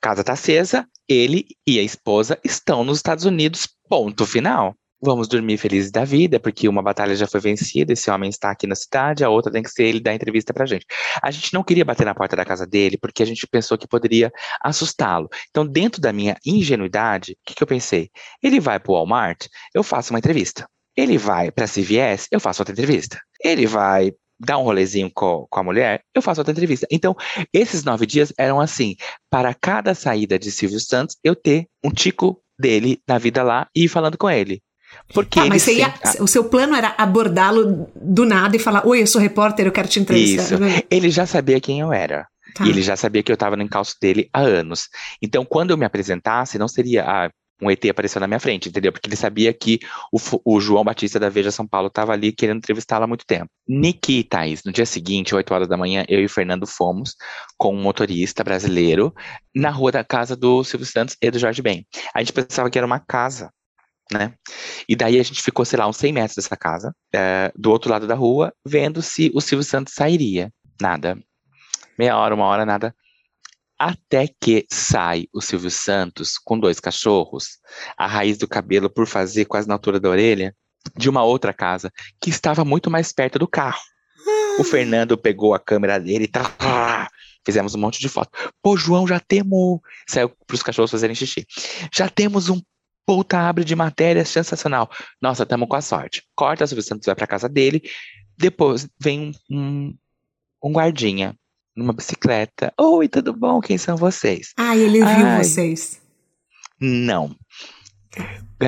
Casa 0.02 0.24
tá 0.24 0.34
acesa, 0.34 0.88
ele 1.08 1.46
e 1.66 1.80
a 1.80 1.84
esposa 1.84 2.40
estão 2.44 2.84
nos 2.84 2.98
Estados 2.98 3.26
Unidos, 3.26 3.68
ponto 3.88 4.26
final. 4.26 4.76
Vamos 5.02 5.28
dormir 5.28 5.58
felizes 5.58 5.92
da 5.92 6.06
vida, 6.06 6.40
porque 6.40 6.70
uma 6.70 6.82
batalha 6.82 7.16
já 7.16 7.28
foi 7.28 7.40
vencida, 7.40 7.94
esse 7.94 8.10
homem 8.10 8.30
está 8.30 8.52
aqui 8.52 8.66
na 8.66 8.76
cidade, 8.76 9.24
a 9.24 9.30
outra 9.30 9.52
tem 9.52 9.62
que 9.62 9.70
ser 9.70 9.84
ele 9.84 10.00
dar 10.00 10.14
entrevista 10.14 10.54
pra 10.54 10.66
gente. 10.66 10.86
A 11.22 11.30
gente 11.32 11.54
não 11.54 11.64
queria 11.64 11.84
bater 11.84 12.06
na 12.06 12.16
porta 12.16 12.36
da 12.36 12.46
casa 12.46 12.66
dele, 12.66 12.98
porque 12.98 13.22
a 13.22 13.26
gente 13.26 13.46
pensou 13.46 13.78
que 13.78 13.88
poderia 13.88 14.32
assustá-lo. 14.62 15.30
Então, 15.50 15.68
dentro 15.68 16.02
da 16.02 16.14
minha 16.14 16.38
ingenuidade, 16.46 17.34
o 17.34 17.36
que, 17.46 17.56
que 17.56 17.64
eu 17.64 17.68
pensei? 17.68 18.10
Ele 18.42 18.60
vai 18.60 18.80
pro 18.80 18.94
Walmart, 18.94 19.48
eu 19.74 19.84
faço 19.84 20.14
uma 20.14 20.20
entrevista. 20.20 20.68
Ele 20.96 21.18
vai 21.18 21.52
para 21.52 21.66
a 21.66 21.68
CVS, 21.68 22.28
eu 22.32 22.40
faço 22.40 22.62
outra 22.62 22.74
entrevista. 22.74 23.20
Ele 23.44 23.68
vai 23.68 24.14
dar 24.40 24.58
um 24.58 24.64
rolezinho 24.64 25.12
com, 25.14 25.46
com 25.50 25.60
a 25.60 25.64
mulher, 25.64 26.02
eu 26.14 26.22
faço 26.22 26.40
outra 26.40 26.52
entrevista. 26.52 26.88
Então, 26.90 27.16
esses 27.54 27.84
nove 27.84 28.06
dias 28.06 28.34
eram 28.38 28.60
assim: 28.60 28.96
para 29.30 29.54
cada 29.54 29.94
saída 29.94 30.40
de 30.40 30.52
Silvio 30.52 30.80
Santos, 30.80 31.18
eu 31.24 31.36
ter 31.36 31.68
um 31.84 31.92
tico 31.92 32.42
dele 32.58 33.02
na 33.08 33.18
vida 33.18 33.44
lá 33.44 33.68
e 33.76 33.86
ir 33.86 33.88
falando 33.88 34.18
com 34.18 34.30
ele. 34.30 34.62
Porque 35.14 35.40
ah, 35.40 35.46
mas 35.46 35.68
ia, 35.68 35.94
o 36.20 36.28
seu 36.28 36.46
plano 36.46 36.76
era 36.76 36.96
abordá-lo 36.98 37.90
do 37.96 38.26
nada 38.26 38.56
e 38.56 38.60
falar: 38.60 38.86
Oi, 38.88 39.02
eu 39.02 39.08
sou 39.08 39.22
repórter, 39.22 39.66
eu 39.66 39.72
quero 39.72 39.88
te 39.88 40.00
entrevistar. 40.00 40.44
Isso. 40.44 40.86
Ele 40.90 41.10
já 41.10 41.26
sabia 41.26 41.60
quem 41.60 41.80
eu 41.80 41.94
era. 41.94 42.28
Tá. 42.56 42.66
E 42.66 42.70
ele 42.70 42.82
já 42.82 42.96
sabia 42.96 43.22
que 43.22 43.32
eu 43.32 43.34
estava 43.36 43.58
no 43.58 43.64
encalço 43.64 43.96
dele 44.02 44.30
há 44.32 44.40
anos. 44.40 44.88
Então, 45.22 45.44
quando 45.44 45.72
eu 45.72 45.78
me 45.78 45.86
apresentasse, 45.86 46.58
não 46.58 46.70
seria, 46.70 47.04
ah, 47.04 47.30
um 47.62 47.72
ET 47.72 47.84
apareceu 47.86 48.20
na 48.20 48.28
minha 48.28 48.40
frente, 48.40 48.70
entendeu? 48.70 48.92
Porque 48.92 49.08
ele 49.08 49.16
sabia 49.16 49.54
que 49.54 49.80
o, 50.12 50.20
o 50.44 50.60
João 50.60 50.84
Batista 50.84 51.20
da 51.20 51.30
Veja 51.30 51.52
São 51.52 51.68
Paulo 51.68 51.88
estava 51.88 52.12
ali 52.12 52.32
querendo 52.32 52.58
entrevistá-la 52.58 53.06
há 53.06 53.08
muito 53.08 53.26
tempo. 53.26 53.50
Niki 53.68 54.20
e 54.20 54.24
Thaís, 54.24 54.62
no 54.66 54.72
dia 54.72 54.86
seguinte, 54.86 55.34
8 55.34 55.54
horas 55.54 55.68
da 55.68 55.78
manhã, 55.78 56.06
eu 56.08 56.22
e 56.22 56.26
o 56.26 56.30
Fernando 56.30 56.68
fomos 56.68 57.16
com 57.58 57.74
um 57.74 57.82
motorista 57.82 58.44
brasileiro 58.44 59.14
na 59.54 59.70
rua 59.70 59.92
da 59.92 60.04
casa 60.04 60.36
do 60.36 60.64
Silvio 60.64 60.88
Santos 60.88 61.16
e 61.22 61.32
do 61.32 61.40
Jorge 61.40 61.62
Ben. 61.62 61.86
A 62.14 62.20
gente 62.20 62.34
pensava 62.34 62.70
que 62.70 62.78
era 62.78 62.88
uma 62.88 63.00
casa, 63.00 63.52
né? 64.12 64.34
E 64.88 64.96
daí 64.96 65.20
a 65.20 65.24
gente 65.24 65.42
ficou, 65.42 65.66
sei 65.66 65.80
lá, 65.80 65.88
uns 65.88 65.98
100 65.98 66.14
metros 66.14 66.36
dessa 66.36 66.56
casa, 66.56 66.96
é, 67.14 67.52
do 67.56 67.72
outro 67.72 67.90
lado 67.90 68.08
da 68.08 68.16
rua, 68.16 68.54
vendo 68.66 69.02
se 69.02 69.32
o 69.34 69.42
Silvio 69.42 69.64
Santos 69.64 69.94
sairia. 69.94 70.52
Nada. 70.80 71.18
Meia 71.98 72.18
hora, 72.18 72.36
uma 72.36 72.46
hora, 72.46 72.66
nada. 72.66 72.94
Até 73.78 74.30
que 74.40 74.66
sai 74.72 75.28
o 75.34 75.42
Silvio 75.42 75.72
Santos 75.72 76.38
com 76.38 76.58
dois 76.58 76.80
cachorros, 76.80 77.60
a 77.98 78.08
raiz 78.08 78.38
do 78.38 78.48
cabelo 78.48 78.90
por 78.90 79.06
fazer 79.06 79.46
quase 79.46 79.68
na 79.68 79.74
altura 79.74 80.00
da 80.00 80.10
orelha, 80.10 80.56
de 80.96 81.10
uma 81.10 81.24
outra 81.24 81.52
casa, 81.52 81.92
que 82.22 82.30
estava 82.30 82.64
muito 82.64 82.90
mais 82.92 83.12
perto 83.12 83.40
do 83.40 83.48
carro. 83.48 83.82
O. 84.60 84.64
Fernando 84.64 85.18
pegou 85.18 85.54
a 85.54 85.60
câmera 85.60 86.00
dele 86.00 86.26
e 86.26 86.28
tá. 86.28 87.10
Fizemos 87.46 87.76
um 87.76 87.78
monte 87.78 88.00
de 88.00 88.10
foto. 88.10 88.32
Pô, 88.62 88.78
João, 88.78 89.06
já 89.06 89.20
temos. 89.20 89.80
Saiu 90.08 90.30
para 90.30 90.56
os 90.56 90.64
cachorros 90.64 90.90
fazerem 90.90 91.16
xixi. 91.16 91.46
Já 91.94 92.10
temos 92.10 92.50
um 92.50 92.60
puta 93.06 93.38
abre 93.40 93.64
de 93.64 93.76
matéria 93.76 94.26
sensacional. 94.26 94.90
Nossa, 95.22 95.44
estamos 95.44 95.68
com 95.68 95.76
a 95.76 95.82
sorte. 95.82 96.24
Corta, 96.36 96.64
o 96.64 96.68
Silvio 96.68 96.84
Santos 96.84 97.06
vai 97.06 97.16
para 97.16 97.28
casa 97.28 97.48
dele. 97.48 97.82
Depois 98.38 98.88
vem 99.00 99.34
um, 99.50 99.58
um, 99.58 99.98
um 100.64 100.72
guardinha 100.74 101.36
numa 101.76 101.94
bicicleta. 101.94 102.74
Oi, 102.80 103.08
tudo 103.08 103.34
bom? 103.34 103.62
Quem 103.62 103.78
são 103.78 103.96
vocês? 103.96 104.54
Ah, 104.58 104.76
ele 104.76 105.00
viu 105.00 105.08
Ai, 105.08 105.44
vocês. 105.44 106.02
Não. 106.80 107.36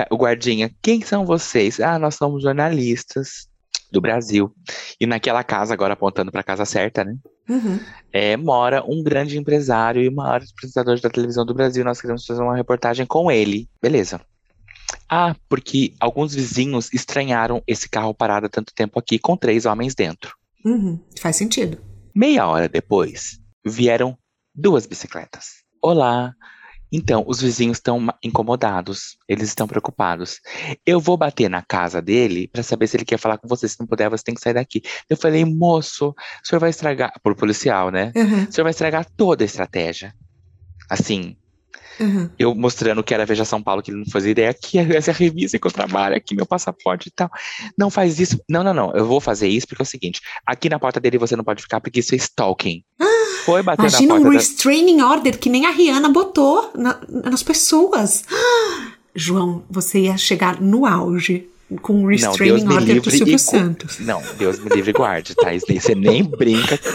O 0.10 0.18
guardinha, 0.18 0.74
quem 0.82 1.02
são 1.02 1.26
vocês? 1.26 1.80
Ah, 1.80 1.98
nós 1.98 2.16
somos 2.16 2.44
jornalistas 2.44 3.47
do 3.92 4.02
Brasil. 4.02 4.54
E 5.00 5.06
naquela 5.06 5.44
casa, 5.44 5.74
agora 5.74 5.94
apontando 5.94 6.32
para 6.32 6.42
a 6.42 6.44
casa 6.44 6.66
certa, 6.66 7.04
né? 7.04 7.16
Uhum. 7.50 7.80
É, 8.12 8.36
mora 8.36 8.84
um 8.86 9.02
grande 9.04 9.38
empresário 9.38 10.02
e 10.02 10.10
o 10.10 10.16
maior 10.16 10.42
apresentador 10.42 11.00
da 11.00 11.10
televisão 11.10 11.46
do 11.46 11.54
Brasil. 11.54 11.84
Nós 11.84 12.02
queremos 12.02 12.26
fazer 12.26 12.42
uma 12.42 12.56
reportagem 12.56 13.06
com 13.06 13.32
ele. 13.32 13.70
Beleza. 13.82 14.22
Ah, 15.10 15.36
porque 15.48 15.94
alguns 16.00 16.34
vizinhos 16.34 16.94
estranharam 16.94 17.64
esse 17.66 17.90
carro 17.90 18.14
parado 18.14 18.48
há 18.48 18.50
tanto 18.50 18.74
tempo 18.74 19.00
aqui 19.00 19.18
com 19.18 19.38
três 19.38 19.66
homens 19.66 19.96
dentro. 19.96 20.36
Uhum. 20.66 21.00
Faz 21.20 21.36
sentido. 21.36 21.78
Meia 22.14 22.48
hora 22.48 22.68
depois, 22.68 23.40
vieram 23.66 24.18
duas 24.54 24.86
bicicletas. 24.86 25.64
Olá! 25.82 26.34
Então, 26.92 27.24
os 27.28 27.42
vizinhos 27.42 27.78
estão 27.78 28.08
incomodados, 28.24 29.18
eles 29.28 29.50
estão 29.50 29.68
preocupados. 29.68 30.40
Eu 30.86 31.00
vou 31.00 31.18
bater 31.18 31.50
na 31.50 31.62
casa 31.62 32.02
dele 32.02 32.48
para 32.48 32.64
saber 32.64 32.88
se 32.88 32.98
ele 32.98 33.06
quer 33.06 33.18
falar 33.18 33.38
com 33.38 33.48
você. 33.48 33.68
Se 33.68 33.80
não 33.80 33.88
puder, 33.88 34.10
você 34.10 34.24
tem 34.24 34.36
que 34.36 34.42
sair 34.42 34.54
daqui. 34.54 34.82
Eu 35.10 35.18
falei, 35.18 35.44
moço, 35.44 36.10
o 36.10 36.48
senhor 36.48 36.60
vai 36.60 36.70
estragar, 36.70 37.12
por 37.22 37.36
policial, 37.36 37.92
né? 37.92 38.12
Uhum. 38.16 38.44
O 38.44 38.52
senhor 38.52 38.64
vai 38.64 38.72
estragar 38.72 39.06
toda 39.18 39.44
a 39.44 39.46
estratégia. 39.46 40.14
Assim, 40.90 41.36
Uhum. 42.00 42.30
Eu 42.38 42.54
mostrando 42.54 43.04
que 43.04 43.14
era 43.14 43.26
Veja 43.26 43.44
São 43.44 43.62
Paulo, 43.62 43.82
que 43.82 43.92
ele 43.92 44.00
não 44.00 44.06
fazia 44.06 44.32
ideia, 44.32 44.54
que 44.54 44.78
essa 44.96 45.12
é 45.12 45.14
a 45.14 45.18
revista 45.18 45.58
que 45.58 45.66
eu 45.66 45.72
trabalho, 45.72 46.16
aqui 46.16 46.36
meu 46.36 46.46
passaporte 46.46 47.08
e 47.08 47.12
tal. 47.12 47.30
Não 47.78 47.90
faz 47.90 48.20
isso. 48.20 48.40
Não, 48.50 48.64
não, 48.64 48.74
não. 48.74 48.92
Eu 48.94 49.06
vou 49.06 49.20
fazer 49.20 49.48
isso 49.48 49.68
porque 49.68 49.82
é 49.82 49.86
o 49.86 49.88
seguinte: 49.88 50.22
aqui 50.46 50.70
na 50.70 50.80
porta 50.80 51.00
dele 51.00 51.18
você 51.18 51.36
não 51.36 51.44
pode 51.44 51.62
ficar 51.62 51.82
porque 51.82 52.00
isso 52.00 52.14
é 52.14 52.18
stalking. 52.18 52.84
Foi 53.48 53.64
bater 53.64 53.84
Imagina 53.84 54.08
na 54.08 54.14
porta. 54.16 54.28
um 54.28 54.32
restraining 54.32 54.98
da... 54.98 55.10
order 55.10 55.40
que 55.40 55.50
nem 55.50 55.66
a 55.66 55.70
Rihanna 55.70 56.10
botou 56.10 56.70
na, 56.76 57.00
nas 57.08 57.42
pessoas. 57.42 58.26
João, 59.16 59.64
você 59.70 60.02
ia 60.02 60.18
chegar 60.18 60.60
no 60.60 60.86
auge 60.86 61.48
com 61.82 61.94
um 61.94 62.08
restraining 62.08 62.66
não, 62.66 62.76
order 62.76 63.02
pro 63.02 63.10
Silvio 63.10 63.40
Santos. 63.40 64.00
Não, 64.00 64.22
Deus 64.38 64.60
me 64.60 64.70
livre 64.70 64.90
e 64.90 64.94
guarde, 64.94 65.34
tá? 65.34 65.48
Você 65.54 65.96
nem 65.96 66.26
brinca. 66.26 66.78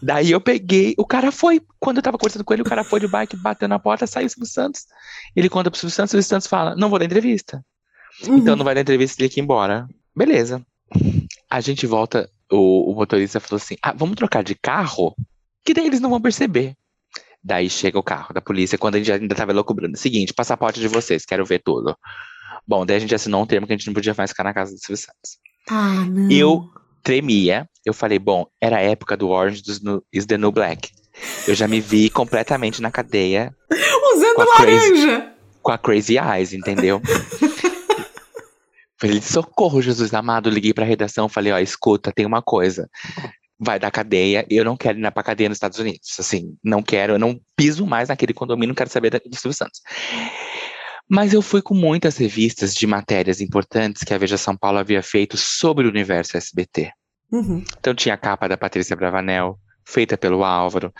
Daí 0.00 0.30
eu 0.30 0.40
peguei, 0.40 0.94
o 0.96 1.04
cara 1.04 1.30
foi, 1.30 1.60
quando 1.78 1.98
eu 1.98 2.02
tava 2.02 2.16
conversando 2.16 2.44
com 2.44 2.54
ele, 2.54 2.62
o 2.62 2.66
cara 2.66 2.82
foi 2.82 3.00
de 3.00 3.06
bike, 3.06 3.36
bateu 3.36 3.68
na 3.68 3.78
porta, 3.78 4.06
saiu 4.06 4.26
o 4.26 4.30
Silvio 4.30 4.48
Santos. 4.48 4.86
Ele 5.36 5.50
conta 5.50 5.70
pro 5.70 5.78
Silvio 5.78 5.94
Santos, 5.94 6.10
o 6.10 6.12
Silvio 6.12 6.28
Santos 6.28 6.46
fala, 6.46 6.74
não 6.74 6.88
vou 6.88 6.98
dar 6.98 7.04
entrevista. 7.04 7.62
Uhum. 8.26 8.38
Então 8.38 8.56
não 8.56 8.64
vai 8.64 8.74
dar 8.74 8.80
entrevista, 8.80 9.20
ele 9.20 9.28
aqui 9.28 9.40
embora. 9.40 9.86
Beleza. 10.16 10.64
A 11.50 11.60
gente 11.60 11.86
volta, 11.86 12.30
o, 12.54 12.90
o 12.90 12.94
motorista 12.94 13.40
falou 13.40 13.56
assim, 13.62 13.76
ah, 13.82 13.92
vamos 13.92 14.16
trocar 14.16 14.42
de 14.42 14.54
carro? 14.54 15.14
Que 15.64 15.74
daí 15.74 15.86
eles 15.86 16.00
não 16.00 16.10
vão 16.10 16.20
perceber. 16.20 16.74
Daí 17.42 17.68
chega 17.68 17.98
o 17.98 18.02
carro 18.02 18.32
da 18.32 18.40
polícia, 18.40 18.78
quando 18.78 18.94
a 18.94 18.98
gente 18.98 19.12
ainda 19.12 19.34
tava 19.34 19.52
loucubrando. 19.52 19.96
Seguinte, 19.96 20.32
passaporte 20.32 20.80
de 20.80 20.88
vocês, 20.88 21.26
quero 21.26 21.44
ver 21.44 21.60
tudo. 21.62 21.96
Bom, 22.66 22.86
daí 22.86 22.96
a 22.96 23.00
gente 23.00 23.14
assinou 23.14 23.42
um 23.42 23.46
termo 23.46 23.66
que 23.66 23.72
a 23.72 23.76
gente 23.76 23.86
não 23.86 23.94
podia 23.94 24.14
mais 24.16 24.30
ficar 24.30 24.44
na 24.44 24.54
casa 24.54 24.72
do 24.72 24.78
Silvio 24.78 24.96
Santos. 24.96 25.38
Ah, 25.68 26.04
não. 26.06 26.30
Eu 26.30 26.70
tremia. 27.02 27.68
Eu 27.84 27.92
falei, 27.92 28.18
bom, 28.18 28.46
era 28.60 28.78
a 28.78 28.80
época 28.80 29.16
do 29.16 29.28
Orange 29.28 29.62
is 30.12 30.26
the 30.26 30.38
New 30.38 30.50
Black. 30.50 30.90
Eu 31.46 31.54
já 31.54 31.68
me 31.68 31.80
vi 31.80 32.08
completamente 32.08 32.80
na 32.80 32.90
cadeia. 32.90 33.54
Usando 33.70 34.48
laranja! 34.58 35.20
Crazy, 35.20 35.28
com 35.62 35.70
a 35.70 35.78
Crazy 35.78 36.16
Eyes, 36.18 36.52
entendeu? 36.52 37.00
falei, 39.06 39.20
socorro, 39.20 39.82
Jesus 39.82 40.12
amado. 40.14 40.50
Liguei 40.50 40.72
pra 40.72 40.84
redação, 40.84 41.28
falei, 41.28 41.52
ó, 41.52 41.58
escuta, 41.58 42.12
tem 42.12 42.26
uma 42.26 42.42
coisa. 42.42 42.88
Vai 43.58 43.78
dar 43.78 43.90
cadeia, 43.90 44.46
eu 44.50 44.64
não 44.64 44.76
quero 44.76 44.98
ir 44.98 45.10
pra 45.12 45.22
cadeia 45.22 45.48
nos 45.48 45.56
Estados 45.56 45.78
Unidos. 45.78 46.16
Assim, 46.18 46.56
não 46.62 46.82
quero, 46.82 47.14
eu 47.14 47.18
não 47.18 47.40
piso 47.56 47.86
mais 47.86 48.08
naquele 48.08 48.34
condomínio, 48.34 48.68
não 48.68 48.74
quero 48.74 48.90
saber 48.90 49.10
do 49.10 49.36
Silvio 49.36 49.56
Santos. 49.56 49.80
Mas 51.08 51.34
eu 51.34 51.42
fui 51.42 51.60
com 51.60 51.74
muitas 51.74 52.16
revistas 52.16 52.74
de 52.74 52.86
matérias 52.86 53.40
importantes 53.40 54.02
que 54.02 54.14
a 54.14 54.18
Veja 54.18 54.38
São 54.38 54.56
Paulo 54.56 54.78
havia 54.78 55.02
feito 55.02 55.36
sobre 55.36 55.86
o 55.86 55.90
universo 55.90 56.36
SBT. 56.36 56.90
Uhum. 57.30 57.62
Então 57.78 57.94
tinha 57.94 58.14
a 58.14 58.18
capa 58.18 58.48
da 58.48 58.56
Patrícia 58.56 58.96
Bravanel, 58.96 59.58
feita 59.84 60.16
pelo 60.16 60.44
Álvaro, 60.44 60.92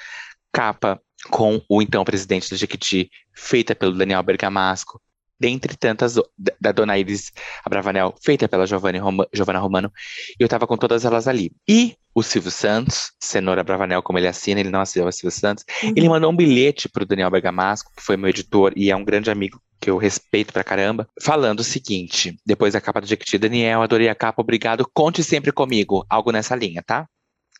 capa 0.52 1.00
com 1.30 1.60
o 1.68 1.80
então 1.80 2.04
presidente 2.04 2.50
do 2.50 2.56
Jequiti, 2.56 3.10
feita 3.34 3.74
pelo 3.74 3.96
Daniel 3.96 4.22
Bergamasco, 4.22 5.00
dentre 5.38 5.76
tantas 5.76 6.14
da 6.60 6.72
Dona 6.72 6.98
Iris 6.98 7.32
Abravanel, 7.64 8.14
feita 8.22 8.48
pela 8.48 8.66
Giovanna, 8.66 9.00
Roma, 9.00 9.26
Giovanna 9.32 9.58
Romano, 9.58 9.92
e 10.38 10.42
eu 10.42 10.48
tava 10.48 10.66
com 10.66 10.76
todas 10.76 11.04
elas 11.04 11.28
ali. 11.28 11.52
E 11.68 11.96
o 12.14 12.22
Silvio 12.22 12.50
Santos, 12.50 13.12
Cenoura 13.20 13.64
Bravanel, 13.64 14.02
como 14.02 14.18
ele 14.18 14.28
assina, 14.28 14.60
ele 14.60 14.70
não 14.70 14.80
assina 14.80 15.06
o 15.06 15.12
Silvio 15.12 15.36
Santos, 15.36 15.64
uhum. 15.82 15.92
ele 15.96 16.08
mandou 16.08 16.30
um 16.30 16.36
bilhete 16.36 16.88
pro 16.88 17.04
Daniel 17.04 17.30
Bergamasco, 17.30 17.92
que 17.96 18.02
foi 18.02 18.16
meu 18.16 18.30
editor 18.30 18.72
e 18.76 18.90
é 18.90 18.96
um 18.96 19.04
grande 19.04 19.30
amigo 19.30 19.60
que 19.80 19.90
eu 19.90 19.98
respeito 19.98 20.52
pra 20.52 20.64
caramba, 20.64 21.06
falando 21.20 21.60
o 21.60 21.64
seguinte, 21.64 22.38
depois 22.46 22.72
da 22.72 22.80
capa 22.80 23.00
do 23.00 23.06
Jequiti, 23.06 23.36
Daniel, 23.36 23.82
adorei 23.82 24.08
a 24.08 24.14
capa, 24.14 24.40
obrigado, 24.40 24.88
conte 24.94 25.22
sempre 25.22 25.52
comigo, 25.52 26.06
algo 26.08 26.30
nessa 26.30 26.54
linha, 26.54 26.82
tá? 26.82 27.06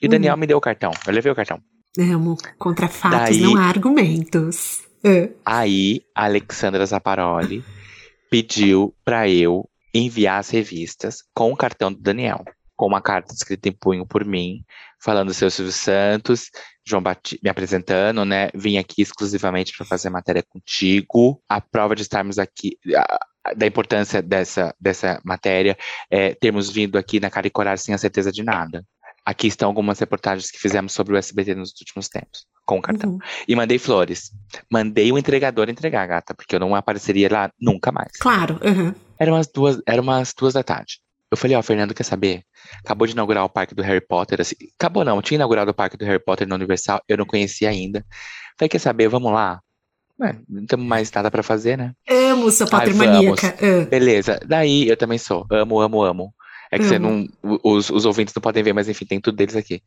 E 0.01 0.07
o 0.07 0.09
Daniel 0.09 0.35
uhum. 0.35 0.41
me 0.41 0.47
deu 0.47 0.57
o 0.57 0.61
cartão, 0.61 0.91
eu 1.07 1.12
levei 1.12 1.31
o 1.31 1.35
cartão. 1.35 1.61
Amo, 1.99 2.37
contra 2.59 2.89
fatos 2.89 3.18
Daí, 3.20 3.41
não 3.41 3.57
há 3.57 3.66
argumentos. 3.66 4.84
Aí, 5.45 6.03
a 6.15 6.25
Alexandra 6.25 6.85
Zaparoli 6.87 7.63
pediu 8.31 8.95
para 9.05 9.29
eu 9.29 9.69
enviar 9.95 10.41
as 10.41 10.51
revistas 10.51 11.23
com 11.35 11.53
o 11.53 11.57
cartão 11.57 11.93
do 11.93 12.01
Daniel, 12.01 12.45
com 12.75 12.87
uma 12.87 13.01
carta 13.01 13.33
escrita 13.33 13.69
em 13.69 13.73
punho 13.73 14.07
por 14.07 14.25
mim, 14.25 14.65
falando 15.01 15.35
seu 15.35 15.51
Silvio 15.51 15.73
Santos, 15.73 16.51
João 16.87 17.03
Batista, 17.03 17.41
me 17.43 17.51
apresentando, 17.51 18.25
né? 18.25 18.49
Vim 18.55 18.79
aqui 18.79 19.03
exclusivamente 19.03 19.77
para 19.77 19.87
fazer 19.87 20.11
matéria 20.11 20.43
contigo. 20.43 21.41
A 21.49 21.61
prova 21.61 21.95
de 21.95 22.03
estarmos 22.03 22.39
aqui, 22.39 22.77
a, 22.97 23.55
da 23.55 23.67
importância 23.67 24.21
dessa, 24.23 24.75
dessa 24.81 25.21
matéria, 25.25 25.77
é 26.11 26.35
termos 26.35 26.71
vindo 26.71 26.99
aqui 26.99 27.21
na 27.21 27.31
cara 27.31 27.47
e 27.47 27.51
coragem 27.51 27.85
sem 27.85 27.95
a 27.95 27.99
certeza 27.99 28.33
de 28.33 28.43
nada. 28.43 28.85
Aqui 29.25 29.47
estão 29.47 29.68
algumas 29.68 29.99
reportagens 29.99 30.51
que 30.51 30.59
fizemos 30.59 30.93
sobre 30.93 31.14
o 31.14 31.16
SBT 31.16 31.55
nos 31.55 31.70
últimos 31.81 32.09
tempos, 32.09 32.47
com 32.66 32.79
o 32.79 32.83
cartão. 32.83 33.12
Uhum. 33.12 33.18
E 33.49 33.57
mandei 33.57 33.79
flores. 33.79 34.31
Mandei 34.70 35.11
o 35.11 35.18
entregador 35.18 35.70
entregar, 35.70 36.07
gata, 36.07 36.35
porque 36.35 36.55
eu 36.55 36.61
não 36.61 36.75
apareceria 36.75 37.29
lá 37.31 37.51
nunca 37.59 37.91
mais. 37.91 38.12
Claro. 38.18 38.61
Uhum. 38.62 38.95
Eram 39.18 39.35
umas 39.35 39.47
duas, 39.47 39.81
eram 39.87 40.03
umas 40.03 40.35
duas 40.37 40.53
da 40.53 40.62
tarde. 40.62 40.99
Eu 41.31 41.39
falei, 41.39 41.57
ó, 41.57 41.61
oh, 41.61 41.62
Fernando, 41.62 41.95
quer 41.95 42.05
saber? 42.05 42.43
Acabou 42.85 43.07
de 43.07 43.12
inaugurar 43.12 43.45
o 43.45 43.49
parque 43.49 43.75
do 43.75 43.83
Harry 43.83 44.01
Potter, 44.01 44.41
assim. 44.41 44.55
Acabou 44.79 45.05
não, 45.05 45.22
tinha 45.22 45.37
inaugurado 45.37 45.70
o 45.70 45.75
parque 45.75 45.97
do 45.97 46.05
Harry 46.05 46.22
Potter 46.22 46.47
na 46.47 46.55
Universal, 46.55 47.01
eu 47.09 47.16
não 47.16 47.27
conhecia 47.27 47.70
ainda. 47.70 48.05
Falei, 48.59 48.68
quer 48.68 48.79
saber, 48.79 49.09
vamos 49.09 49.33
lá? 49.33 49.61
Ué, 50.20 50.39
não 50.49 50.64
temos 50.64 50.87
mais 50.87 51.11
nada 51.11 51.31
para 51.31 51.43
fazer, 51.43 51.77
né? 51.77 51.93
Amo 52.09 52.51
sua 52.51 52.68
patrimaníaca. 52.68 53.57
Beleza, 53.91 54.39
daí 54.47 54.89
eu 54.89 54.97
também 54.97 55.18
sou. 55.18 55.45
Amo, 55.51 55.81
amo, 55.81 56.03
amo. 56.03 56.35
É 56.75 56.79
que 56.79 56.83
uhum. 56.83 56.89
você 56.89 56.99
não. 56.99 57.29
Os, 57.62 57.89
os 57.89 58.05
ouvintes 58.05 58.35
não 58.35 58.41
podem 58.41 58.61
ver, 58.61 58.72
mas 58.72 58.89
enfim, 58.89 59.05
tem 59.05 59.20
tudo 59.20 59.37
deles 59.37 59.55
aqui. 59.55 59.81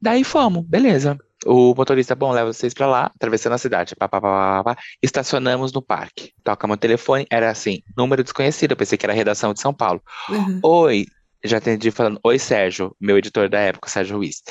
Daí 0.00 0.22
fomos, 0.22 0.62
beleza. 0.66 1.16
O 1.46 1.74
motorista, 1.74 2.14
bom, 2.14 2.30
leva 2.30 2.52
vocês 2.52 2.74
pra 2.74 2.86
lá, 2.86 3.06
atravessando 3.06 3.54
a 3.54 3.58
cidade. 3.58 3.96
Pá, 3.96 4.06
pá, 4.06 4.20
pá, 4.20 4.62
pá, 4.62 4.76
estacionamos 5.02 5.72
no 5.72 5.80
parque. 5.80 6.32
Toca 6.44 6.66
meu 6.66 6.76
telefone, 6.76 7.26
era 7.30 7.50
assim, 7.50 7.80
número 7.96 8.22
desconhecido. 8.22 8.72
Eu 8.72 8.76
pensei 8.76 8.98
que 8.98 9.06
era 9.06 9.14
a 9.14 9.16
redação 9.16 9.54
de 9.54 9.60
São 9.62 9.72
Paulo. 9.72 10.02
Uhum. 10.28 10.60
Oi, 10.62 11.06
já 11.42 11.56
atendi 11.56 11.90
falando, 11.90 12.20
oi 12.22 12.38
Sérgio, 12.38 12.94
meu 13.00 13.16
editor 13.16 13.48
da 13.48 13.58
época, 13.58 13.88
Sérgio 13.88 14.18
Ruiz. 14.18 14.42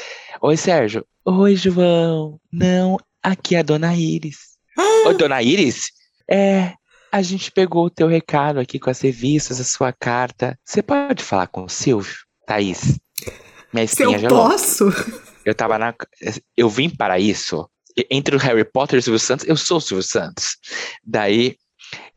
Oi 0.41 0.57
Sérgio, 0.57 1.05
oi 1.23 1.55
João, 1.55 2.39
não, 2.51 2.97
aqui 3.21 3.55
é 3.55 3.59
a 3.59 3.63
Dona 3.63 3.95
Iris. 3.95 4.57
oi 5.05 5.13
Dona 5.13 5.43
Iris? 5.43 5.91
É, 6.27 6.73
a 7.15 7.21
gente 7.21 7.49
pegou 7.49 7.85
o 7.85 7.89
teu 7.89 8.07
recado 8.09 8.59
aqui 8.59 8.77
com 8.77 8.89
as 8.89 8.99
revistas, 8.99 9.61
a 9.61 9.63
sua 9.63 9.93
carta. 9.93 10.59
Você 10.65 10.83
pode 10.83 11.23
falar 11.23 11.47
com 11.47 11.63
o 11.63 11.69
Silvio? 11.69 12.13
Thaís? 12.45 12.99
Minha 13.73 13.87
Se 13.87 14.03
eu 14.03 14.27
posso? 14.27 14.89
Eu 15.45 15.55
tava 15.55 15.79
na. 15.79 15.93
Eu 16.57 16.67
vim 16.67 16.89
para 16.89 17.17
isso. 17.17 17.69
Entre 18.11 18.35
o 18.35 18.39
Harry 18.39 18.65
Potter 18.65 18.97
e 18.97 18.99
o 18.99 19.01
Silvio 19.01 19.19
Santos, 19.19 19.47
eu 19.47 19.55
sou 19.55 19.77
o 19.77 19.81
Silvio 19.81 20.03
Santos. 20.03 20.57
Daí. 21.05 21.55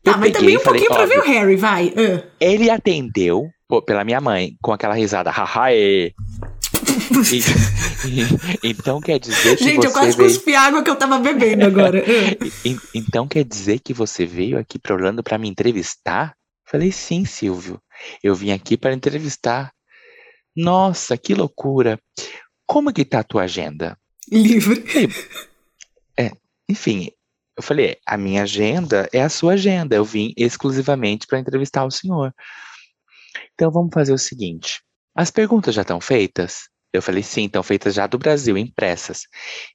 Tá, 0.03 0.17
mas 0.17 0.33
também 0.33 0.57
um 0.57 0.59
falei, 0.59 0.81
pouquinho 0.81 0.89
pra 0.89 1.05
ver 1.05 1.19
o 1.19 1.25
Harry, 1.25 1.55
vai. 1.55 1.87
Uh. 1.87 2.21
Ele 2.37 2.69
atendeu 2.69 3.49
pô, 3.69 3.81
pela 3.81 4.03
minha 4.03 4.19
mãe, 4.19 4.57
com 4.61 4.73
aquela 4.73 4.95
risada, 4.95 5.31
haha, 5.31 5.71
então 8.63 8.99
quer 9.01 9.19
dizer 9.19 9.57
que 9.57 9.63
Gente, 9.63 9.81
você 9.81 9.87
eu 9.87 9.91
quase 9.91 10.17
veio... 10.17 10.29
cuspi 10.29 10.55
água 10.55 10.83
que 10.83 10.89
eu 10.89 10.95
tava 10.95 11.19
bebendo 11.19 11.65
agora. 11.65 12.03
então 12.93 13.27
quer 13.27 13.43
dizer 13.43 13.79
que 13.79 13.93
você 13.93 14.25
veio 14.25 14.57
aqui 14.57 14.77
para 14.79 14.93
Orlando 14.95 15.23
para 15.23 15.37
me 15.37 15.49
entrevistar? 15.49 16.35
Falei, 16.65 16.91
sim, 16.91 17.25
Silvio. 17.25 17.81
Eu 18.23 18.35
vim 18.35 18.51
aqui 18.51 18.77
para 18.77 18.93
entrevistar. 18.93 19.71
Nossa, 20.55 21.17
que 21.17 21.33
loucura. 21.33 21.99
Como 22.65 22.93
que 22.93 23.03
tá 23.03 23.19
a 23.19 23.23
tua 23.23 23.43
agenda? 23.43 23.97
Livre. 24.31 24.83
É, 26.17 26.31
enfim, 26.67 27.09
eu 27.57 27.63
falei, 27.63 27.97
a 28.05 28.15
minha 28.17 28.43
agenda 28.43 29.09
é 29.11 29.21
a 29.21 29.29
sua 29.29 29.53
agenda. 29.53 29.95
Eu 29.95 30.05
vim 30.05 30.33
exclusivamente 30.37 31.25
para 31.25 31.39
entrevistar 31.39 31.83
o 31.85 31.91
senhor. 31.91 32.33
Então 33.53 33.71
vamos 33.71 33.93
fazer 33.93 34.13
o 34.13 34.17
seguinte. 34.17 34.81
As 35.15 35.31
perguntas 35.31 35.75
já 35.75 35.81
estão 35.81 35.99
feitas? 35.99 36.69
Eu 36.93 37.01
falei, 37.01 37.23
sim, 37.23 37.45
estão 37.45 37.63
feitas 37.63 37.93
já 37.93 38.07
do 38.07 38.17
Brasil, 38.17 38.57
impressas. 38.57 39.21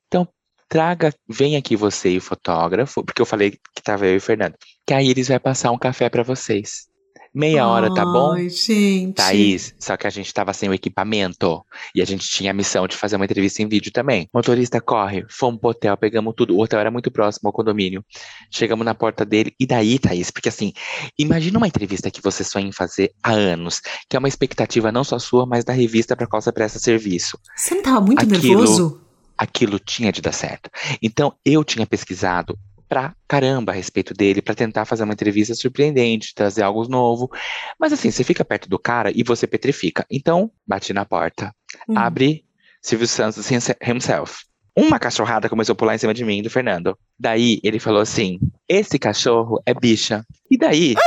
Então, 0.07 0.29
traga, 0.69 1.13
vem 1.29 1.57
aqui 1.57 1.77
você 1.77 2.11
e 2.11 2.19
o 2.19 2.21
fotógrafo, 2.21 3.05
porque 3.05 3.23
eu 3.23 3.27
falei 3.27 3.53
que 3.53 3.59
estava 3.79 4.07
eu 4.07 4.15
e 4.15 4.17
o 4.17 4.21
Fernando, 4.21 4.57
que 4.87 4.95
a 4.95 5.03
Iris 5.03 5.29
vai 5.29 5.39
passar 5.39 5.71
um 5.71 5.79
café 5.79 6.09
para 6.09 6.23
vocês. 6.23 6.89
Meia 7.35 7.67
hora, 7.67 7.93
tá 7.93 8.05
bom? 8.05 8.35
Ai, 8.35 8.49
gente. 8.49 9.15
Thaís, 9.15 9.75
só 9.77 9.97
que 9.97 10.07
a 10.07 10.11
gente 10.11 10.33
tava 10.33 10.53
sem 10.53 10.69
o 10.69 10.75
equipamento. 10.75 11.65
E 11.93 12.01
a 12.01 12.05
gente 12.05 12.29
tinha 12.29 12.53
a 12.53 12.55
missão 12.55 12.87
de 12.87 12.97
fazer 12.97 13.17
uma 13.17 13.25
entrevista 13.25 13.61
em 13.61 13.67
vídeo 13.67 13.91
também. 13.91 14.29
Motorista 14.33 14.81
corre, 14.81 15.27
fomos 15.29 15.61
pro 15.61 15.71
hotel, 15.71 15.97
pegamos 15.97 16.33
tudo. 16.37 16.55
O 16.55 16.63
hotel 16.63 16.79
era 16.79 16.93
muito 16.93 17.11
próximo 17.11 17.49
ao 17.49 17.53
condomínio. 17.53 18.05
Chegamos 18.53 18.87
na 18.87 18.95
porta 18.95 19.25
dele. 19.25 19.53
E 19.59 19.67
daí, 19.67 19.99
Thaís? 19.99 20.31
Porque 20.31 20.49
assim, 20.49 20.73
imagina 21.19 21.59
uma 21.59 21.67
entrevista 21.67 22.09
que 22.09 22.23
você 22.23 22.45
sonha 22.45 22.69
em 22.69 22.73
fazer 22.73 23.13
há 23.21 23.33
anos, 23.33 23.81
que 24.09 24.15
é 24.15 24.19
uma 24.19 24.29
expectativa 24.29 24.93
não 24.93 25.03
só 25.03 25.19
sua, 25.19 25.45
mas 25.45 25.65
da 25.65 25.73
revista 25.73 26.15
para 26.15 26.29
qual 26.29 26.41
você 26.41 26.53
presta 26.53 26.79
serviço. 26.79 27.37
Você 27.57 27.75
não 27.75 27.83
tava 27.83 28.01
muito 28.01 28.23
Aquilo, 28.23 28.61
nervoso? 28.61 29.01
Aquilo 29.37 29.81
tinha 29.81 30.13
de 30.13 30.23
dar 30.23 30.31
certo. 30.31 30.71
Então, 31.03 31.35
eu 31.45 31.65
tinha 31.65 31.85
pesquisado 31.85 32.57
pra 32.95 33.13
caramba 33.27 33.73
a 33.73 33.75
respeito 33.75 34.15
dele, 34.15 34.41
para 34.41 34.55
tentar 34.55 34.85
fazer 34.85 35.03
uma 35.03 35.15
entrevista 35.15 35.53
surpreendente, 35.53 36.33
trazer 36.33 36.63
algo 36.63 36.87
novo. 36.87 37.29
Mas 37.77 37.93
assim, 37.93 38.09
você 38.09 38.23
fica 38.23 38.45
perto 38.45 38.69
do 38.69 38.79
cara 38.79 39.11
e 39.13 39.25
você 39.25 39.49
petrifica. 39.49 40.07
Então, 40.09 40.49
bate 40.65 40.93
na 40.93 41.05
porta, 41.05 41.53
uhum. 41.89 41.99
abre 41.99 42.45
Silvio 42.81 43.09
Santos 43.09 43.51
himself. 43.51 44.45
Uma 44.77 45.01
cachorrada 45.01 45.49
começou 45.49 45.73
a 45.73 45.77
pular 45.77 45.97
em 45.97 45.99
cima 45.99 46.15
de 46.15 46.25
mim, 46.25 46.41
do 46.41 46.49
Fernando. 46.49 46.97
Daí 47.19 47.59
ele 47.65 47.81
falou 47.81 48.01
assim: 48.01 48.39
Esse 48.69 48.97
cachorro 48.97 49.61
é 49.67 49.75
bicha. 49.75 50.25
E 50.49 50.57
daí. 50.57 50.95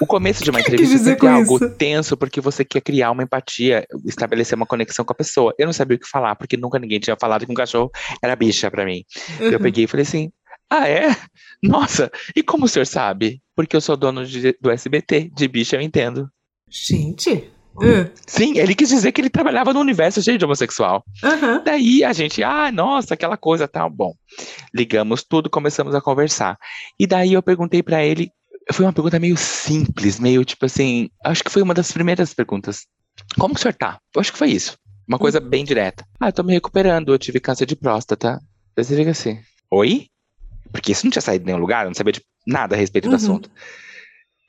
O 0.00 0.06
começo 0.06 0.44
de 0.44 0.50
uma 0.50 0.60
entrevista 0.60 1.10
é 1.10 1.28
algo 1.28 1.56
isso? 1.56 1.70
tenso 1.70 2.16
porque 2.16 2.40
você 2.40 2.64
quer 2.64 2.80
criar 2.80 3.10
uma 3.10 3.22
empatia, 3.22 3.86
estabelecer 4.04 4.54
uma 4.56 4.66
conexão 4.66 5.04
com 5.04 5.12
a 5.12 5.16
pessoa. 5.16 5.54
Eu 5.58 5.66
não 5.66 5.72
sabia 5.72 5.96
o 5.96 6.00
que 6.00 6.06
falar, 6.08 6.34
porque 6.36 6.56
nunca 6.56 6.78
ninguém 6.78 7.00
tinha 7.00 7.16
falado 7.18 7.46
que 7.46 7.52
um 7.52 7.54
cachorro 7.54 7.90
era 8.22 8.36
bicha 8.36 8.70
para 8.70 8.84
mim. 8.84 9.04
Uhum. 9.40 9.46
Eu 9.46 9.60
peguei 9.60 9.84
e 9.84 9.86
falei 9.86 10.02
assim: 10.02 10.30
ah, 10.70 10.88
é? 10.88 11.08
Nossa, 11.62 12.10
e 12.34 12.42
como 12.42 12.64
o 12.64 12.68
senhor 12.68 12.86
sabe? 12.86 13.40
Porque 13.54 13.76
eu 13.76 13.80
sou 13.80 13.96
dono 13.96 14.24
de, 14.24 14.56
do 14.60 14.70
SBT, 14.70 15.30
de 15.34 15.48
bicho 15.48 15.76
eu 15.76 15.80
entendo. 15.80 16.28
Gente. 16.68 17.50
Uh. 17.76 18.10
Sim, 18.26 18.58
ele 18.58 18.74
quis 18.74 18.88
dizer 18.88 19.12
que 19.12 19.20
ele 19.20 19.28
trabalhava 19.28 19.72
no 19.72 19.80
universo 19.80 20.22
cheio 20.22 20.38
de 20.38 20.44
homossexual. 20.44 21.04
Uhum. 21.22 21.62
Daí 21.62 22.02
a 22.02 22.12
gente, 22.12 22.42
ah, 22.42 22.72
nossa, 22.72 23.14
aquela 23.14 23.36
coisa 23.36 23.68
tal. 23.68 23.90
Bom, 23.90 24.14
ligamos 24.74 25.22
tudo, 25.22 25.50
começamos 25.50 25.94
a 25.94 26.00
conversar. 26.00 26.56
E 26.98 27.06
daí 27.06 27.34
eu 27.34 27.42
perguntei 27.42 27.82
para 27.82 28.04
ele, 28.04 28.30
foi 28.72 28.84
uma 28.84 28.92
pergunta 28.92 29.18
meio 29.18 29.36
simples, 29.36 30.18
meio 30.18 30.44
tipo 30.44 30.64
assim, 30.64 31.10
acho 31.24 31.44
que 31.44 31.50
foi 31.50 31.62
uma 31.62 31.74
das 31.74 31.92
primeiras 31.92 32.32
perguntas. 32.32 32.86
Como 33.38 33.54
que 33.54 33.60
o 33.60 33.62
senhor 33.62 33.74
tá? 33.74 33.98
Eu 34.14 34.20
acho 34.20 34.32
que 34.32 34.38
foi 34.38 34.50
isso. 34.50 34.76
Uma 35.06 35.18
coisa 35.18 35.40
uhum. 35.40 35.48
bem 35.48 35.64
direta. 35.64 36.04
Ah, 36.18 36.28
eu 36.28 36.32
tô 36.32 36.42
me 36.42 36.54
recuperando, 36.54 37.12
eu 37.12 37.18
tive 37.18 37.40
câncer 37.40 37.66
de 37.66 37.76
próstata. 37.76 38.40
Daí 38.74 38.84
você 38.84 38.96
fica 38.96 39.10
assim, 39.10 39.38
oi? 39.70 40.06
Porque 40.76 40.92
isso 40.92 41.06
não 41.06 41.10
tinha 41.10 41.22
saído 41.22 41.44
de 41.44 41.46
nenhum 41.46 41.58
lugar, 41.58 41.84
eu 41.84 41.90
não 41.90 41.94
sabia 41.94 42.12
de 42.12 42.22
nada 42.46 42.74
a 42.74 42.78
respeito 42.78 43.04
do 43.04 43.10
uhum. 43.10 43.16
assunto. 43.16 43.50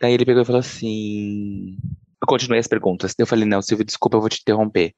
Daí 0.01 0.13
ele 0.13 0.25
pegou 0.25 0.41
e 0.41 0.45
falou 0.45 0.59
assim. 0.59 1.77
Eu 2.21 2.27
continuei 2.27 2.59
as 2.59 2.67
perguntas. 2.67 3.13
Eu 3.17 3.25
falei, 3.25 3.45
não, 3.45 3.61
Silvio, 3.61 3.85
desculpa, 3.85 4.17
eu 4.17 4.21
vou 4.21 4.29
te 4.29 4.41
interromper. 4.41 4.93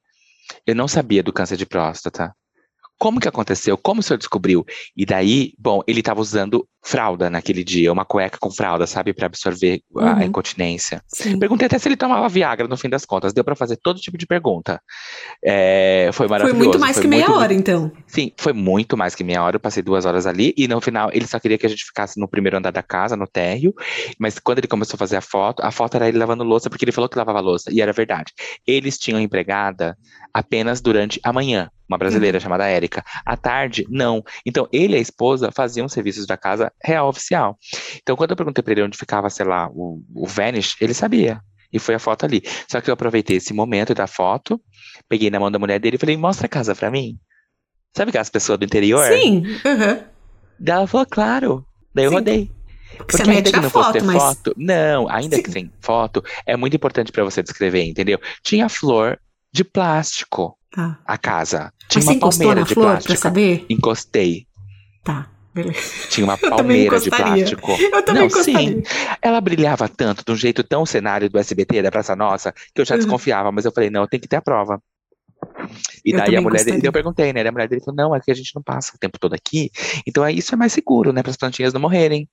Eu 0.66 0.74
não 0.74 0.88
sabia 0.88 1.22
do 1.22 1.32
câncer 1.32 1.56
de 1.56 1.66
próstata. 1.66 2.34
Como 3.00 3.18
que 3.18 3.26
aconteceu? 3.26 3.78
Como 3.78 4.00
o 4.00 4.02
senhor 4.02 4.18
descobriu? 4.18 4.62
E 4.94 5.06
daí, 5.06 5.54
bom, 5.58 5.80
ele 5.86 6.00
estava 6.00 6.20
usando 6.20 6.68
fralda 6.82 7.30
naquele 7.30 7.64
dia, 7.64 7.90
uma 7.90 8.04
cueca 8.04 8.36
com 8.38 8.50
fralda, 8.50 8.86
sabe, 8.86 9.14
para 9.14 9.24
absorver 9.24 9.80
uhum. 9.90 10.06
a 10.06 10.24
incontinência. 10.24 11.02
Sim. 11.06 11.38
Perguntei 11.38 11.64
até 11.66 11.78
se 11.78 11.88
ele 11.88 11.96
tomava 11.96 12.28
Viagra 12.28 12.68
no 12.68 12.76
fim 12.76 12.90
das 12.90 13.06
contas. 13.06 13.32
Deu 13.32 13.42
para 13.42 13.56
fazer 13.56 13.78
todo 13.82 13.98
tipo 13.98 14.18
de 14.18 14.26
pergunta. 14.26 14.82
É, 15.42 16.10
foi 16.12 16.28
maravilhoso. 16.28 16.58
Foi 16.58 16.66
muito 16.66 16.78
mais 16.78 16.96
foi 16.96 17.02
que 17.02 17.08
meia 17.08 17.30
hora, 17.30 17.54
então. 17.54 17.90
Sim, 18.06 18.32
foi 18.36 18.52
muito 18.52 18.98
mais 18.98 19.14
que 19.14 19.24
meia 19.24 19.42
hora. 19.42 19.56
Eu 19.56 19.60
passei 19.60 19.82
duas 19.82 20.04
horas 20.04 20.26
ali 20.26 20.52
e 20.54 20.68
no 20.68 20.78
final 20.82 21.08
ele 21.10 21.26
só 21.26 21.40
queria 21.40 21.56
que 21.56 21.64
a 21.64 21.70
gente 21.70 21.84
ficasse 21.84 22.20
no 22.20 22.28
primeiro 22.28 22.58
andar 22.58 22.70
da 22.70 22.82
casa, 22.82 23.16
no 23.16 23.26
térreo. 23.26 23.74
Mas 24.18 24.38
quando 24.38 24.58
ele 24.58 24.68
começou 24.68 24.96
a 24.96 24.98
fazer 24.98 25.16
a 25.16 25.22
foto, 25.22 25.62
a 25.62 25.70
foto 25.70 25.94
era 25.94 26.06
ele 26.06 26.18
lavando 26.18 26.44
louça 26.44 26.68
porque 26.68 26.84
ele 26.84 26.92
falou 26.92 27.08
que 27.08 27.16
lavava 27.16 27.40
louça 27.40 27.72
e 27.72 27.80
era 27.80 27.94
verdade. 27.94 28.30
Eles 28.66 28.98
tinham 28.98 29.18
empregada 29.18 29.96
apenas 30.34 30.82
durante 30.82 31.18
a 31.24 31.32
manhã 31.32 31.70
uma 31.90 31.98
brasileira 31.98 32.38
uhum. 32.38 32.42
chamada 32.42 32.68
Érica. 32.68 33.04
À 33.26 33.36
tarde, 33.36 33.84
não. 33.90 34.22
Então, 34.46 34.68
ele 34.72 34.94
e 34.94 34.96
a 34.96 35.00
esposa 35.00 35.50
faziam 35.52 35.88
serviços 35.88 36.26
da 36.26 36.36
casa 36.36 36.72
real 36.82 37.08
oficial. 37.08 37.58
Então, 37.96 38.16
quando 38.16 38.30
eu 38.30 38.36
perguntei 38.36 38.62
para 38.62 38.72
ele 38.72 38.82
onde 38.82 38.96
ficava, 38.96 39.28
sei 39.28 39.44
lá, 39.44 39.68
o, 39.72 40.00
o 40.14 40.26
Vanish, 40.26 40.76
ele 40.80 40.94
sabia. 40.94 41.40
E 41.72 41.78
foi 41.78 41.94
a 41.96 41.98
foto 41.98 42.24
ali. 42.24 42.42
Só 42.68 42.80
que 42.80 42.88
eu 42.88 42.94
aproveitei 42.94 43.36
esse 43.36 43.52
momento 43.52 43.94
da 43.94 44.06
foto, 44.06 44.60
peguei 45.08 45.30
na 45.30 45.40
mão 45.40 45.50
da 45.50 45.58
mulher 45.58 45.80
dele 45.80 45.96
e 45.96 45.98
falei, 45.98 46.16
mostra 46.16 46.46
a 46.46 46.48
casa 46.48 46.74
pra 46.74 46.90
mim. 46.90 47.18
Sabe 47.96 48.10
aquelas 48.10 48.30
pessoas 48.30 48.58
do 48.58 48.64
interior? 48.64 49.04
Sim. 49.06 49.44
Uhum. 49.64 50.04
Daí 50.58 50.76
ela 50.76 50.86
falou, 50.86 51.06
claro. 51.06 51.66
Daí 51.94 52.04
eu 52.04 52.10
Sim. 52.10 52.16
rodei. 52.16 52.50
Porque, 52.96 53.16
Porque 53.16 53.30
ainda 53.30 53.52
que 53.52 53.60
não 53.60 53.70
fosse 53.70 53.92
ter 53.92 54.02
mas... 54.02 54.16
foto, 54.16 54.52
não, 54.56 55.08
ainda 55.08 55.36
Sim. 55.36 55.42
que 55.42 55.50
sem 55.50 55.72
foto, 55.80 56.22
é 56.44 56.56
muito 56.56 56.74
importante 56.76 57.10
para 57.12 57.24
você 57.24 57.42
descrever, 57.42 57.84
entendeu? 57.84 58.20
Tinha 58.42 58.68
flor 58.68 59.18
de 59.52 59.64
plástico. 59.64 60.58
Tá. 60.70 60.98
A 61.04 61.18
casa. 61.18 61.72
Tinha 61.88 62.04
Mas 62.04 62.16
uma 62.16 62.30
você 62.30 62.38
palmeira 62.44 62.64
de 62.64 62.74
flor 62.74 62.86
plástico. 62.86 63.12
Pra 63.12 63.16
saber? 63.20 63.66
Encostei. 63.68 64.46
Tá. 65.02 65.28
Beleza. 65.52 65.80
Tinha 66.08 66.24
uma 66.24 66.38
palmeira 66.38 67.00
de 67.00 67.10
plástico. 67.10 67.72
Eu 67.72 68.02
também 68.04 68.22
Não, 68.22 68.28
encostaria. 68.28 68.68
sim. 68.68 68.82
Ela 69.20 69.40
brilhava 69.40 69.88
tanto, 69.88 70.24
de 70.24 70.30
um 70.30 70.36
jeito 70.36 70.62
tão 70.62 70.86
cenário 70.86 71.28
do 71.28 71.38
SBT, 71.38 71.82
da 71.82 71.90
Praça 71.90 72.14
Nossa, 72.14 72.52
que 72.52 72.80
eu 72.80 72.84
já 72.84 72.94
uhum. 72.94 73.00
desconfiava, 73.00 73.50
mas 73.50 73.64
eu 73.64 73.72
falei, 73.72 73.90
não, 73.90 74.06
tem 74.06 74.20
que 74.20 74.28
ter 74.28 74.36
a 74.36 74.42
prova. 74.42 74.80
E 76.04 76.12
eu 76.12 76.18
daí 76.18 76.36
a 76.36 76.40
mulher 76.40 76.64
dele, 76.64 76.86
eu 76.86 76.92
perguntei, 76.92 77.32
né? 77.32 77.46
A 77.46 77.52
mulher 77.52 77.68
dele 77.68 77.82
falou, 77.82 77.96
não, 77.96 78.14
é 78.14 78.20
que 78.20 78.30
a 78.30 78.34
gente 78.34 78.54
não 78.54 78.62
passa 78.62 78.92
o 78.94 78.98
tempo 78.98 79.18
todo 79.18 79.34
aqui, 79.34 79.70
então 80.06 80.22
aí 80.22 80.38
isso 80.38 80.54
é 80.54 80.56
mais 80.56 80.72
seguro, 80.72 81.12
né? 81.12 81.22
Para 81.22 81.30
as 81.30 81.36
plantinhas 81.36 81.72
não 81.72 81.80
morrerem. 81.80 82.28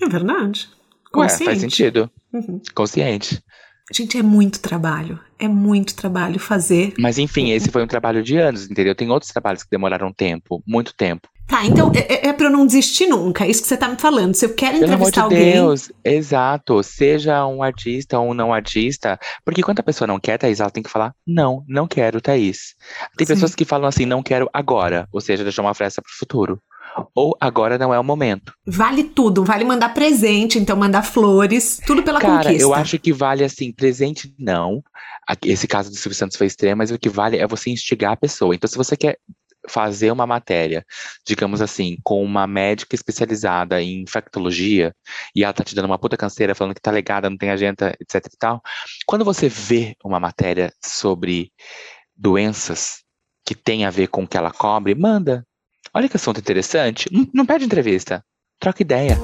É 0.00 0.08
verdade. 0.08 0.70
Ué, 1.14 1.28
faz 1.28 1.60
sentido. 1.60 2.10
Uhum. 2.32 2.60
Consciente. 2.74 3.42
Gente, 3.90 4.16
é 4.16 4.22
muito 4.22 4.60
trabalho. 4.60 5.18
É 5.38 5.48
muito 5.48 5.94
trabalho 5.94 6.38
fazer. 6.38 6.94
Mas 6.98 7.18
enfim, 7.18 7.50
esse 7.50 7.70
foi 7.70 7.82
um 7.82 7.86
trabalho 7.86 8.22
de 8.22 8.36
anos, 8.36 8.70
entendeu? 8.70 8.94
Tem 8.94 9.10
outros 9.10 9.32
trabalhos 9.32 9.62
que 9.62 9.70
demoraram 9.70 10.12
tempo, 10.12 10.62
muito 10.66 10.94
tempo. 10.94 11.28
Tá, 11.48 11.66
então 11.66 11.90
é, 11.94 12.14
é, 12.14 12.28
é 12.28 12.32
pra 12.32 12.46
eu 12.46 12.50
não 12.50 12.64
desistir 12.64 13.06
nunca. 13.06 13.44
É 13.44 13.50
isso 13.50 13.60
que 13.60 13.68
você 13.68 13.76
tá 13.76 13.88
me 13.88 13.98
falando. 13.98 14.34
Se 14.34 14.46
eu 14.46 14.54
quero 14.54 14.78
Pelo 14.78 14.84
entrevistar 14.84 15.22
amor 15.22 15.30
de 15.30 15.36
alguém. 15.36 15.52
Deus, 15.52 15.92
exato. 16.04 16.82
Seja 16.82 17.46
um 17.46 17.62
artista 17.62 18.18
ou 18.18 18.30
um 18.30 18.34
não 18.34 18.54
artista. 18.54 19.18
Porque 19.44 19.62
quando 19.62 19.80
a 19.80 19.82
pessoa 19.82 20.06
não 20.06 20.20
quer, 20.20 20.38
Thaís, 20.38 20.60
ela 20.60 20.70
tem 20.70 20.82
que 20.82 20.88
falar: 20.88 21.12
não, 21.26 21.64
não 21.68 21.86
quero, 21.86 22.20
Thaís. 22.20 22.74
Tem 23.16 23.26
Sim. 23.26 23.34
pessoas 23.34 23.54
que 23.54 23.64
falam 23.64 23.88
assim: 23.88 24.06
não 24.06 24.22
quero 24.22 24.48
agora. 24.52 25.06
Ou 25.12 25.20
seja, 25.20 25.42
deixar 25.42 25.62
uma 25.62 25.74
fresta 25.74 26.00
pro 26.00 26.12
futuro 26.16 26.62
ou 27.14 27.36
agora 27.40 27.78
não 27.78 27.92
é 27.92 27.98
o 27.98 28.04
momento. 28.04 28.52
Vale 28.66 29.04
tudo, 29.04 29.44
vale 29.44 29.64
mandar 29.64 29.94
presente, 29.94 30.58
então 30.58 30.76
mandar 30.76 31.02
flores, 31.02 31.80
tudo 31.86 32.02
pela 32.02 32.20
Cara, 32.20 32.44
conquista. 32.44 32.62
eu 32.62 32.74
acho 32.74 32.98
que 32.98 33.12
vale 33.12 33.44
assim, 33.44 33.72
presente 33.72 34.34
não. 34.38 34.82
Esse 35.44 35.68
caso 35.68 35.90
do 35.90 35.96
Silvio 35.96 36.16
Santos 36.16 36.36
foi 36.36 36.46
extremo, 36.46 36.78
mas 36.78 36.90
o 36.90 36.98
que 36.98 37.08
vale 37.08 37.38
é 37.38 37.46
você 37.46 37.70
instigar 37.70 38.12
a 38.12 38.16
pessoa. 38.16 38.54
Então, 38.54 38.68
se 38.68 38.76
você 38.76 38.96
quer 38.96 39.18
fazer 39.68 40.10
uma 40.10 40.26
matéria, 40.26 40.84
digamos 41.26 41.62
assim, 41.62 41.96
com 42.02 42.22
uma 42.22 42.46
médica 42.46 42.94
especializada 42.94 43.80
em 43.80 44.02
infectologia, 44.02 44.94
e 45.34 45.44
ela 45.44 45.52
tá 45.52 45.62
te 45.62 45.74
dando 45.74 45.86
uma 45.86 45.98
puta 45.98 46.16
canseira 46.16 46.54
falando 46.54 46.74
que 46.74 46.80
tá 46.80 46.90
legada, 46.90 47.30
não 47.30 47.36
tem 47.36 47.50
agenda, 47.50 47.94
etc 48.00 48.26
e 48.26 48.36
tal. 48.38 48.60
Quando 49.06 49.24
você 49.24 49.48
vê 49.48 49.94
uma 50.04 50.18
matéria 50.18 50.72
sobre 50.84 51.52
doenças 52.16 53.02
que 53.44 53.54
tem 53.54 53.84
a 53.84 53.90
ver 53.90 54.08
com 54.08 54.24
o 54.24 54.28
que 54.28 54.36
ela 54.36 54.50
cobre, 54.50 54.94
manda. 54.94 55.46
Olha 55.94 56.08
que 56.08 56.16
assunto 56.16 56.40
interessante. 56.40 57.06
Não, 57.12 57.28
não 57.34 57.46
pede 57.46 57.66
entrevista. 57.66 58.24
Troca 58.58 58.82
ideia. 58.82 59.18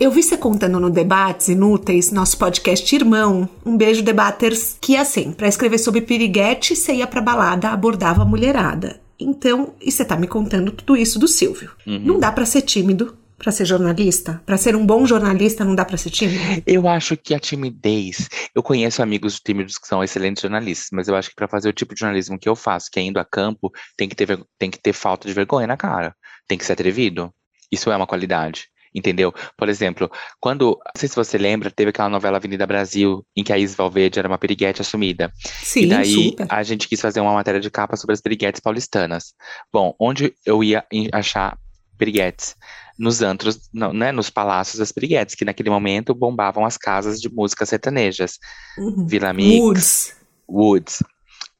Eu 0.00 0.10
vi 0.10 0.22
você 0.22 0.38
contando 0.38 0.80
no 0.80 0.88
Debates 0.88 1.48
Inúteis, 1.48 2.10
nosso 2.10 2.38
podcast 2.38 2.94
irmão, 2.94 3.48
um 3.66 3.76
beijo 3.76 4.00
debaters, 4.00 4.78
que 4.80 4.96
assim, 4.96 5.32
para 5.32 5.48
escrever 5.48 5.76
sobre 5.78 6.00
piriguete, 6.00 6.74
você 6.74 6.94
ia 6.94 7.06
pra 7.06 7.20
balada, 7.20 7.68
abordava 7.68 8.22
a 8.22 8.24
mulherada. 8.24 9.00
Então, 9.20 9.74
e 9.80 9.90
você 9.90 10.04
tá 10.04 10.16
me 10.16 10.28
contando 10.28 10.70
tudo 10.70 10.96
isso 10.96 11.18
do 11.18 11.26
Silvio. 11.26 11.72
Uhum. 11.86 11.98
Não 11.98 12.20
dá 12.20 12.30
para 12.30 12.46
ser 12.46 12.62
tímido, 12.62 13.14
para 13.38 13.52
ser 13.52 13.64
jornalista? 13.64 14.42
Para 14.44 14.56
ser 14.56 14.74
um 14.74 14.84
bom 14.84 15.06
jornalista 15.06 15.64
não 15.64 15.74
dá 15.74 15.84
para 15.84 15.96
ser 15.96 16.10
tímido? 16.10 16.62
Eu 16.66 16.88
acho 16.88 17.16
que 17.16 17.34
a 17.34 17.38
timidez. 17.38 18.28
Eu 18.54 18.62
conheço 18.62 19.02
amigos 19.02 19.38
tímidos 19.38 19.78
que 19.78 19.86
são 19.86 20.02
excelentes 20.02 20.42
jornalistas, 20.42 20.88
mas 20.92 21.08
eu 21.08 21.14
acho 21.14 21.30
que 21.30 21.36
para 21.36 21.48
fazer 21.48 21.68
o 21.68 21.72
tipo 21.72 21.94
de 21.94 22.00
jornalismo 22.00 22.38
que 22.38 22.48
eu 22.48 22.56
faço, 22.56 22.90
que 22.90 22.98
é 22.98 23.02
indo 23.02 23.18
a 23.18 23.24
campo, 23.24 23.70
tem 23.96 24.08
que 24.08 24.16
ter 24.16 24.28
tem 24.58 24.70
que 24.70 24.78
ter 24.78 24.92
falta 24.92 25.28
de 25.28 25.34
vergonha 25.34 25.66
na 25.66 25.76
cara. 25.76 26.14
Tem 26.46 26.58
que 26.58 26.64
ser 26.64 26.72
atrevido. 26.72 27.32
Isso 27.70 27.90
é 27.90 27.96
uma 27.96 28.06
qualidade. 28.06 28.66
Entendeu? 28.94 29.32
Por 29.56 29.68
exemplo, 29.68 30.10
quando, 30.40 30.70
não 30.70 30.92
sei 30.96 31.08
se 31.08 31.14
você 31.14 31.36
lembra, 31.36 31.70
teve 31.70 31.90
aquela 31.90 32.08
novela 32.08 32.38
Avenida 32.38 32.66
Brasil, 32.66 33.24
em 33.36 33.44
que 33.44 33.52
a 33.52 33.58
Is 33.58 33.74
Valverde 33.74 34.18
era 34.18 34.26
uma 34.26 34.38
periguete 34.38 34.80
assumida. 34.80 35.30
Sim, 35.44 35.82
e 35.82 35.86
daí 35.86 36.30
super. 36.30 36.46
a 36.48 36.62
gente 36.62 36.88
quis 36.88 37.00
fazer 37.00 37.20
uma 37.20 37.34
matéria 37.34 37.60
de 37.60 37.70
capa 37.70 37.96
sobre 37.96 38.14
as 38.14 38.20
periguetes 38.20 38.60
paulistanas. 38.60 39.34
Bom, 39.70 39.94
onde 40.00 40.34
eu 40.44 40.64
ia 40.64 40.84
achar 41.12 41.58
periguetes? 41.98 42.54
nos 42.98 43.22
antros, 43.22 43.70
não, 43.72 43.92
né, 43.92 44.10
nos 44.10 44.28
palácios 44.28 44.78
das 44.78 44.90
Piriguetes, 44.90 45.36
que 45.36 45.44
naquele 45.44 45.70
momento 45.70 46.14
bombavam 46.14 46.66
as 46.66 46.76
casas 46.76 47.20
de 47.20 47.32
músicas 47.32 47.68
sertanejas. 47.68 48.38
Uhum. 48.76 49.06
Vila 49.06 49.32
Mix, 49.32 49.60
Woods. 49.60 50.16
Woods. 50.48 51.02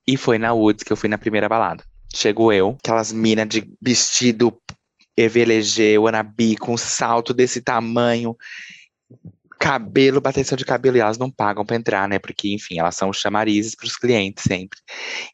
E 0.07 0.16
foi 0.16 0.36
na 0.36 0.53
Woods 0.53 0.82
que 0.82 0.93
eu 0.93 0.97
fui 0.97 1.09
na 1.09 1.16
primeira 1.16 1.49
balada. 1.49 1.84
Chego 2.12 2.53
eu, 2.53 2.76
aquelas 2.82 3.12
minas 3.12 3.49
de 3.49 3.70
vestido 3.80 4.53
EVLG, 5.16 5.99
wannabe, 5.99 6.57
com 6.57 6.76
salto 6.76 7.32
desse 7.32 7.61
tamanho, 7.61 8.36
cabelo, 9.59 10.20
bateção 10.20 10.57
de 10.57 10.64
cabelo, 10.64 10.97
e 10.97 11.01
elas 11.01 11.18
não 11.18 11.30
pagam 11.30 11.64
pra 11.64 11.76
entrar, 11.76 12.09
né? 12.09 12.18
Porque, 12.18 12.53
enfim, 12.53 12.78
elas 12.78 12.97
são 12.97 13.12
chamarizes 13.12 13.74
pros 13.74 13.97
clientes 13.97 14.45
sempre. 14.45 14.78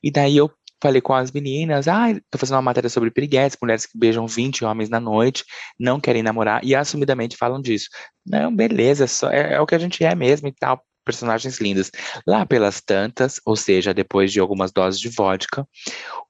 E 0.03 0.11
daí 0.11 0.37
eu 0.37 0.51
falei 0.85 1.01
com 1.01 1.14
as 1.14 1.32
meninas, 1.32 1.89
ah, 1.89 2.09
tô 2.30 2.37
fazendo 2.37 2.57
uma 2.57 2.62
matéria 2.62 2.91
sobre 2.91 3.11
piriguetes, 3.11 3.57
mulheres 3.61 3.87
que 3.87 3.97
beijam 3.97 4.26
20 4.26 4.66
homens 4.66 4.91
na 4.91 5.01
noite, 5.01 5.43
não 5.80 5.99
querem 5.99 6.22
namorar, 6.22 6.62
e 6.62 6.74
assumidamente 6.74 7.39
falam 7.39 7.59
disso. 7.59 7.89
Não, 8.26 8.55
beleza, 8.55 9.07
só, 9.07 9.30
é, 9.30 9.55
é 9.55 9.61
o 9.61 9.66
que 9.66 9.74
a 9.74 9.78
gente 9.78 10.05
é 10.05 10.14
mesmo 10.14 10.47
e 10.47 10.53
tal, 10.53 10.85
personagens 11.03 11.59
lindas. 11.59 11.91
Lá 12.26 12.45
pelas 12.45 12.82
tantas, 12.82 13.41
ou 13.47 13.57
seja, 13.57 13.95
depois 13.95 14.30
de 14.30 14.41
algumas 14.41 14.72
doses 14.72 15.01
de 15.01 15.09
vodka, 15.09 15.66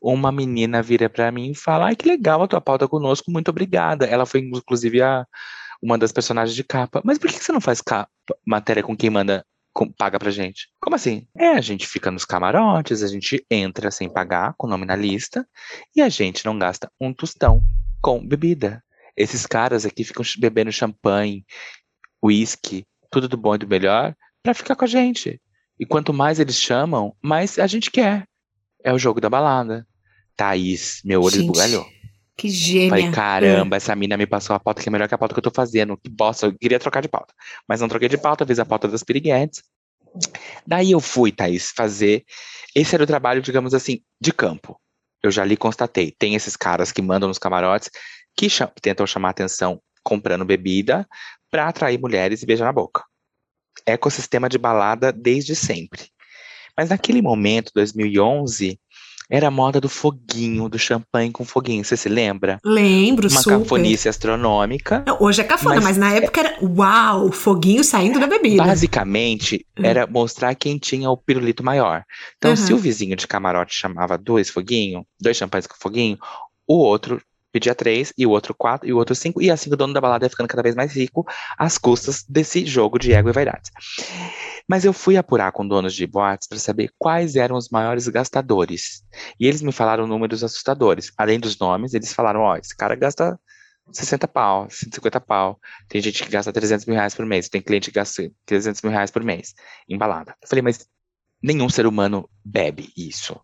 uma 0.00 0.30
menina 0.30 0.80
vira 0.80 1.10
para 1.10 1.32
mim 1.32 1.50
e 1.50 1.54
fala: 1.56 1.86
Ai, 1.86 1.96
que 1.96 2.06
legal 2.06 2.40
a 2.40 2.48
tua 2.48 2.60
pauta 2.60 2.86
conosco, 2.86 3.32
muito 3.32 3.48
obrigada. 3.48 4.06
Ela 4.06 4.24
foi, 4.24 4.40
inclusive, 4.40 5.02
a, 5.02 5.26
uma 5.82 5.98
das 5.98 6.12
personagens 6.12 6.54
de 6.54 6.62
capa. 6.62 7.02
Mas 7.04 7.18
por 7.18 7.28
que 7.28 7.42
você 7.42 7.50
não 7.50 7.60
faz 7.60 7.80
capa, 7.80 8.08
matéria 8.46 8.84
com 8.84 8.96
quem 8.96 9.10
manda 9.10 9.44
paga 9.96 10.18
pra 10.18 10.30
gente. 10.30 10.68
Como 10.80 10.94
assim? 10.94 11.26
É, 11.36 11.48
a 11.48 11.60
gente 11.60 11.86
fica 11.86 12.10
nos 12.10 12.24
camarotes, 12.24 13.02
a 13.02 13.08
gente 13.08 13.44
entra 13.50 13.90
sem 13.90 14.08
pagar, 14.08 14.54
com 14.56 14.68
nome 14.68 14.86
na 14.86 14.94
lista, 14.94 15.46
e 15.94 16.00
a 16.00 16.08
gente 16.08 16.44
não 16.44 16.58
gasta 16.58 16.90
um 17.00 17.12
tostão 17.12 17.60
com 18.00 18.24
bebida. 18.24 18.82
Esses 19.16 19.46
caras 19.46 19.84
aqui 19.84 20.04
ficam 20.04 20.24
bebendo 20.38 20.70
champanhe, 20.70 21.44
uísque, 22.22 22.86
tudo 23.10 23.28
do 23.28 23.36
bom 23.36 23.54
e 23.54 23.58
do 23.58 23.68
melhor, 23.68 24.14
para 24.42 24.54
ficar 24.54 24.76
com 24.76 24.84
a 24.84 24.88
gente. 24.88 25.40
E 25.78 25.84
quanto 25.84 26.12
mais 26.12 26.38
eles 26.38 26.56
chamam, 26.56 27.14
mais 27.20 27.58
a 27.58 27.66
gente 27.66 27.90
quer. 27.90 28.26
É 28.82 28.92
o 28.92 28.98
jogo 28.98 29.20
da 29.20 29.28
balada. 29.28 29.86
Thaís, 30.36 31.00
meu 31.04 31.20
olho 31.20 31.30
gente, 31.30 31.44
esbugalhou. 31.44 31.86
Que 32.36 32.48
gênia. 32.48 32.90
Falei, 32.90 33.10
caramba, 33.12 33.76
essa 33.76 33.94
mina 33.94 34.16
me 34.16 34.26
passou 34.26 34.56
a 34.56 34.60
pauta 34.60 34.82
que 34.82 34.88
é 34.88 34.92
melhor 34.92 35.08
que 35.08 35.14
a 35.14 35.18
pauta 35.18 35.34
que 35.34 35.38
eu 35.38 35.42
tô 35.42 35.52
fazendo. 35.54 35.96
Que 35.96 36.10
bosta, 36.10 36.46
eu 36.46 36.58
queria 36.58 36.78
trocar 36.78 37.00
de 37.00 37.08
pauta. 37.08 37.32
Mas 37.68 37.80
não 37.80 37.88
troquei 37.88 38.08
de 38.08 38.18
pauta, 38.18 38.46
fiz 38.46 38.58
a 38.58 38.64
pauta 38.64 38.88
das 38.88 39.02
piriguetes. 39.02 39.62
Daí 40.66 40.92
eu 40.92 41.00
fui, 41.00 41.30
Thaís, 41.30 41.70
fazer. 41.70 42.24
Esse 42.74 42.94
era 42.94 43.04
o 43.04 43.06
trabalho, 43.06 43.40
digamos 43.40 43.74
assim, 43.74 44.00
de 44.20 44.32
campo. 44.32 44.80
Eu 45.22 45.30
já 45.30 45.44
li 45.44 45.56
constatei. 45.56 46.14
Tem 46.18 46.34
esses 46.34 46.56
caras 46.56 46.92
que 46.92 47.00
mandam 47.00 47.28
nos 47.28 47.38
camarotes 47.38 47.90
que 48.36 48.50
cham 48.50 48.70
tentam 48.82 49.06
chamar 49.06 49.30
atenção 49.30 49.80
comprando 50.02 50.44
bebida 50.44 51.06
para 51.50 51.68
atrair 51.68 51.98
mulheres 51.98 52.42
e 52.42 52.46
beijar 52.46 52.64
na 52.64 52.72
boca. 52.72 53.04
Ecossistema 53.86 54.48
de 54.48 54.58
balada 54.58 55.12
desde 55.12 55.54
sempre. 55.54 56.08
Mas 56.76 56.90
naquele 56.90 57.22
momento, 57.22 57.70
2011, 57.74 58.78
Era 59.34 59.48
a 59.48 59.50
moda 59.50 59.80
do 59.80 59.88
foguinho, 59.88 60.68
do 60.68 60.78
champanhe 60.78 61.32
com 61.32 61.44
foguinho. 61.44 61.84
Você 61.84 61.96
se 61.96 62.08
lembra? 62.08 62.60
Lembro, 62.64 63.28
Uma 63.28 63.40
super. 63.42 63.58
cafonice 63.58 64.08
astronômica. 64.08 65.02
Não, 65.04 65.16
Hoje 65.20 65.40
é 65.40 65.44
cafona, 65.44 65.74
mas, 65.76 65.84
Mas- 65.84 65.96
na 65.96 66.12
época 66.14 66.38
era 66.40 66.56
uau, 66.62 67.32
foguinho 67.32 67.82
saindo 67.82 68.20
da 68.20 68.28
bebida. 68.28 68.62
Basicamente, 68.62 69.66
Hum. 69.76 69.82
era 69.84 70.06
mostrar 70.06 70.54
quem 70.54 70.78
tinha 70.78 71.10
o 71.10 71.16
pirulito 71.16 71.64
maior. 71.64 72.04
Então, 72.36 72.52
Uhum. 72.52 72.56
se 72.56 72.72
o 72.72 72.76
vizinho 72.78 73.16
de 73.16 73.26
camarote 73.26 73.74
chamava 73.74 74.16
dois 74.16 74.50
foguinhos, 74.50 75.02
dois 75.20 75.36
champanhes 75.36 75.66
com 75.66 75.74
foguinho, 75.80 76.16
o 76.68 76.76
outro 76.76 77.20
pedia 77.52 77.74
três, 77.74 78.12
e 78.18 78.26
o 78.26 78.30
outro 78.30 78.52
quatro, 78.56 78.88
e 78.88 78.92
o 78.92 78.96
outro 78.96 79.14
cinco, 79.14 79.40
e 79.40 79.48
assim 79.50 79.72
o 79.72 79.76
dono 79.76 79.94
da 79.94 80.00
balada 80.00 80.24
ia 80.26 80.30
ficando 80.30 80.48
cada 80.48 80.62
vez 80.62 80.74
mais 80.74 80.92
rico 80.94 81.24
às 81.58 81.78
custas 81.78 82.24
desse 82.28 82.64
jogo 82.66 82.98
de 82.98 83.12
ego 83.12 83.28
e 83.28 83.32
vaidades. 83.32 83.70
Mas 84.68 84.84
eu 84.84 84.92
fui 84.92 85.16
apurar 85.16 85.52
com 85.52 85.66
donos 85.66 85.94
de 85.94 86.06
boates 86.06 86.48
para 86.48 86.58
saber 86.58 86.90
quais 86.98 87.36
eram 87.36 87.56
os 87.56 87.68
maiores 87.68 88.08
gastadores. 88.08 89.02
E 89.38 89.46
eles 89.46 89.60
me 89.60 89.72
falaram 89.72 90.06
números 90.06 90.42
assustadores. 90.42 91.12
Além 91.18 91.38
dos 91.38 91.58
nomes, 91.58 91.92
eles 91.94 92.12
falaram: 92.12 92.40
ó, 92.40 92.56
esse 92.56 92.74
cara 92.74 92.94
gasta 92.94 93.38
60 93.92 94.26
pau, 94.28 94.68
150 94.70 95.20
pau. 95.20 95.60
Tem 95.88 96.00
gente 96.00 96.24
que 96.24 96.30
gasta 96.30 96.52
300 96.52 96.86
mil 96.86 96.96
reais 96.96 97.14
por 97.14 97.26
mês. 97.26 97.48
Tem 97.48 97.60
cliente 97.60 97.90
que 97.90 97.94
gasta 97.94 98.30
300 98.46 98.80
mil 98.82 98.92
reais 98.92 99.10
por 99.10 99.22
mês 99.22 99.54
em 99.88 99.98
balada. 99.98 100.34
Eu 100.42 100.48
falei, 100.48 100.62
mas 100.62 100.86
nenhum 101.42 101.68
ser 101.68 101.86
humano 101.86 102.28
bebe 102.44 102.90
isso. 102.96 103.38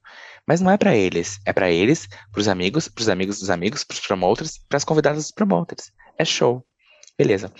Mas 0.47 0.61
não 0.61 0.71
é 0.71 0.79
pra 0.79 0.97
eles. 0.97 1.39
É 1.45 1.53
pra 1.53 1.71
eles, 1.71 2.09
pros 2.33 2.49
amigos, 2.49 2.89
pros 2.89 3.09
amigos 3.09 3.39
dos 3.39 3.51
amigos, 3.51 3.85
pros 3.85 4.01
promoters, 4.01 4.59
pras 4.69 4.85
convidadas 4.85 5.25
dos 5.25 5.33
promoters. 5.33 5.93
É 6.19 6.25
show. 6.25 6.65
Beleza. 7.19 7.53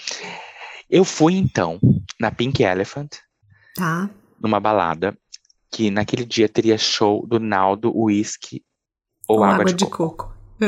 Eu 0.89 1.05
fui 1.05 1.35
então 1.35 1.79
na 2.19 2.31
Pink 2.31 2.63
Elephant, 2.63 3.11
Tá. 3.77 4.11
numa 4.41 4.59
balada, 4.61 5.17
que 5.71 5.91
naquele 5.91 6.25
dia 6.25 6.49
teria 6.49 6.77
show 6.79 7.27
do 7.27 7.39
Naldo 7.39 7.93
Whisky 7.97 8.63
ou 9.29 9.39
Com 9.39 9.45
água, 9.45 9.65
de, 9.73 9.85
coco. 9.87 10.35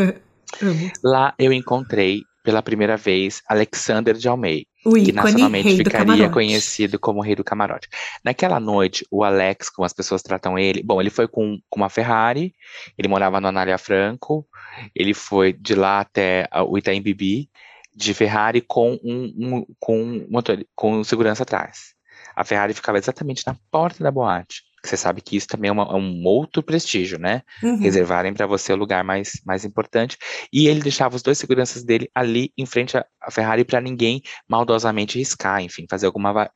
Amo. 0.62 0.90
Lá 1.02 1.34
eu 1.38 1.52
encontrei 1.52 2.22
pela 2.44 2.60
primeira 2.62 2.96
vez 2.96 3.40
Alexander 3.48 4.14
de 4.14 4.28
Almeida. 4.28 4.66
Que 5.04 5.12
nacionalmente 5.12 5.68
ficaria 5.84 6.28
conhecido 6.32 6.98
como 6.98 7.20
Rei 7.22 7.34
do 7.36 7.44
Camarote. 7.44 7.88
Naquela 8.24 8.58
noite, 8.58 9.06
o 9.10 9.22
Alex, 9.24 9.70
como 9.70 9.86
as 9.86 9.92
pessoas 9.92 10.22
tratam 10.22 10.58
ele, 10.58 10.82
bom, 10.82 11.00
ele 11.00 11.08
foi 11.10 11.28
com, 11.28 11.56
com 11.70 11.80
uma 11.80 11.88
Ferrari, 11.88 12.52
ele 12.98 13.06
morava 13.08 13.40
no 13.40 13.46
Anália 13.48 13.78
Franco, 13.78 14.46
ele 14.94 15.14
foi 15.14 15.52
de 15.52 15.74
lá 15.76 16.00
até 16.00 16.48
ah, 16.50 16.64
o 16.64 16.76
Itaim 16.76 17.00
Bibi, 17.00 17.48
de 17.94 18.12
Ferrari 18.12 18.60
com 18.60 18.98
um, 19.04 19.32
um- 19.38 19.66
com 19.78 20.02
um 20.02 20.26
motor, 20.28 20.64
com 20.74 21.04
segurança 21.04 21.44
atrás. 21.44 21.94
A 22.34 22.44
Ferrari 22.44 22.74
ficava 22.74 22.98
exatamente 22.98 23.46
na 23.46 23.56
porta 23.70 24.02
da 24.02 24.10
boate. 24.10 24.62
Você 24.84 24.96
sabe 24.96 25.20
que 25.20 25.36
isso 25.36 25.46
também 25.46 25.68
é, 25.68 25.72
uma- 25.72 25.84
é 25.84 25.94
um 25.94 26.24
outro 26.24 26.60
prestígio, 26.60 27.16
né? 27.16 27.42
Uhum. 27.62 27.76
reservarem 27.78 28.34
para 28.34 28.48
você 28.48 28.72
o 28.72 28.76
lugar 28.76 29.04
mais, 29.04 29.40
mais 29.46 29.64
importante. 29.64 30.16
E 30.52 30.66
ele 30.66 30.80
deixava 30.80 31.14
os 31.14 31.22
dois 31.22 31.38
seguranças 31.38 31.84
dele 31.84 32.10
ali 32.12 32.52
em 32.58 32.66
frente 32.66 32.96
à 32.96 33.30
Ferrari 33.30 33.64
para 33.64 33.80
ninguém 33.80 34.20
maldosamente 34.48 35.18
riscar, 35.18 35.62
enfim, 35.62 35.86
fazer 35.88 36.06
alguma 36.06 36.50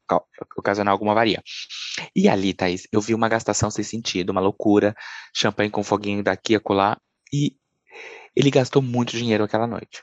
ocasionar 0.57 0.91
alguma 0.91 1.12
avaria. 1.12 1.41
E 2.16 2.29
ali, 2.29 2.53
Thaís, 2.53 2.89
eu 2.91 3.01
vi 3.01 3.14
uma 3.14 3.29
gastação 3.29 3.70
sem 3.70 3.85
sentido, 3.85 4.31
uma 4.31 4.41
loucura, 4.41 4.93
champanhe 5.33 5.70
com 5.70 5.85
foguinho 5.85 6.22
daqui 6.22 6.55
e 6.55 6.57
acolá, 6.57 6.97
e 7.33 7.55
ele 8.35 8.51
gastou 8.51 8.83
muito 8.83 9.16
dinheiro 9.16 9.45
aquela 9.45 9.68
noite. 9.68 10.03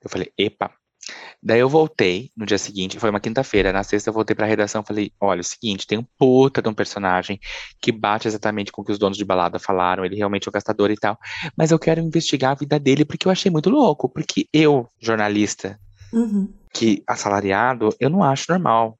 Eu 0.00 0.08
falei, 0.08 0.32
epa. 0.38 0.70
Daí 1.46 1.60
eu 1.60 1.68
voltei 1.68 2.32
no 2.36 2.44
dia 2.44 2.58
seguinte, 2.58 2.98
foi 2.98 3.08
uma 3.08 3.20
quinta-feira, 3.20 3.72
na 3.72 3.84
sexta 3.84 4.10
eu 4.10 4.14
voltei 4.14 4.34
pra 4.34 4.46
redação 4.46 4.82
e 4.82 4.84
falei, 4.84 5.12
olha, 5.20 5.38
é 5.38 5.42
o 5.42 5.44
seguinte, 5.44 5.86
tem 5.86 5.96
um 5.96 6.04
puta 6.18 6.60
de 6.60 6.68
um 6.68 6.74
personagem 6.74 7.38
que 7.80 7.92
bate 7.92 8.26
exatamente 8.26 8.72
com 8.72 8.82
o 8.82 8.84
que 8.84 8.90
os 8.90 8.98
donos 8.98 9.16
de 9.16 9.24
balada 9.24 9.56
falaram, 9.60 10.04
ele 10.04 10.16
realmente 10.16 10.48
é 10.48 10.50
o 10.50 10.52
gastador 10.52 10.90
e 10.90 10.96
tal, 10.96 11.16
mas 11.56 11.70
eu 11.70 11.78
quero 11.78 12.00
investigar 12.00 12.50
a 12.50 12.54
vida 12.56 12.80
dele 12.80 13.04
porque 13.04 13.28
eu 13.28 13.30
achei 13.30 13.48
muito 13.48 13.70
louco, 13.70 14.08
porque 14.08 14.48
eu, 14.52 14.88
jornalista, 14.98 15.78
Uhum. 16.12 16.52
que 16.74 17.04
assalariado, 17.06 17.94
eu 18.00 18.10
não 18.10 18.24
acho 18.24 18.46
normal. 18.48 18.98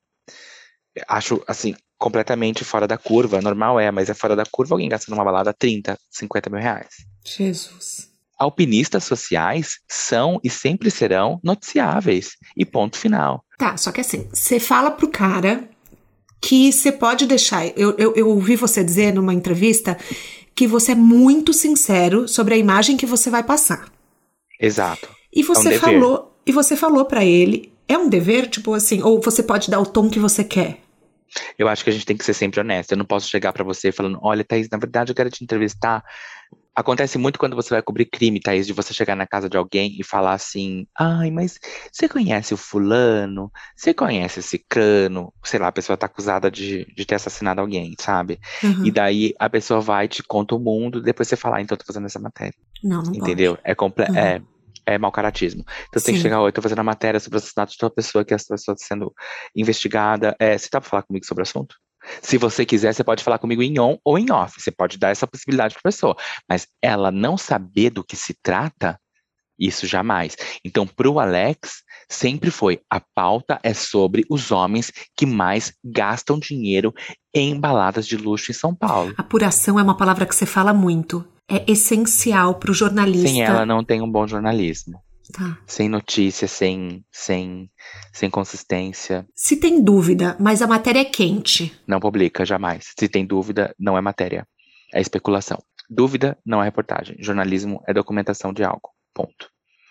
Acho, 1.08 1.42
assim, 1.48 1.74
completamente 1.98 2.64
fora 2.64 2.86
da 2.86 2.96
curva. 2.96 3.40
Normal 3.42 3.80
é, 3.80 3.90
mas 3.90 4.08
é 4.08 4.14
fora 4.14 4.36
da 4.36 4.44
curva 4.44 4.74
alguém 4.74 4.88
gastando 4.88 5.14
uma 5.14 5.24
balada 5.24 5.52
30, 5.52 5.98
50 6.10 6.48
mil 6.48 6.60
reais. 6.60 6.88
Jesus. 7.24 8.15
Alpinistas 8.38 9.04
sociais 9.04 9.78
são 9.88 10.38
e 10.44 10.50
sempre 10.50 10.90
serão 10.90 11.40
noticiáveis. 11.42 12.36
E 12.56 12.64
ponto 12.64 12.96
final. 12.96 13.44
Tá, 13.58 13.76
só 13.76 13.90
que 13.90 14.00
assim, 14.00 14.28
você 14.32 14.60
fala 14.60 14.90
pro 14.90 15.08
cara 15.08 15.68
que 16.40 16.70
você 16.70 16.92
pode 16.92 17.26
deixar. 17.26 17.66
Eu, 17.76 17.96
eu, 17.96 18.14
eu 18.14 18.28
ouvi 18.28 18.56
você 18.56 18.84
dizer 18.84 19.12
numa 19.12 19.34
entrevista 19.34 19.96
que 20.54 20.66
você 20.66 20.92
é 20.92 20.94
muito 20.94 21.52
sincero 21.52 22.28
sobre 22.28 22.54
a 22.54 22.56
imagem 22.56 22.96
que 22.96 23.06
você 23.06 23.30
vai 23.30 23.42
passar. 23.42 23.90
Exato. 24.60 25.08
E 25.32 25.42
você 25.42 25.70
dever. 25.70 25.80
falou, 25.80 26.40
e 26.46 26.52
você 26.52 26.76
falou 26.76 27.04
pra 27.04 27.24
ele, 27.24 27.72
é 27.88 27.98
um 27.98 28.08
dever, 28.08 28.48
tipo 28.48 28.72
assim, 28.72 29.02
ou 29.02 29.20
você 29.20 29.42
pode 29.42 29.70
dar 29.70 29.80
o 29.80 29.86
tom 29.86 30.08
que 30.08 30.18
você 30.18 30.42
quer. 30.42 30.80
Eu 31.58 31.68
acho 31.68 31.84
que 31.84 31.90
a 31.90 31.92
gente 31.92 32.06
tem 32.06 32.16
que 32.16 32.24
ser 32.24 32.32
sempre 32.32 32.60
honesto. 32.60 32.92
Eu 32.92 32.98
não 32.98 33.04
posso 33.04 33.28
chegar 33.28 33.52
pra 33.52 33.64
você 33.64 33.92
falando, 33.92 34.18
olha, 34.22 34.44
Thaís, 34.44 34.68
na 34.70 34.78
verdade 34.78 35.10
eu 35.10 35.14
quero 35.14 35.30
te 35.30 35.44
entrevistar. 35.44 36.02
Acontece 36.76 37.16
muito 37.16 37.38
quando 37.38 37.56
você 37.56 37.70
vai 37.70 37.80
cobrir 37.80 38.04
crime, 38.04 38.38
Thaís, 38.38 38.66
de 38.66 38.74
você 38.74 38.92
chegar 38.92 39.16
na 39.16 39.26
casa 39.26 39.48
de 39.48 39.56
alguém 39.56 39.96
e 39.98 40.04
falar 40.04 40.34
assim, 40.34 40.86
ai, 40.98 41.30
mas 41.30 41.58
você 41.90 42.06
conhece 42.06 42.52
o 42.52 42.56
fulano? 42.58 43.50
Você 43.74 43.94
conhece 43.94 44.40
esse 44.40 44.62
cano? 44.68 45.32
Sei 45.42 45.58
lá, 45.58 45.68
a 45.68 45.72
pessoa 45.72 45.96
tá 45.96 46.04
acusada 46.04 46.50
de, 46.50 46.84
de 46.94 47.06
ter 47.06 47.14
assassinado 47.14 47.62
alguém, 47.62 47.94
sabe? 47.98 48.38
Uhum. 48.62 48.84
E 48.84 48.90
daí 48.90 49.32
a 49.38 49.48
pessoa 49.48 49.80
vai, 49.80 50.06
te 50.06 50.22
conta 50.22 50.54
o 50.54 50.58
mundo, 50.58 51.00
depois 51.00 51.26
você 51.26 51.34
fala, 51.34 51.56
ah, 51.56 51.60
então 51.62 51.74
eu 51.74 51.78
tô 51.78 51.86
fazendo 51.86 52.04
essa 52.04 52.20
matéria. 52.20 52.52
Não, 52.84 53.02
não 53.02 53.14
Entendeu? 53.14 53.56
É, 53.64 53.74
comple 53.74 54.04
Uhum. 54.10 54.14
é, 54.14 54.42
é 54.84 54.98
mau 54.98 55.10
caratismo. 55.10 55.62
Então 55.88 55.98
você 55.98 56.04
tem 56.04 56.14
que 56.14 56.20
chegar, 56.20 56.42
oi, 56.42 56.52
tô 56.52 56.60
fazendo 56.60 56.80
a 56.80 56.84
matéria 56.84 57.18
sobre 57.18 57.38
o 57.38 57.38
assassinato 57.38 57.72
de 57.72 57.78
tal 57.78 57.90
pessoa, 57.90 58.22
que 58.22 58.34
essa 58.34 58.48
pessoa 58.50 58.74
está 58.74 58.86
sendo 58.86 59.14
investigada. 59.54 60.36
É, 60.38 60.58
você 60.58 60.68
tá 60.68 60.78
pra 60.78 60.90
falar 60.90 61.02
comigo 61.04 61.24
sobre 61.24 61.40
o 61.40 61.44
assunto? 61.44 61.74
Se 62.22 62.38
você 62.38 62.64
quiser, 62.64 62.94
você 62.94 63.04
pode 63.04 63.22
falar 63.22 63.38
comigo 63.38 63.62
em 63.62 63.78
on 63.78 63.98
ou 64.04 64.18
em 64.18 64.30
off. 64.30 64.60
Você 64.60 64.70
pode 64.70 64.98
dar 64.98 65.10
essa 65.10 65.26
possibilidade 65.26 65.74
pra 65.74 65.90
pessoa. 65.90 66.16
Mas 66.48 66.66
ela 66.82 67.10
não 67.10 67.36
saber 67.36 67.90
do 67.90 68.04
que 68.04 68.16
se 68.16 68.34
trata, 68.42 68.98
isso 69.58 69.86
jamais. 69.86 70.36
Então, 70.64 70.86
pro 70.86 71.18
Alex, 71.18 71.82
sempre 72.08 72.50
foi. 72.50 72.80
A 72.90 73.00
pauta 73.00 73.58
é 73.62 73.72
sobre 73.72 74.24
os 74.30 74.50
homens 74.50 74.92
que 75.16 75.26
mais 75.26 75.72
gastam 75.84 76.38
dinheiro 76.38 76.94
em 77.34 77.58
baladas 77.58 78.06
de 78.06 78.16
luxo 78.16 78.50
em 78.50 78.54
São 78.54 78.74
Paulo. 78.74 79.14
Apuração 79.16 79.78
é 79.78 79.82
uma 79.82 79.96
palavra 79.96 80.26
que 80.26 80.34
você 80.34 80.46
fala 80.46 80.72
muito. 80.72 81.24
É 81.48 81.64
essencial 81.70 82.56
pro 82.56 82.74
jornalista. 82.74 83.28
Sem 83.28 83.42
ela 83.42 83.64
não 83.64 83.84
tem 83.84 84.02
um 84.02 84.10
bom 84.10 84.26
jornalismo. 84.26 85.00
Tá. 85.32 85.58
sem 85.66 85.88
notícia, 85.88 86.46
sem, 86.46 87.04
sem, 87.10 87.70
sem 88.12 88.30
consistência, 88.30 89.26
Se 89.34 89.56
tem 89.56 89.82
dúvida, 89.82 90.36
mas 90.38 90.62
a 90.62 90.66
matéria 90.66 91.00
é 91.00 91.04
quente. 91.04 91.76
não 91.86 91.98
publica 92.00 92.44
jamais. 92.44 92.92
Se 92.98 93.08
tem 93.08 93.26
dúvida, 93.26 93.74
não 93.78 93.98
é 93.98 94.00
matéria, 94.00 94.46
é 94.94 95.00
especulação. 95.00 95.58
Dúvida 95.90 96.36
não 96.44 96.60
é 96.60 96.64
reportagem. 96.64 97.16
Jornalismo 97.18 97.82
é 97.86 97.94
documentação 97.94 98.52
de 98.52 98.62
algo. 98.64 98.90
Ponto. 99.14 99.48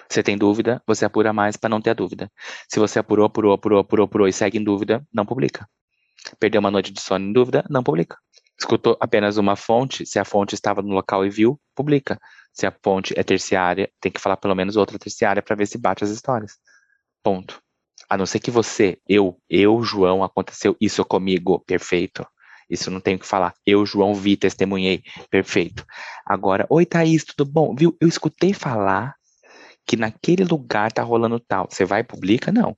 Você 0.10 0.22
tem 0.22 0.38
dúvida, 0.38 0.82
você 0.86 1.04
apura 1.06 1.34
mais 1.34 1.58
para 1.58 1.70
não 1.70 1.82
ter 1.82 1.92
a 1.92 1.94
dúvida. 1.94 2.32
Se 2.70 2.80
você 2.80 3.00
apurou, 3.00 3.26
apurou, 3.26 3.54
apurou, 3.54 3.80
apurou, 3.80 4.06
apurou 4.06 4.28
e 4.28 4.34
segue 4.34 4.58
em 4.58 4.64
dúvida, 4.64 5.06
não 5.14 5.26
publica. 5.26 5.68
Perdeu 6.40 6.60
uma 6.60 6.72
noite 6.72 6.92
de 6.92 7.02
sono 7.02 7.26
em 7.26 7.34
dúvida, 7.34 7.66
não 7.70 7.84
publica. 7.84 8.18
Escutou 8.60 8.98
apenas 9.02 9.38
uma 9.38 9.56
fonte, 9.56 10.06
se 10.06 10.18
a 10.18 10.24
fonte 10.26 10.56
estava 10.56 10.82
no 10.82 10.94
local 10.94 11.26
e 11.26 11.30
viu, 11.30 11.60
publica. 11.76 12.20
Se 12.56 12.66
a 12.66 12.72
fonte 12.72 13.14
é 13.18 13.24
terciária, 13.24 13.92
tem 14.00 14.10
que 14.10 14.22
falar 14.22 14.38
pelo 14.38 14.56
menos 14.56 14.78
outra 14.78 14.98
terciária 14.98 15.42
para 15.42 15.56
ver 15.58 15.68
se 15.68 15.78
bate 15.78 16.06
as 16.06 16.10
histórias. 16.10 16.54
Ponto. 17.22 17.62
A 18.10 18.16
não 18.18 18.26
ser 18.26 18.40
que 18.40 18.50
você, 18.50 18.98
eu, 19.08 19.38
eu, 19.50 19.84
João, 19.84 20.24
aconteceu 20.24 20.76
isso 20.80 21.04
comigo, 21.04 21.60
perfeito. 21.60 22.26
Isso 22.70 22.90
não 22.90 23.02
tenho 23.02 23.20
que 23.20 23.26
falar. 23.26 23.54
Eu, 23.66 23.86
João, 23.86 24.16
vi, 24.16 24.38
testemunhei, 24.38 25.04
perfeito. 25.30 25.86
Agora, 26.26 26.66
oi 26.70 26.86
Thaís, 26.86 27.26
tudo 27.26 27.50
bom? 27.50 27.76
Viu? 27.76 27.96
Eu 28.00 28.08
escutei 28.08 28.54
falar 28.54 29.16
que 29.86 29.98
naquele 29.98 30.44
lugar 30.46 30.92
tá 30.92 31.04
rolando 31.04 31.40
tal. 31.40 31.68
Você 31.70 31.84
vai 31.84 32.02
e 32.02 32.04
publica? 32.04 32.52
Não. 32.52 32.78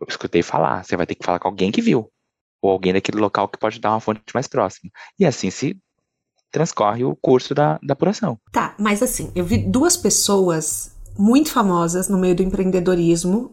Eu 0.00 0.06
escutei 0.08 0.42
falar. 0.42 0.84
Você 0.84 0.96
vai 0.96 1.06
ter 1.06 1.16
que 1.16 1.24
falar 1.24 1.38
com 1.38 1.48
alguém 1.48 1.72
que 1.72 1.82
viu. 1.82 2.10
Ou 2.62 2.70
alguém 2.70 2.92
daquele 2.92 3.18
local 3.18 3.48
que 3.48 3.58
pode 3.58 3.80
dar 3.80 3.90
uma 3.90 4.00
fonte 4.00 4.22
mais 4.32 4.46
próxima. 4.46 4.90
E 5.18 5.26
assim 5.26 5.50
se 5.50 5.78
transcorre 6.50 7.04
o 7.04 7.14
curso 7.16 7.54
da, 7.54 7.78
da 7.82 7.92
apuração. 7.92 8.38
Tá, 8.52 8.74
mas 8.78 9.02
assim, 9.02 9.30
eu 9.34 9.44
vi 9.44 9.58
duas 9.58 9.96
pessoas 9.96 10.94
muito 11.18 11.50
famosas 11.52 12.08
no 12.08 12.18
meio 12.18 12.34
do 12.34 12.42
empreendedorismo 12.42 13.52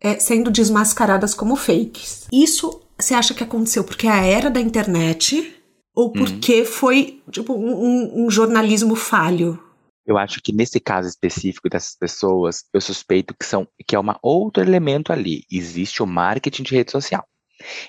é, 0.00 0.18
sendo 0.18 0.50
desmascaradas 0.50 1.34
como 1.34 1.56
fakes. 1.56 2.26
Isso 2.32 2.80
você 2.98 3.14
acha 3.14 3.34
que 3.34 3.42
aconteceu 3.42 3.82
porque 3.84 4.06
é 4.06 4.10
a 4.10 4.24
era 4.24 4.50
da 4.50 4.60
internet 4.60 5.54
ou 5.94 6.12
porque 6.12 6.64
foi 6.64 7.22
tipo 7.30 7.54
um, 7.54 7.72
um- 7.72 8.26
um 8.26 8.30
jornalismo 8.30 8.94
falho? 8.94 9.58
Eu 10.06 10.18
acho 10.18 10.42
que 10.42 10.52
nesse 10.52 10.78
caso 10.78 11.08
específico 11.08 11.68
dessas 11.70 11.96
pessoas, 11.96 12.64
eu 12.74 12.80
suspeito 12.80 13.34
que 13.34 13.46
são 13.46 13.66
que 13.86 13.96
é 13.96 14.00
um 14.00 14.04
outro 14.22 14.62
elemento 14.62 15.12
ali. 15.12 15.44
Existe 15.50 16.02
o 16.02 16.06
marketing 16.06 16.62
de 16.62 16.74
rede 16.74 16.90
social. 16.92 17.24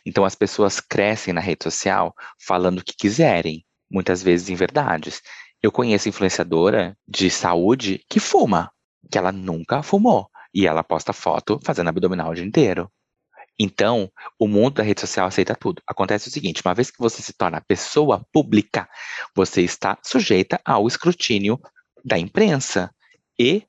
Então 0.06 0.24
as 0.24 0.36
pessoas 0.36 0.80
crescem 0.80 1.34
na 1.34 1.42
rede 1.42 1.64
social 1.64 2.14
falando 2.40 2.80
o 2.80 2.84
que 2.84 2.96
quiserem, 2.96 3.65
muitas 3.90 4.22
vezes 4.22 4.50
em 4.50 4.56
verdades. 4.56 5.22
Eu 5.62 5.72
conheço 5.72 6.10
influenciadora 6.10 6.98
de 7.08 7.30
saúde 7.30 8.04
que 8.10 8.20
fuma, 8.20 8.72
que 9.12 9.18
ela 9.18 9.32
nunca 9.32 9.82
fumou. 9.82 10.30
E 10.54 10.68
ela 10.68 10.84
posta 10.84 11.12
foto 11.12 11.60
fazendo 11.64 11.90
abdominal 11.90 12.32
o 12.32 12.34
dia 12.34 12.46
inteiro. 12.46 12.90
Então, 13.60 14.12
o 14.40 14.48
mundo 14.48 14.76
da 14.76 14.84
rede 14.84 15.02
social 15.02 15.28
aceita 15.28 15.56
tudo. 15.56 15.82
Acontece 15.88 16.28
o 16.28 16.32
seguinte: 16.32 16.62
uma 16.66 16.74
vez 16.74 16.92
que 16.92 17.00
você 17.00 17.22
se 17.22 17.34
torna 17.34 17.62
pessoa 17.62 18.26
pública, 18.32 18.88
você 19.36 19.62
está 19.62 19.98
sujeita 20.04 20.60
ao 20.66 20.88
escrutínio 20.88 21.60
da 22.04 22.18
imprensa 22.18 22.94
e 23.40 23.64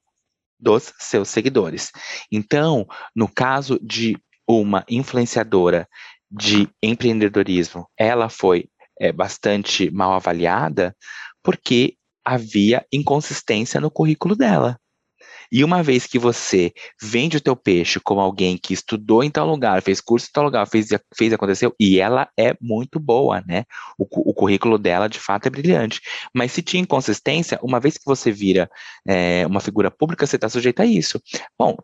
dos 0.58 0.92
seus 0.98 1.28
seguidores. 1.28 1.92
Então, 2.30 2.86
no 3.14 3.28
caso 3.28 3.78
de 3.82 4.18
uma 4.48 4.84
influenciadora 4.88 5.88
de 6.30 6.68
empreendedorismo, 6.82 7.88
ela 7.96 8.28
foi 8.28 8.68
é, 9.00 9.12
bastante 9.12 9.90
mal 9.90 10.12
avaliada 10.12 10.94
porque 11.42 11.94
havia 12.24 12.84
inconsistência 12.92 13.80
no 13.80 13.90
currículo 13.90 14.34
dela. 14.34 14.78
E 15.50 15.62
uma 15.62 15.82
vez 15.82 16.06
que 16.06 16.18
você 16.18 16.72
vende 17.00 17.36
o 17.36 17.40
teu 17.40 17.54
peixe 17.54 18.00
como 18.00 18.20
alguém 18.20 18.58
que 18.58 18.74
estudou 18.74 19.22
em 19.22 19.30
tal 19.30 19.46
lugar, 19.46 19.80
fez 19.80 20.00
curso 20.00 20.26
em 20.28 20.32
tal 20.32 20.44
lugar, 20.44 20.66
fez, 20.66 20.88
fez 21.16 21.32
aconteceu, 21.32 21.74
e 21.78 22.00
ela 22.00 22.28
é 22.36 22.56
muito 22.60 22.98
boa, 22.98 23.42
né? 23.46 23.64
O, 23.96 24.30
o 24.30 24.34
currículo 24.34 24.76
dela, 24.76 25.08
de 25.08 25.20
fato, 25.20 25.46
é 25.46 25.50
brilhante. 25.50 26.00
Mas 26.34 26.52
se 26.52 26.62
tinha 26.62 26.82
inconsistência, 26.82 27.58
uma 27.62 27.78
vez 27.78 27.96
que 27.96 28.04
você 28.04 28.32
vira 28.32 28.68
é, 29.06 29.46
uma 29.46 29.60
figura 29.60 29.90
pública, 29.90 30.26
você 30.26 30.36
está 30.36 30.48
sujeito 30.48 30.80
a 30.80 30.86
isso. 30.86 31.20
Bom, 31.58 31.76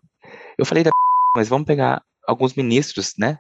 eu 0.59 0.67
falei 0.67 0.83
da 0.83 0.91
mas 1.35 1.49
vamos 1.49 1.67
pegar 1.67 2.03
alguns 2.27 2.55
ministros, 2.55 3.15
né? 3.19 3.39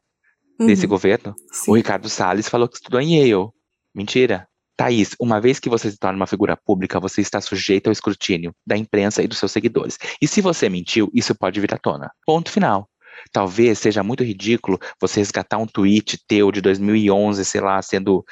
Desse 0.59 0.85
uhum. 0.85 0.91
governo. 0.91 1.35
Sim. 1.51 1.70
O 1.70 1.75
Ricardo 1.75 2.09
Salles 2.09 2.49
falou 2.49 2.68
que 2.68 2.77
estudou 2.77 3.01
em 3.01 3.16
Yale. 3.18 3.51
Mentira. 3.95 4.49
Thaís, 4.76 5.14
uma 5.20 5.40
vez 5.40 5.61
que 5.61 5.68
você 5.68 5.90
se 5.90 5.99
torna 5.99 6.16
uma 6.16 6.26
figura 6.26 6.57
pública, 6.57 6.99
você 6.99 7.20
está 7.20 7.40
sujeito 7.40 7.88
ao 7.88 7.93
escrutínio 7.93 8.55
da 8.66 8.76
imprensa 8.76 9.22
e 9.22 9.28
dos 9.28 9.38
seus 9.38 9.53
seguidores. 9.53 9.99
E 10.20 10.26
se 10.26 10.40
você 10.40 10.68
mentiu, 10.68 11.11
isso 11.14 11.34
pode 11.34 11.61
vir 11.61 11.72
à 11.74 11.78
tona. 11.78 12.11
Ponto 12.24 12.51
final. 12.51 12.88
Talvez 13.30 13.78
seja 13.78 14.03
muito 14.03 14.24
ridículo 14.24 14.78
você 15.01 15.20
resgatar 15.20 15.59
um 15.59 15.66
tweet 15.66 16.18
teu 16.26 16.51
de 16.51 16.61
2011, 16.61 17.45
sei 17.45 17.61
lá, 17.61 17.80
sendo, 17.82 18.24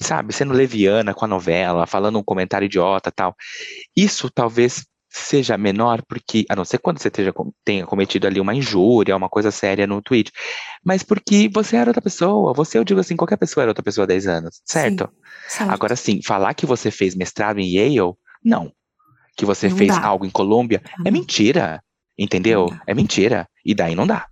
sabe, 0.00 0.32
sendo 0.32 0.52
leviana 0.52 1.14
com 1.14 1.24
a 1.24 1.28
novela, 1.28 1.86
falando 1.86 2.18
um 2.18 2.24
comentário 2.24 2.66
idiota 2.66 3.10
tal. 3.10 3.34
Isso 3.96 4.28
talvez 4.28 4.84
seja 5.22 5.56
menor, 5.56 6.02
porque, 6.06 6.44
a 6.48 6.56
não 6.56 6.64
ser 6.64 6.78
quando 6.78 6.98
você 6.98 7.10
tenha, 7.10 7.32
tenha 7.64 7.86
cometido 7.86 8.26
ali 8.26 8.40
uma 8.40 8.54
injúria, 8.54 9.16
uma 9.16 9.28
coisa 9.28 9.50
séria 9.50 9.86
no 9.86 10.02
tweet, 10.02 10.30
mas 10.84 11.02
porque 11.02 11.48
você 11.52 11.76
era 11.76 11.90
outra 11.90 12.02
pessoa, 12.02 12.52
você, 12.52 12.78
eu 12.78 12.84
digo 12.84 13.00
assim, 13.00 13.16
qualquer 13.16 13.36
pessoa 13.36 13.62
era 13.62 13.70
outra 13.70 13.82
pessoa 13.82 14.04
há 14.04 14.06
10 14.06 14.26
anos, 14.26 14.60
certo? 14.64 15.04
Sim, 15.10 15.56
certo. 15.58 15.72
Agora 15.72 15.96
sim, 15.96 16.20
falar 16.22 16.54
que 16.54 16.66
você 16.66 16.90
fez 16.90 17.14
mestrado 17.14 17.58
em 17.58 17.76
Yale, 17.76 18.14
não. 18.44 18.72
Que 19.36 19.44
você 19.44 19.68
não 19.68 19.76
fez 19.76 19.94
dá. 19.94 20.04
algo 20.04 20.24
em 20.24 20.30
Colômbia, 20.30 20.82
é 21.04 21.10
mentira, 21.10 21.82
entendeu? 22.16 22.68
É 22.86 22.94
mentira, 22.94 23.48
e 23.64 23.74
daí 23.74 23.94
não 23.94 24.06
dá. 24.06 24.26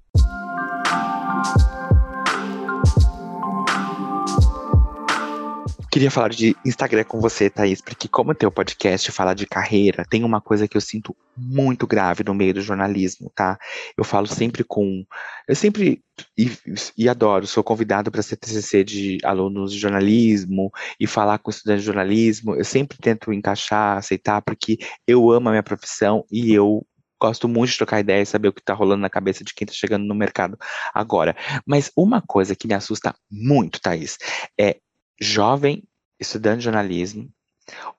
Queria 5.95 6.11
falar 6.11 6.31
de 6.31 6.57
Instagram 6.67 7.05
com 7.05 7.21
você, 7.21 7.49
Thaís, 7.49 7.81
porque 7.81 8.09
como 8.09 8.33
o 8.33 8.35
teu 8.35 8.51
podcast 8.51 9.13
fala 9.13 9.33
de 9.33 9.47
carreira, 9.47 10.05
tem 10.05 10.25
uma 10.25 10.41
coisa 10.41 10.67
que 10.67 10.77
eu 10.77 10.81
sinto 10.81 11.17
muito 11.37 11.87
grave 11.87 12.25
no 12.25 12.35
meio 12.35 12.53
do 12.53 12.61
jornalismo, 12.61 13.31
tá? 13.33 13.57
Eu 13.97 14.03
falo 14.03 14.27
sempre 14.27 14.65
com. 14.65 15.07
Eu 15.47 15.55
sempre. 15.55 16.03
E, 16.37 16.51
e 16.99 17.09
adoro, 17.09 17.47
sou 17.47 17.63
convidado 17.63 18.11
para 18.11 18.23
ser 18.23 18.35
TCC 18.35 18.83
de 18.83 19.19
alunos 19.23 19.73
de 19.73 19.79
jornalismo 19.79 20.73
e 20.99 21.07
falar 21.07 21.39
com 21.39 21.53
estudantes 21.53 21.83
de 21.83 21.87
jornalismo. 21.87 22.57
Eu 22.57 22.65
sempre 22.65 22.99
tento 22.99 23.33
encaixar, 23.33 23.97
aceitar, 23.97 24.43
porque 24.43 24.79
eu 25.07 25.31
amo 25.31 25.49
a 25.49 25.53
minha 25.53 25.63
profissão 25.63 26.25
e 26.29 26.53
eu 26.53 26.85
gosto 27.21 27.49
muito 27.49 27.71
de 27.71 27.79
trocar 27.79 28.01
ideias 28.01 28.29
e 28.29 28.33
saber 28.33 28.49
o 28.49 28.53
que 28.53 28.61
está 28.61 28.75
rolando 28.75 29.01
na 29.01 29.09
cabeça 29.09 29.45
de 29.45 29.55
quem 29.55 29.65
está 29.65 29.75
chegando 29.75 30.05
no 30.05 30.15
mercado 30.15 30.59
agora. 30.93 31.37
Mas 31.65 31.93
uma 31.97 32.21
coisa 32.21 32.57
que 32.57 32.67
me 32.67 32.75
assusta 32.75 33.15
muito, 33.31 33.81
Thaís, 33.81 34.19
é 34.61 34.79
jovem 35.21 35.83
estudante 36.19 36.59
de 36.59 36.65
jornalismo 36.65 37.31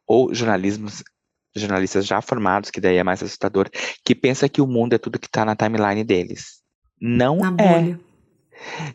ou 0.06 0.34
jornalismos, 0.34 1.04
jornalistas 1.56 2.06
já 2.06 2.22
formados, 2.22 2.70
que 2.70 2.82
daí 2.82 2.98
é 2.98 3.04
mais 3.04 3.22
assustador, 3.24 3.70
que 4.04 4.14
pensa 4.14 4.50
que 4.50 4.62
o 4.62 4.68
mundo 4.68 4.94
é 4.94 4.98
tudo 4.98 5.20
que 5.20 5.28
está 5.28 5.44
na 5.46 5.56
timeline 5.56 6.04
deles. 6.04 6.62
Não 7.00 7.38
na 7.38 7.56
é. 7.64 7.82
Bolha. 7.82 8.00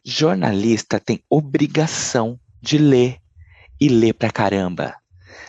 Jornalista 0.05 0.99
tem 0.99 1.23
obrigação 1.29 2.39
de 2.62 2.79
ler 2.79 3.18
e 3.81 3.89
ler 3.89 4.14
pra 4.14 4.31
caramba. 4.31 4.95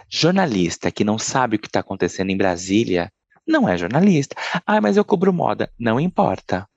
Jornalista 0.10 0.92
que 0.92 1.04
não 1.04 1.18
sabe 1.18 1.56
o 1.56 1.60
que 1.60 1.68
está 1.68 1.80
acontecendo 1.80 2.30
em 2.30 2.38
Brasília 2.38 3.12
não 3.48 3.68
é 3.68 3.78
jornalista. 3.78 4.36
Ah, 4.66 4.82
mas 4.82 4.98
eu 4.98 5.06
cubro 5.06 5.34
moda. 5.34 5.72
Não 5.80 6.00
importa. 6.00 6.68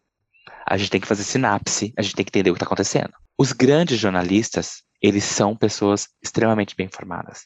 A 0.66 0.76
gente 0.76 0.90
tem 0.90 1.00
que 1.00 1.06
fazer 1.06 1.24
sinapse, 1.24 1.92
a 1.96 2.02
gente 2.02 2.14
tem 2.14 2.24
que 2.24 2.30
entender 2.30 2.50
o 2.50 2.54
que 2.54 2.58
está 2.58 2.66
acontecendo. 2.66 3.12
Os 3.36 3.52
grandes 3.52 3.98
jornalistas 3.98 4.82
eles 5.04 5.24
são 5.24 5.54
pessoas 5.54 6.08
extremamente 6.22 6.74
bem 6.74 6.86
informadas. 6.86 7.42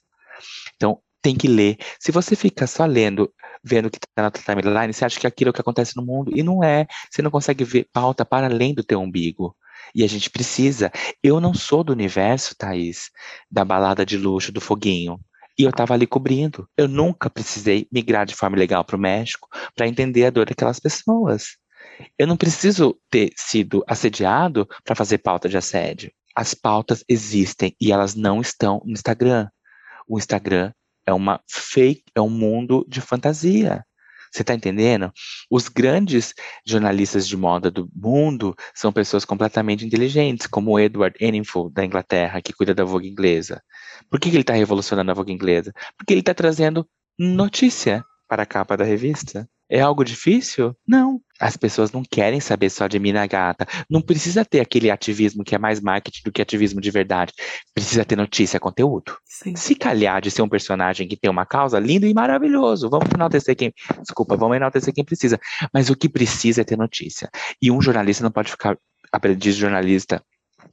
Então, 0.76 1.02
tem 1.20 1.34
que 1.34 1.48
ler. 1.48 1.76
Se 1.98 2.12
você 2.12 2.36
fica 2.36 2.68
só 2.68 2.84
lendo, 2.84 3.32
vendo 3.64 3.86
o 3.86 3.90
que 3.90 3.98
está 3.98 4.22
na 4.22 4.30
timeline, 4.30 4.92
você 4.92 5.04
acha 5.04 5.18
que 5.18 5.26
aquilo 5.26 5.48
é 5.48 5.50
o 5.50 5.52
que 5.52 5.60
acontece 5.60 5.96
no 5.96 6.06
mundo, 6.06 6.30
e 6.32 6.44
não 6.44 6.62
é. 6.62 6.86
Você 7.10 7.20
não 7.20 7.32
consegue 7.32 7.64
ver 7.64 7.88
pauta 7.92 8.24
para 8.24 8.46
além 8.46 8.72
do 8.72 8.84
teu 8.84 9.00
umbigo. 9.00 9.56
E 9.92 10.04
a 10.04 10.06
gente 10.06 10.30
precisa. 10.30 10.92
Eu 11.20 11.40
não 11.40 11.52
sou 11.52 11.82
do 11.82 11.92
universo, 11.92 12.54
Thaís, 12.56 13.10
da 13.50 13.64
balada 13.64 14.06
de 14.06 14.16
luxo, 14.16 14.52
do 14.52 14.60
foguinho. 14.60 15.18
E 15.58 15.64
eu 15.64 15.70
estava 15.70 15.94
ali 15.94 16.06
cobrindo. 16.06 16.68
Eu 16.76 16.86
nunca 16.86 17.28
precisei 17.28 17.88
migrar 17.90 18.24
de 18.24 18.36
forma 18.36 18.56
legal 18.56 18.84
para 18.84 18.94
o 18.94 19.00
México 19.00 19.48
para 19.74 19.88
entender 19.88 20.26
a 20.26 20.30
dor 20.30 20.46
daquelas 20.46 20.78
pessoas. 20.78 21.56
Eu 22.16 22.28
não 22.28 22.36
preciso 22.36 22.96
ter 23.10 23.32
sido 23.36 23.82
assediado 23.88 24.68
para 24.84 24.94
fazer 24.94 25.18
pauta 25.18 25.48
de 25.48 25.56
assédio 25.56 26.12
as 26.38 26.54
pautas 26.54 27.04
existem 27.08 27.74
e 27.80 27.90
elas 27.90 28.14
não 28.14 28.40
estão 28.40 28.80
no 28.84 28.92
Instagram. 28.92 29.48
O 30.06 30.18
Instagram 30.18 30.72
é 31.04 31.12
uma 31.12 31.40
fake, 31.50 32.04
é 32.14 32.20
um 32.20 32.30
mundo 32.30 32.86
de 32.88 33.00
fantasia. 33.00 33.84
Você 34.30 34.42
está 34.42 34.54
entendendo? 34.54 35.12
Os 35.50 35.68
grandes 35.68 36.34
jornalistas 36.64 37.26
de 37.26 37.36
moda 37.36 37.72
do 37.72 37.90
mundo 37.92 38.54
são 38.72 38.92
pessoas 38.92 39.24
completamente 39.24 39.84
inteligentes, 39.84 40.46
como 40.46 40.70
o 40.70 40.78
Edward 40.78 41.16
Enninful, 41.20 41.70
da 41.70 41.84
Inglaterra, 41.84 42.40
que 42.40 42.52
cuida 42.52 42.72
da 42.72 42.84
Vogue 42.84 43.08
inglesa. 43.08 43.60
Por 44.08 44.20
que, 44.20 44.30
que 44.30 44.36
ele 44.36 44.42
está 44.42 44.52
revolucionando 44.52 45.10
a 45.10 45.14
Vogue 45.14 45.32
inglesa? 45.32 45.72
Porque 45.96 46.12
ele 46.12 46.20
está 46.20 46.34
trazendo 46.34 46.88
notícia 47.18 48.04
para 48.28 48.44
a 48.44 48.46
capa 48.46 48.76
da 48.76 48.84
revista. 48.84 49.48
É 49.70 49.80
algo 49.80 50.02
difícil? 50.02 50.74
Não. 50.86 51.20
As 51.38 51.56
pessoas 51.56 51.92
não 51.92 52.02
querem 52.02 52.40
saber 52.40 52.70
só 52.70 52.88
de 52.88 52.98
mina 52.98 53.26
gata. 53.26 53.66
Não 53.88 54.00
precisa 54.00 54.44
ter 54.44 54.60
aquele 54.60 54.90
ativismo 54.90 55.44
que 55.44 55.54
é 55.54 55.58
mais 55.58 55.80
marketing 55.80 56.22
do 56.24 56.32
que 56.32 56.42
ativismo 56.42 56.80
de 56.80 56.90
verdade. 56.90 57.32
Precisa 57.74 58.04
ter 58.04 58.16
notícia, 58.16 58.58
conteúdo. 58.58 59.16
Sim. 59.24 59.54
Se 59.54 59.74
calhar 59.74 60.20
de 60.20 60.30
ser 60.30 60.42
um 60.42 60.48
personagem 60.48 61.06
que 61.06 61.16
tem 61.16 61.30
uma 61.30 61.46
causa, 61.46 61.78
lindo 61.78 62.06
e 62.06 62.14
maravilhoso. 62.14 62.88
Vamos 62.88 63.08
enaltecer 63.14 63.54
quem. 63.54 63.72
Desculpa, 64.00 64.36
vamos 64.36 64.56
enaltecer 64.56 64.92
quem 64.92 65.04
precisa. 65.04 65.38
Mas 65.72 65.90
o 65.90 65.96
que 65.96 66.08
precisa 66.08 66.62
é 66.62 66.64
ter 66.64 66.78
notícia. 66.78 67.28
E 67.60 67.70
um 67.70 67.80
jornalista 67.80 68.24
não 68.24 68.32
pode 68.32 68.50
ficar 68.50 68.76
aprendiz 69.12 69.54
de 69.54 69.60
jornalista 69.60 70.22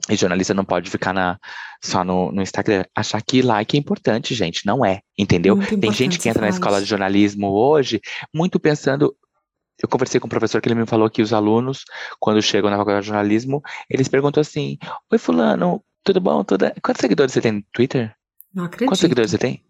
e 0.09 0.15
jornalista 0.15 0.53
não 0.53 0.63
pode 0.63 0.89
ficar 0.89 1.13
na, 1.13 1.39
só 1.83 2.03
no, 2.03 2.31
no 2.31 2.41
Instagram. 2.41 2.83
Achar 2.95 3.21
que 3.21 3.41
like 3.41 3.75
é 3.75 3.79
importante, 3.79 4.35
gente. 4.35 4.65
Não 4.65 4.85
é, 4.85 5.01
entendeu? 5.17 5.57
Tem 5.79 5.91
gente 5.91 6.19
que 6.19 6.29
entra 6.29 6.41
na 6.41 6.49
escola 6.49 6.79
de 6.79 6.87
jornalismo 6.87 7.47
hoje 7.49 7.99
muito 8.33 8.59
pensando. 8.59 9.15
Eu 9.81 9.89
conversei 9.89 10.19
com 10.19 10.27
um 10.27 10.29
professor 10.29 10.61
que 10.61 10.69
ele 10.69 10.75
me 10.75 10.85
falou 10.85 11.09
que 11.09 11.21
os 11.21 11.33
alunos, 11.33 11.83
quando 12.19 12.41
chegam 12.41 12.69
na 12.69 12.77
faculdade 12.77 13.03
de 13.03 13.07
jornalismo, 13.07 13.61
eles 13.89 14.07
perguntam 14.07 14.41
assim: 14.41 14.77
Oi, 15.11 15.17
Fulano, 15.17 15.83
tudo 16.03 16.21
bom? 16.21 16.43
Tudo... 16.43 16.71
Quantos 16.81 17.01
seguidores 17.01 17.33
você 17.33 17.41
tem 17.41 17.51
no 17.53 17.63
Twitter? 17.73 18.15
Não 18.53 18.65
acredito. 18.65 18.87
Quantos 18.87 19.01
seguidores 19.01 19.31
você 19.31 19.37
tem? 19.37 19.63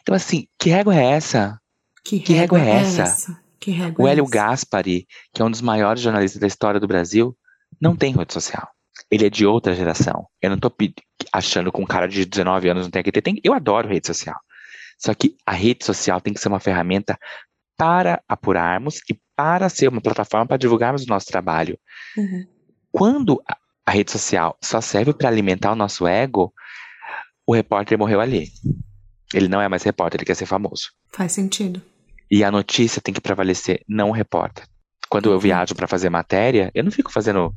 Então, 0.00 0.14
assim, 0.14 0.46
que 0.58 0.70
régua 0.70 0.96
é 0.96 1.12
essa? 1.12 1.60
Que, 2.04 2.18
que 2.18 2.32
régua, 2.32 2.60
é, 2.60 2.70
é 2.70 2.76
essa? 2.76 3.02
essa? 3.02 3.42
Régua 3.64 4.04
o 4.04 4.08
Hélio 4.08 4.24
é 4.24 4.28
Gaspari, 4.28 5.06
que 5.32 5.40
é 5.40 5.44
um 5.44 5.50
dos 5.50 5.60
maiores 5.60 6.02
jornalistas 6.02 6.40
da 6.40 6.48
história 6.48 6.80
do 6.80 6.88
Brasil, 6.88 7.36
não 7.80 7.94
tem 7.94 8.12
rede 8.12 8.32
social 8.32 8.68
ele 9.12 9.26
é 9.26 9.30
de 9.30 9.44
outra 9.44 9.74
geração. 9.74 10.26
Eu 10.40 10.48
não 10.48 10.58
tô 10.58 10.72
achando 11.30 11.70
que 11.70 11.78
um 11.78 11.84
cara 11.84 12.08
de 12.08 12.24
19 12.24 12.70
anos 12.70 12.84
não 12.84 12.90
tem 12.90 13.02
que 13.02 13.12
ter. 13.12 13.20
Tem, 13.20 13.38
eu 13.44 13.52
adoro 13.52 13.86
rede 13.86 14.06
social. 14.06 14.40
Só 14.98 15.12
que 15.12 15.36
a 15.44 15.52
rede 15.52 15.84
social 15.84 16.18
tem 16.18 16.32
que 16.32 16.40
ser 16.40 16.48
uma 16.48 16.58
ferramenta 16.58 17.18
para 17.76 18.22
apurarmos 18.26 19.00
e 19.10 19.20
para 19.36 19.68
ser 19.68 19.88
uma 19.88 20.00
plataforma 20.00 20.46
para 20.46 20.56
divulgarmos 20.56 21.04
o 21.04 21.08
nosso 21.08 21.26
trabalho. 21.26 21.78
Uhum. 22.16 22.46
Quando 22.90 23.42
a, 23.46 23.58
a 23.84 23.90
rede 23.90 24.10
social 24.10 24.56
só 24.62 24.80
serve 24.80 25.12
para 25.12 25.28
alimentar 25.28 25.72
o 25.72 25.76
nosso 25.76 26.06
ego, 26.06 26.50
o 27.46 27.52
repórter 27.52 27.98
morreu 27.98 28.20
ali. 28.20 28.48
Ele 29.34 29.48
não 29.48 29.60
é 29.60 29.68
mais 29.68 29.82
repórter, 29.82 30.20
ele 30.20 30.26
quer 30.26 30.36
ser 30.36 30.46
famoso. 30.46 30.90
Faz 31.10 31.32
sentido. 31.32 31.82
E 32.30 32.42
a 32.42 32.50
notícia 32.50 33.02
tem 33.02 33.12
que 33.12 33.20
prevalecer, 33.20 33.82
não 33.86 34.08
o 34.08 34.12
repórter. 34.12 34.64
Quando 35.10 35.30
eu 35.30 35.38
viajo 35.38 35.74
para 35.74 35.86
fazer 35.86 36.08
matéria, 36.08 36.70
eu 36.74 36.82
não 36.82 36.90
fico 36.90 37.12
fazendo 37.12 37.54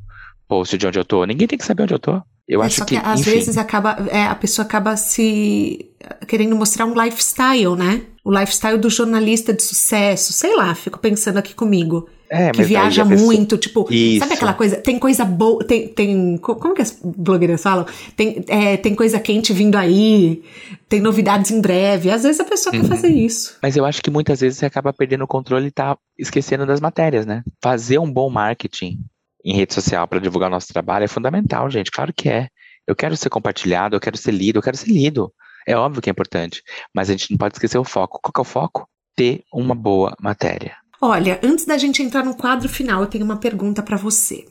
post 0.48 0.76
de 0.76 0.86
onde 0.86 0.98
eu 0.98 1.04
tô. 1.04 1.24
Ninguém 1.24 1.46
tem 1.48 1.58
que 1.58 1.64
saber 1.64 1.84
onde 1.84 1.94
eu 1.94 1.98
tô. 1.98 2.20
Eu 2.48 2.62
é, 2.62 2.66
acho 2.66 2.84
que, 2.84 2.96
que 3.00 3.04
às 3.04 3.20
enfim. 3.20 3.30
vezes 3.32 3.56
acaba, 3.58 3.96
é, 4.10 4.24
a 4.26 4.34
pessoa 4.34 4.64
acaba 4.64 4.96
se 4.96 5.90
querendo 6.28 6.54
mostrar 6.54 6.86
um 6.86 6.94
lifestyle, 7.00 7.74
né? 7.76 8.02
o 8.24 8.30
lifestyle 8.36 8.76
do 8.76 8.90
jornalista 8.90 9.52
de 9.52 9.62
sucesso, 9.62 10.32
sei 10.32 10.56
lá, 10.56 10.74
fico 10.74 10.98
pensando 10.98 11.36
aqui 11.38 11.54
comigo. 11.54 12.08
É, 12.28 12.50
que 12.50 12.64
viaja 12.64 13.06
pessoa- 13.06 13.24
muito, 13.24 13.56
tipo, 13.56 13.86
Isso. 13.88 14.18
sabe 14.18 14.34
aquela 14.34 14.52
coisa? 14.52 14.74
Tem 14.78 14.98
coisa 14.98 15.24
boa, 15.24 15.62
tem, 15.64 15.86
tem. 15.86 16.36
co- 16.38 16.56
Como 16.56 16.74
que 16.74 16.82
as 16.82 16.98
blogueiras 17.00 17.62
falam? 17.62 17.86
Tem, 18.16 18.44
é, 18.48 18.76
tem 18.76 18.96
coisa 18.96 19.20
quente 19.20 19.52
vindo 19.52 19.76
aí, 19.76 20.42
tem 20.88 21.00
novidades 21.00 21.52
em 21.52 21.60
breve. 21.60 22.10
Às 22.10 22.24
vezes 22.24 22.40
a 22.40 22.44
pessoa 22.44 22.74
Uhum. 22.74 22.80
quer 22.82 22.88
fazer 22.88 23.08
isso. 23.10 23.56
Mas 23.62 23.76
eu 23.76 23.84
acho 23.84 24.02
que 24.02 24.10
muitas 24.10 24.40
vezes 24.40 24.58
você 24.58 24.66
acaba 24.66 24.92
perdendo 24.92 25.22
o 25.22 25.28
controle 25.28 25.68
e 25.68 25.70
tá 25.70 25.96
esquecendo 26.18 26.66
das 26.66 26.80
matérias, 26.80 27.24
né? 27.26 27.44
Fazer 27.62 28.00
um 28.00 28.10
bom 28.10 28.28
marketing 28.28 28.98
em 29.46 29.54
rede 29.54 29.72
social 29.72 30.08
para 30.08 30.18
divulgar 30.18 30.48
o 30.48 30.50
nosso 30.50 30.66
trabalho 30.72 31.04
é 31.04 31.08
fundamental, 31.08 31.70
gente. 31.70 31.92
Claro 31.92 32.12
que 32.12 32.28
é. 32.28 32.48
Eu 32.84 32.96
quero 32.96 33.16
ser 33.16 33.30
compartilhado, 33.30 33.94
eu 33.94 34.00
quero 34.00 34.16
ser 34.16 34.32
lido, 34.32 34.58
eu 34.58 34.62
quero 34.62 34.76
ser 34.76 34.90
lido. 34.90 35.32
É 35.66 35.76
óbvio 35.76 36.02
que 36.02 36.10
é 36.10 36.12
importante. 36.12 36.62
Mas 36.92 37.08
a 37.08 37.12
gente 37.12 37.30
não 37.30 37.38
pode 37.38 37.54
esquecer 37.54 37.78
o 37.78 37.84
foco. 37.84 38.18
Qual 38.20 38.32
que 38.32 38.40
é 38.40 38.42
o 38.42 38.44
foco? 38.44 38.88
Ter 39.14 39.44
uma 39.52 39.74
boa 39.74 40.16
matéria. 40.20 40.76
Olha, 41.00 41.38
antes 41.44 41.64
da 41.64 41.78
gente 41.78 42.02
entrar 42.02 42.24
no 42.24 42.36
quadro 42.36 42.68
final, 42.68 43.02
eu 43.02 43.06
tenho 43.06 43.24
uma 43.24 43.36
pergunta 43.36 43.82
pra 43.82 43.96
você. 43.96 44.46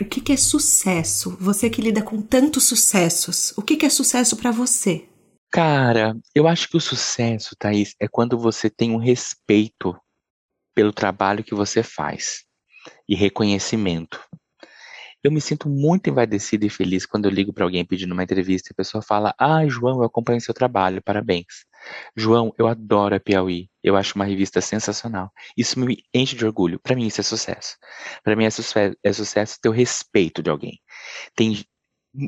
O 0.00 0.04
que, 0.04 0.20
que 0.20 0.32
é 0.32 0.36
sucesso? 0.36 1.36
Você 1.40 1.68
que 1.68 1.82
lida 1.82 2.02
com 2.02 2.22
tantos 2.22 2.64
sucessos, 2.64 3.52
o 3.56 3.62
que, 3.62 3.76
que 3.76 3.86
é 3.86 3.90
sucesso 3.90 4.36
pra 4.36 4.52
você? 4.52 5.08
Cara, 5.50 6.16
eu 6.34 6.46
acho 6.46 6.68
que 6.68 6.76
o 6.76 6.80
sucesso, 6.80 7.56
Thaís, 7.58 7.94
é 8.00 8.06
quando 8.06 8.38
você 8.38 8.70
tem 8.70 8.92
um 8.92 8.98
respeito 8.98 9.96
pelo 10.74 10.92
trabalho 10.92 11.44
que 11.44 11.54
você 11.54 11.82
faz 11.82 12.45
e 13.08 13.14
reconhecimento. 13.14 14.20
Eu 15.22 15.32
me 15.32 15.40
sinto 15.40 15.68
muito 15.68 16.08
envaidecido 16.08 16.64
e 16.66 16.70
feliz 16.70 17.04
quando 17.04 17.24
eu 17.24 17.30
ligo 17.30 17.52
para 17.52 17.64
alguém 17.64 17.84
pedindo 17.84 18.12
uma 18.12 18.22
entrevista 18.22 18.68
e 18.70 18.72
a 18.72 18.76
pessoa 18.76 19.02
fala: 19.02 19.34
Ah, 19.38 19.66
João, 19.66 19.98
eu 20.00 20.04
acompanho 20.04 20.40
seu 20.40 20.54
trabalho, 20.54 21.02
parabéns. 21.02 21.46
João, 22.16 22.52
eu 22.58 22.66
adoro 22.66 23.14
a 23.14 23.20
Piauí, 23.20 23.68
eu 23.82 23.96
acho 23.96 24.14
uma 24.16 24.24
revista 24.24 24.60
sensacional. 24.60 25.30
Isso 25.56 25.78
me 25.80 25.98
enche 26.14 26.36
de 26.36 26.44
orgulho. 26.44 26.80
Para 26.80 26.94
mim, 26.96 27.06
isso 27.06 27.20
é 27.20 27.24
sucesso. 27.24 27.76
Para 28.24 28.36
mim, 28.36 28.44
é, 28.44 28.50
suce- 28.50 28.96
é 29.02 29.12
sucesso 29.12 29.58
ter 29.60 29.68
o 29.68 29.72
respeito 29.72 30.42
de 30.42 30.50
alguém. 30.50 30.78
Tem 31.36 31.64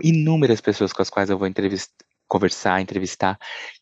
inúmeras 0.03 0.61
pessoas 0.61 0.93
com 0.93 1.03
as 1.03 1.11
quais 1.11 1.31
eu 1.31 1.39
vou 1.39 1.47
entrevist- 1.49 1.93
conversar, 2.29 2.81
entrevistar, 2.81 3.39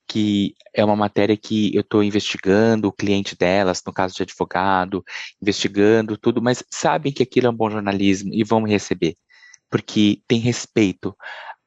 que 0.09 0.55
é 0.73 0.85
uma 0.85 0.97
matéria 0.97 1.37
que 1.37 1.75
eu 1.75 1.81
estou 1.81 2.03
investigando 2.03 2.89
o 2.89 2.93
cliente 2.93 3.37
delas, 3.37 3.83
no 3.85 3.93
caso 3.93 4.15
de 4.15 4.23
advogado, 4.23 5.05
investigando 5.43 6.17
tudo, 6.17 6.41
mas 6.41 6.63
sabem 6.71 7.13
que 7.13 7.23
aquilo 7.23 7.49
é 7.49 7.51
um 7.51 7.57
bom 7.57 7.69
jornalismo 7.69 8.31
e 8.33 8.45
vão 8.45 8.61
me 8.61 8.71
receber, 8.71 9.15
porque 9.69 10.21
tem 10.29 10.39
respeito 10.39 11.15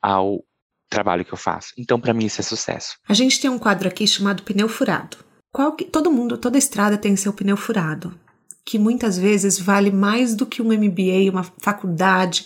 ao 0.02 0.44
trabalho 0.90 1.26
que 1.26 1.34
eu 1.34 1.38
faço. 1.38 1.74
Então, 1.78 2.00
para 2.00 2.14
mim, 2.14 2.26
isso 2.26 2.42
é 2.42 2.44
sucesso. 2.44 2.98
A 3.08 3.14
gente 3.14 3.40
tem 3.40 3.50
um 3.50 3.60
quadro 3.60 3.88
aqui 3.88 4.08
chamado 4.08 4.44
pneu 4.44 4.68
furado. 4.68 5.18
Qual 5.52 5.76
que- 5.76 5.86
todo 5.86 6.12
mundo, 6.12 6.38
toda 6.38 6.58
estrada 6.58 6.98
tem 6.98 7.16
seu 7.16 7.34
pneu 7.34 7.58
furado, 7.58 8.18
que 8.66 8.80
muitas 8.80 9.18
vezes 9.18 9.60
vale 9.60 9.92
mais 9.92 10.36
do 10.36 10.46
que 10.46 10.62
um 10.62 10.72
MBA, 10.72 11.32
uma 11.32 11.44
faculdade. 11.60 12.46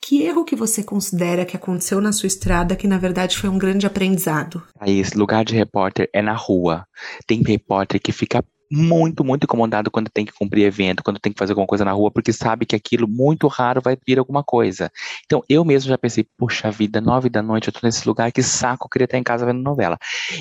Que 0.00 0.22
erro 0.22 0.44
que 0.44 0.56
você 0.56 0.82
considera 0.82 1.44
que 1.44 1.56
aconteceu 1.56 2.00
na 2.00 2.12
sua 2.12 2.26
estrada 2.26 2.76
que 2.76 2.86
na 2.86 2.98
verdade 2.98 3.36
foi 3.36 3.50
um 3.50 3.58
grande 3.58 3.86
aprendizado? 3.86 4.62
Aí, 4.80 4.98
esse 4.98 5.16
lugar 5.16 5.44
de 5.44 5.54
repórter 5.54 6.08
é 6.12 6.22
na 6.22 6.34
rua. 6.34 6.86
Tem 7.26 7.42
repórter 7.42 8.00
que 8.00 8.12
fica 8.12 8.42
muito, 8.70 9.24
muito 9.24 9.44
incomodado 9.44 9.90
quando 9.90 10.10
tem 10.10 10.24
que 10.24 10.32
cumprir 10.32 10.64
evento, 10.64 11.02
quando 11.02 11.18
tem 11.18 11.32
que 11.32 11.38
fazer 11.38 11.52
alguma 11.52 11.66
coisa 11.66 11.84
na 11.84 11.92
rua, 11.92 12.10
porque 12.10 12.32
sabe 12.32 12.66
que 12.66 12.76
aquilo 12.76 13.08
muito 13.08 13.46
raro 13.48 13.80
vai 13.80 13.96
vir 14.06 14.18
alguma 14.18 14.44
coisa. 14.44 14.90
Então, 15.24 15.42
eu 15.48 15.64
mesmo 15.64 15.88
já 15.88 15.98
pensei, 15.98 16.26
puxa 16.36 16.70
vida, 16.70 17.00
nove 17.00 17.28
da 17.28 17.42
noite, 17.42 17.68
eu 17.68 17.72
tô 17.72 17.80
nesse 17.82 18.06
lugar, 18.06 18.30
que 18.30 18.42
saco, 18.42 18.86
eu 18.86 18.90
queria 18.90 19.06
estar 19.06 19.18
em 19.18 19.22
casa 19.22 19.46
vendo 19.46 19.62
novela. 19.62 19.98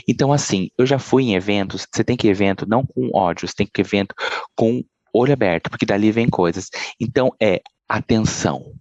Então, 0.07 0.33
assim, 0.33 0.69
eu 0.77 0.85
já 0.85 0.99
fui 0.99 1.23
em 1.23 1.35
eventos, 1.35 1.87
você 1.91 2.03
tem 2.03 2.17
que 2.17 2.27
ir 2.27 2.31
evento 2.31 2.67
não 2.67 2.85
com 2.85 3.09
ódio, 3.13 3.47
você 3.47 3.55
tem 3.55 3.67
que 3.67 3.81
ir 3.81 3.85
evento 3.85 4.13
com 4.55 4.83
olho 5.13 5.33
aberto, 5.33 5.69
porque 5.69 5.85
dali 5.85 6.11
vem 6.11 6.27
coisas. 6.29 6.69
Então, 6.99 7.31
é 7.41 7.61
atenção. 7.87 8.73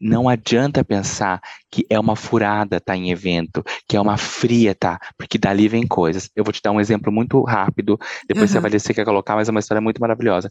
Não 0.00 0.28
adianta 0.28 0.84
pensar 0.84 1.40
que 1.70 1.84
é 1.90 1.98
uma 1.98 2.16
furada 2.16 2.80
tá 2.80 2.96
em 2.96 3.10
evento, 3.10 3.62
que 3.88 3.96
é 3.96 4.00
uma 4.00 4.16
fria 4.16 4.74
tá, 4.74 4.98
porque 5.18 5.38
dali 5.38 5.68
vem 5.68 5.86
coisas. 5.86 6.30
Eu 6.34 6.44
vou 6.44 6.52
te 6.52 6.60
dar 6.62 6.72
um 6.72 6.80
exemplo 6.80 7.12
muito 7.12 7.42
rápido, 7.42 7.98
depois 8.28 8.50
você 8.50 8.58
Uhum. 8.58 8.62
vai 8.62 8.70
ver 8.70 8.80
se 8.80 8.86
você 8.86 8.94
quer 8.94 9.04
colocar, 9.04 9.34
mas 9.34 9.48
é 9.48 9.50
uma 9.50 9.60
história 9.60 9.80
muito 9.80 10.00
maravilhosa. 10.00 10.50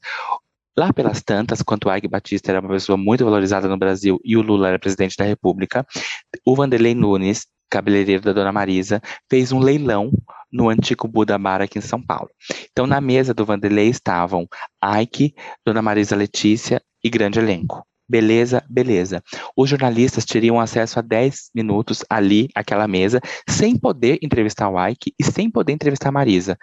Lá 0.76 0.92
pelas 0.92 1.22
tantas, 1.22 1.62
quando 1.62 1.86
o 1.88 1.96
Ike 1.96 2.08
Batista 2.08 2.52
era 2.52 2.60
uma 2.60 2.70
pessoa 2.70 2.98
muito 2.98 3.24
valorizada 3.24 3.68
no 3.68 3.78
Brasil 3.78 4.20
e 4.24 4.36
o 4.36 4.42
Lula 4.42 4.70
era 4.70 4.80
presidente 4.80 5.16
da 5.16 5.24
República, 5.24 5.86
o 6.46 6.56
Vanderlei 6.56 6.96
Nunes, 6.96 7.46
cabeleireiro 7.70 8.24
da 8.24 8.34
Dona 8.34 8.52
Marisa, 8.52 9.00
fez 9.30 9.52
um 9.52 9.60
leilão 9.60 10.12
no 10.52 10.70
antigo 10.70 11.08
Buda 11.08 11.38
Bar 11.38 11.62
aqui 11.62 11.78
em 11.78 11.82
São 11.82 12.02
Paulo. 12.02 12.30
Então, 12.72 12.88
na 12.88 13.00
mesa 13.00 13.34
do 13.34 13.46
Vanderlei 13.46 13.88
estavam 13.88 14.48
Ike, 15.02 15.34
Dona 15.66 15.82
Marisa 15.82 16.16
Letícia 16.16 16.82
e 17.04 17.10
grande 17.10 17.38
elenco. 17.40 17.86
Beleza, 18.14 18.64
beleza. 18.70 19.24
Os 19.58 19.68
jornalistas 19.68 20.24
teriam 20.24 20.60
acesso 20.60 21.00
a 21.00 21.02
10 21.02 21.50
minutos 21.56 22.06
ali, 22.08 22.48
aquela 22.54 22.88
mesa, 22.88 23.20
sem 23.50 23.76
poder 23.76 24.20
entrevistar 24.22 24.70
o 24.70 24.78
Ike 24.88 25.12
e 25.20 25.24
sem 25.24 25.50
poder 25.50 25.74
entrevistar 25.74 26.10
a 26.10 26.12
Marisa. 26.12 26.56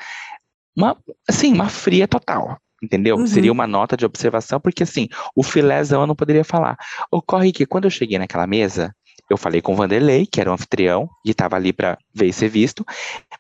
Uma, 0.77 0.97
assim, 1.29 1.53
uma 1.53 1.69
fria 1.69 2.07
total, 2.07 2.57
entendeu? 2.81 3.17
Uhum. 3.17 3.27
Seria 3.27 3.51
uma 3.51 3.67
nota 3.67 3.97
de 3.97 4.07
observação, 4.07 4.61
porque 4.61 4.85
assim, 4.85 5.09
o 5.35 5.43
filézão 5.43 6.03
eu 6.03 6.07
não 6.07 6.15
poderia 6.15 6.45
falar. 6.45 6.79
Ocorre 7.11 7.51
que 7.51 7.67
quando 7.67 7.87
eu 7.87 7.91
cheguei 7.91 8.17
naquela 8.17 8.47
mesa, 8.47 8.95
eu 9.29 9.37
falei 9.37 9.61
com 9.61 9.73
o 9.73 9.77
Vanderlei, 9.77 10.27
que 10.27 10.41
era 10.41 10.51
o 10.51 10.55
anfitrião, 10.55 11.11
e 11.27 11.33
estava 11.33 11.57
ali 11.57 11.73
para 11.73 11.99
ver 12.15 12.27
e 12.27 12.33
ser 12.33 12.49
visto, 12.49 12.87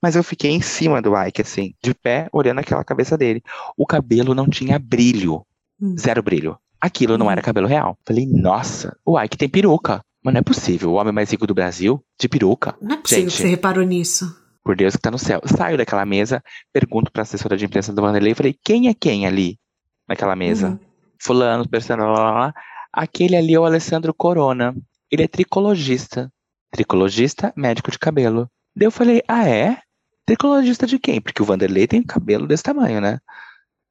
mas 0.02 0.16
eu 0.16 0.24
fiquei 0.24 0.50
em 0.50 0.60
cima 0.60 1.00
do 1.00 1.16
Ike, 1.16 1.42
assim, 1.42 1.74
de 1.80 1.94
pé, 1.94 2.28
olhando 2.32 2.58
aquela 2.58 2.82
cabeça 2.82 3.16
dele. 3.16 3.40
O 3.76 3.86
cabelo 3.86 4.34
não 4.34 4.48
tinha 4.48 4.80
brilho, 4.80 5.46
Hum. 5.80 5.94
zero 5.96 6.22
brilho. 6.22 6.58
Aquilo 6.80 7.18
não 7.18 7.30
era 7.30 7.42
cabelo 7.42 7.66
real. 7.66 7.98
Falei, 8.06 8.26
nossa, 8.26 8.96
o 9.04 9.20
Ike 9.20 9.36
tem 9.36 9.48
peruca. 9.48 10.02
Mas 10.22 10.34
não 10.34 10.40
é 10.40 10.42
possível, 10.42 10.90
o 10.90 10.94
homem 10.94 11.12
mais 11.12 11.30
rico 11.30 11.46
do 11.46 11.54
Brasil, 11.54 12.04
de 12.18 12.28
peruca. 12.28 12.76
Não 12.80 12.96
é 12.96 12.98
possível 12.98 13.24
Gente. 13.24 13.36
que 13.36 13.42
você 13.42 13.48
reparou 13.48 13.84
nisso. 13.84 14.36
Por 14.62 14.76
Deus 14.76 14.94
que 14.94 15.00
tá 15.00 15.10
no 15.10 15.18
céu. 15.18 15.40
Saio 15.46 15.78
daquela 15.78 16.04
mesa, 16.04 16.42
pergunto 16.72 17.10
pra 17.10 17.22
assessora 17.22 17.56
de 17.56 17.64
imprensa 17.64 17.92
do 17.92 18.02
Vanderlei, 18.02 18.34
falei, 18.34 18.54
quem 18.62 18.88
é 18.88 18.94
quem 18.94 19.26
ali 19.26 19.58
naquela 20.06 20.36
mesa? 20.36 20.70
Uhum. 20.70 20.78
Fulano, 21.18 21.68
persona, 21.68 22.04
lá, 22.04 22.12
lá, 22.12 22.30
lá. 22.32 22.54
Aquele 22.92 23.36
ali 23.36 23.54
é 23.54 23.60
o 23.60 23.64
Alessandro 23.64 24.12
Corona. 24.12 24.74
Ele 25.10 25.22
é 25.22 25.28
tricologista. 25.28 26.30
Tricologista, 26.70 27.52
médico 27.56 27.90
de 27.90 27.98
cabelo. 27.98 28.50
Daí 28.76 28.86
eu 28.86 28.92
falei, 28.92 29.22
ah 29.26 29.48
é? 29.48 29.78
Tricologista 30.26 30.86
de 30.86 30.98
quem? 30.98 31.20
Porque 31.20 31.42
o 31.42 31.44
Vanderlei 31.46 31.86
tem 31.86 32.02
cabelo 32.02 32.46
desse 32.46 32.62
tamanho, 32.62 33.00
né? 33.00 33.18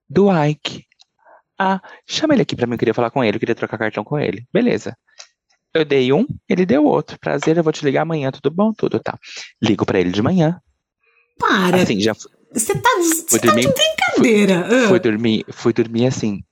Do 0.08 0.28
Ike. 0.32 0.86
Ah, 1.60 1.82
chama 2.08 2.34
ele 2.34 2.44
aqui 2.44 2.56
pra 2.56 2.66
mim, 2.66 2.74
eu 2.74 2.80
queria 2.80 2.94
falar 2.94 3.12
com 3.12 3.24
ele, 3.24 3.36
eu 3.36 3.40
queria 3.40 3.56
trocar 3.56 3.78
cartão 3.78 4.04
com 4.04 4.18
ele. 4.18 4.48
Beleza. 4.54 4.96
Eu 5.74 5.84
dei 5.84 6.12
um, 6.14 6.26
ele 6.48 6.66
deu 6.66 6.86
outro. 6.86 7.20
Prazer, 7.20 7.58
eu 7.58 7.64
vou 7.64 7.74
te 7.74 7.84
ligar 7.84 8.02
amanhã, 8.02 8.32
tudo 8.32 8.50
bom? 8.50 8.74
Tudo 8.74 9.00
tá. 9.00 9.18
Ligo 9.62 9.86
pra 9.86 10.00
ele 10.00 10.12
de 10.12 10.22
manhã. 10.22 10.60
Para, 11.38 11.82
Assim, 11.84 12.00
já 12.00 12.14
você 12.52 12.74
tá, 12.74 12.90
fui 13.30 13.40
tá 13.40 13.48
dormir, 13.48 13.68
de 13.68 13.74
brincadeira. 13.74 14.66
Ah. 14.66 14.88
fui 14.88 15.00
dormir, 15.00 15.46
fui 15.50 15.74
dormir 15.74 16.08
assim. 16.08 16.44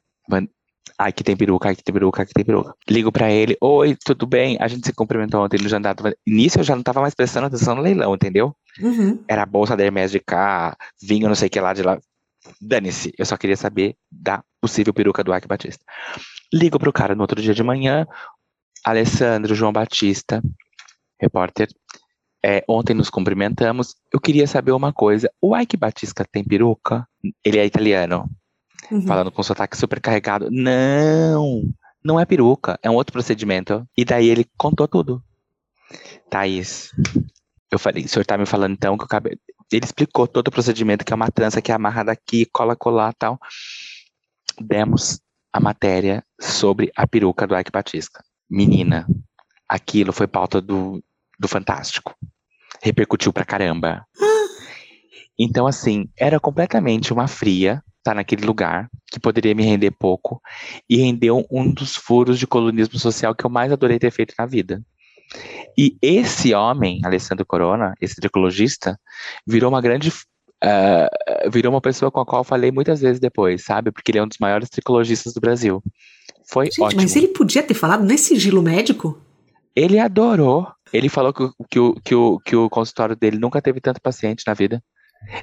Ai 0.99 1.11
que 1.11 1.23
tem 1.23 1.35
peruca, 1.35 1.69
ai 1.69 1.75
que 1.75 1.83
tem 1.83 1.93
peruca, 1.93 2.21
ai 2.21 2.25
que 2.25 2.33
tem 2.33 2.45
peruca. 2.45 2.73
Ligo 2.89 3.11
pra 3.11 3.31
ele, 3.31 3.55
oi, 3.61 3.95
tudo 4.03 4.25
bem? 4.25 4.57
A 4.59 4.67
gente 4.67 4.85
se 4.85 4.93
cumprimentou 4.93 5.43
ontem 5.43 5.59
no 5.61 5.69
jantar. 5.69 5.95
Nisso 6.25 6.59
eu 6.59 6.63
já 6.63 6.75
não 6.75 6.83
tava 6.83 7.01
mais 7.01 7.13
prestando 7.13 7.47
atenção 7.47 7.75
no 7.75 7.81
leilão, 7.81 8.15
entendeu? 8.15 8.55
Uhum. 8.81 9.23
Era 9.27 9.43
a 9.43 9.45
bolsa 9.45 9.75
da 9.75 9.83
Hermes 9.83 10.11
de 10.11 10.19
cá, 10.19 10.75
vinho 11.01 11.27
não 11.27 11.35
sei 11.35 11.47
o 11.47 11.51
que 11.51 11.59
lá 11.59 11.73
de 11.73 11.83
lá. 11.83 11.99
Dane-se, 12.61 13.13
eu 13.17 13.25
só 13.25 13.37
queria 13.37 13.57
saber 13.57 13.95
da 14.11 14.43
possível 14.67 14.93
peruca 14.93 15.23
do 15.23 15.33
Ike 15.33 15.47
Batista. 15.47 15.83
Ligo 16.53 16.77
pro 16.77 16.91
cara 16.91 17.15
no 17.15 17.21
outro 17.21 17.41
dia 17.41 17.53
de 17.53 17.63
manhã, 17.63 18.05
Alessandro 18.83 19.55
João 19.55 19.71
Batista, 19.71 20.43
repórter. 21.19 21.69
É, 22.45 22.63
ontem 22.67 22.93
nos 22.93 23.09
cumprimentamos. 23.09 23.95
Eu 24.13 24.19
queria 24.19 24.45
saber 24.45 24.71
uma 24.71 24.93
coisa. 24.93 25.29
O 25.41 25.57
Ike 25.57 25.75
Batista 25.75 26.23
tem 26.29 26.43
peruca? 26.43 27.07
Ele 27.43 27.57
é 27.57 27.65
italiano, 27.65 28.29
Uhum. 28.91 29.01
falando 29.01 29.31
com 29.31 29.41
sotaque 29.43 29.75
super 29.75 29.99
carregado. 29.99 30.49
Não, 30.51 31.63
não 32.03 32.19
é 32.19 32.25
peruca, 32.25 32.77
é 32.83 32.89
um 32.89 32.95
outro 32.95 33.11
procedimento. 33.11 33.85
E 33.97 34.05
daí 34.05 34.27
ele 34.29 34.45
contou 34.57 34.87
tudo. 34.87 35.21
Thaís, 36.29 36.91
eu 37.71 37.79
falei, 37.79 38.03
o 38.05 38.07
senhor 38.07 38.25
tá 38.25 38.37
me 38.37 38.45
falando 38.45 38.73
então 38.73 38.97
que 38.97 39.03
o 39.05 39.07
cabelo. 39.07 39.37
Ele 39.71 39.83
explicou 39.83 40.27
todo 40.27 40.47
o 40.47 40.51
procedimento, 40.51 41.03
que 41.03 41.11
é 41.11 41.15
uma 41.15 41.29
trança 41.29 41.61
que 41.61 41.71
amarra 41.73 42.03
daqui, 42.03 42.45
cola, 42.45 42.75
colar 42.75 43.13
tal. 43.13 43.37
Demos 44.59 45.19
a 45.53 45.59
matéria 45.59 46.23
sobre 46.39 46.91
a 46.95 47.07
peruca 47.07 47.47
do 47.47 47.57
Ike 47.57 47.71
Batista. 47.71 48.23
Menina, 48.49 49.07
aquilo 49.67 50.13
foi 50.13 50.27
pauta 50.27 50.61
do, 50.61 51.03
do 51.39 51.47
Fantástico. 51.47 52.15
Repercutiu 52.81 53.33
pra 53.33 53.45
caramba. 53.45 54.05
Então, 55.39 55.67
assim, 55.67 56.09
era 56.17 56.39
completamente 56.39 57.13
uma 57.13 57.27
fria 57.27 57.83
estar 58.07 58.15
naquele 58.15 58.45
lugar, 58.45 58.89
que 59.11 59.19
poderia 59.19 59.53
me 59.53 59.63
render 59.63 59.91
pouco, 59.91 60.41
e 60.89 60.97
rendeu 60.97 61.45
um 61.51 61.71
dos 61.71 61.95
furos 61.95 62.39
de 62.39 62.47
colunismo 62.47 62.97
social 62.97 63.35
que 63.35 63.45
eu 63.45 63.49
mais 63.49 63.71
adorei 63.71 63.99
ter 63.99 64.11
feito 64.11 64.33
na 64.39 64.45
vida. 64.45 64.81
E 65.77 65.97
esse 66.01 66.53
homem, 66.53 67.01
Alessandro 67.03 67.45
Corona, 67.45 67.93
esse 67.99 68.15
tricologista, 68.15 68.97
virou 69.45 69.69
uma 69.69 69.81
grande 69.81 70.11
uh, 70.63 71.49
virou 71.51 71.73
uma 71.73 71.81
pessoa 71.81 72.11
com 72.11 72.19
a 72.19 72.25
qual 72.25 72.41
eu 72.41 72.45
falei 72.45 72.71
muitas 72.71 73.01
vezes 73.01 73.19
depois, 73.19 73.63
sabe? 73.63 73.91
Porque 73.91 74.11
ele 74.11 74.19
é 74.19 74.23
um 74.23 74.27
dos 74.27 74.37
maiores 74.39 74.69
tricologistas 74.69 75.33
do 75.33 75.41
Brasil. 75.41 75.81
Foi 76.49 76.65
Gente, 76.65 76.81
ótimo. 76.81 77.01
mas 77.01 77.15
ele 77.15 77.27
podia 77.27 77.63
ter 77.63 77.73
falado 77.73 78.03
nesse 78.03 78.35
sigilo 78.35 78.61
médico? 78.61 79.19
Ele 79.75 79.99
adorou. 79.99 80.67
Ele 80.91 81.09
falou 81.09 81.33
que, 81.33 81.49
que, 81.69 81.79
o, 81.79 81.93
que, 82.03 82.15
o, 82.15 82.39
que 82.39 82.55
o 82.55 82.69
consultório 82.69 83.15
dele 83.15 83.37
nunca 83.37 83.61
teve 83.61 83.81
tanto 83.81 84.01
paciente 84.01 84.43
na 84.47 84.53
vida. 84.53 84.81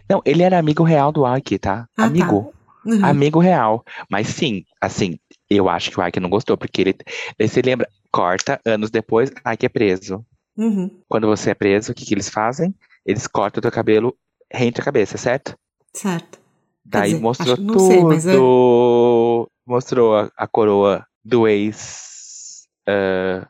Não, 0.08 0.22
ele 0.24 0.42
era 0.42 0.58
amigo 0.58 0.82
real 0.82 1.12
do 1.12 1.24
Ike, 1.36 1.58
tá? 1.58 1.86
Ah, 1.96 2.04
amigo. 2.04 2.52
tá. 2.52 2.90
Uhum. 2.90 3.04
Amigo 3.04 3.38
real. 3.38 3.84
Mas 4.10 4.28
sim, 4.28 4.64
assim, 4.80 5.18
eu 5.48 5.68
acho 5.68 5.90
que 5.90 6.00
o 6.00 6.06
Ike 6.06 6.20
não 6.20 6.28
gostou, 6.28 6.56
porque 6.56 6.80
ele. 6.80 6.94
Daí 7.38 7.48
você 7.48 7.62
lembra, 7.62 7.88
corta, 8.10 8.60
anos 8.64 8.90
depois, 8.90 9.30
Ike 9.30 9.66
é 9.66 9.68
preso. 9.68 10.24
Uhum. 10.56 10.90
Quando 11.08 11.26
você 11.26 11.50
é 11.50 11.54
preso, 11.54 11.92
o 11.92 11.94
que, 11.94 12.04
que 12.04 12.14
eles 12.14 12.28
fazem? 12.28 12.74
Eles 13.04 13.26
cortam 13.26 13.60
o 13.60 13.62
teu 13.62 13.70
cabelo 13.72 14.16
rente 14.54 14.80
a 14.80 14.84
cabeça, 14.84 15.18
certo? 15.18 15.54
Certo. 15.92 16.38
Daí 16.84 17.10
dizer, 17.12 17.22
mostrou 17.22 17.56
não 17.56 17.74
tudo. 17.74 18.20
sei, 18.20 18.32
é- 18.32 18.36
Mostrou 19.66 20.14
a, 20.16 20.30
a 20.36 20.46
coroa 20.46 21.04
do 21.24 21.48
ex 21.48 22.64
ah, 22.86 23.46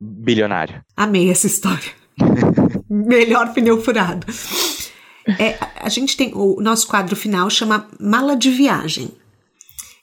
bilionário. 0.00 0.82
Amei 0.96 1.30
essa 1.30 1.46
história. 1.46 1.92
Melhor 2.90 3.52
pneu 3.52 3.80
furado. 3.80 4.26
É, 5.38 5.54
a- 5.60 5.70
a 5.86 5.88
gente 5.88 6.16
tem 6.16 6.32
o 6.34 6.60
nosso 6.60 6.86
quadro 6.88 7.14
final 7.14 7.48
chama 7.48 7.88
mala 8.00 8.34
de 8.36 8.50
viagem. 8.50 9.12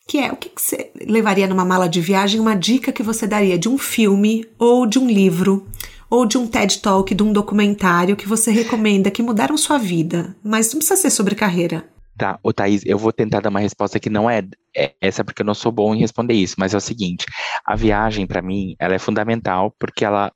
Que 0.07 0.19
é 0.19 0.31
o 0.31 0.37
que, 0.37 0.47
que 0.47 0.61
você 0.61 0.89
levaria 1.05 1.47
numa 1.47 1.65
mala 1.65 1.89
de 1.89 1.99
viagem? 1.99 2.39
Uma 2.39 2.55
dica 2.55 2.93
que 2.93 3.03
você 3.03 3.27
daria 3.27 3.57
de 3.59 3.67
um 3.67 3.77
filme 3.77 4.47
ou 4.57 4.85
de 4.87 4.97
um 4.97 5.07
livro 5.07 5.67
ou 6.09 6.25
de 6.25 6.37
um 6.37 6.47
TED 6.47 6.79
Talk, 6.79 7.13
de 7.13 7.23
um 7.23 7.33
documentário 7.33 8.15
que 8.15 8.27
você 8.27 8.51
recomenda 8.51 9.11
que 9.11 9.23
mudaram 9.23 9.57
sua 9.57 9.77
vida, 9.77 10.35
mas 10.43 10.71
não 10.71 10.79
precisa 10.79 10.99
ser 10.99 11.09
sobre 11.09 11.35
carreira. 11.35 11.87
Tá, 12.17 12.39
ô 12.41 12.51
Thaís, 12.51 12.81
eu 12.83 12.97
vou 12.97 13.13
tentar 13.13 13.41
dar 13.41 13.49
uma 13.49 13.59
resposta 13.59 13.99
que 13.99 14.09
não 14.09 14.27
é, 14.27 14.43
é 14.75 14.93
essa 14.99 15.23
porque 15.23 15.43
eu 15.43 15.45
não 15.45 15.53
sou 15.53 15.71
bom 15.71 15.93
em 15.93 15.99
responder 15.99 16.33
isso, 16.33 16.55
mas 16.57 16.73
é 16.73 16.77
o 16.77 16.81
seguinte, 16.81 17.25
a 17.63 17.75
viagem 17.75 18.25
pra 18.25 18.41
mim, 18.41 18.75
ela 18.79 18.95
é 18.95 18.99
fundamental 18.99 19.73
porque 19.77 20.03
ela 20.03 20.31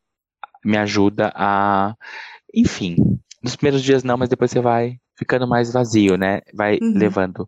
me 0.64 0.78
ajuda 0.78 1.34
a, 1.36 1.96
enfim, 2.54 2.96
nos 3.42 3.56
primeiros 3.56 3.82
dias 3.82 4.04
não, 4.04 4.16
mas 4.16 4.30
depois 4.30 4.52
você 4.52 4.62
vai 4.62 5.01
ficando 5.22 5.48
mais 5.48 5.72
vazio, 5.72 6.18
né? 6.18 6.42
Vai 6.52 6.80
Uhum. 6.82 6.94
levando. 6.96 7.48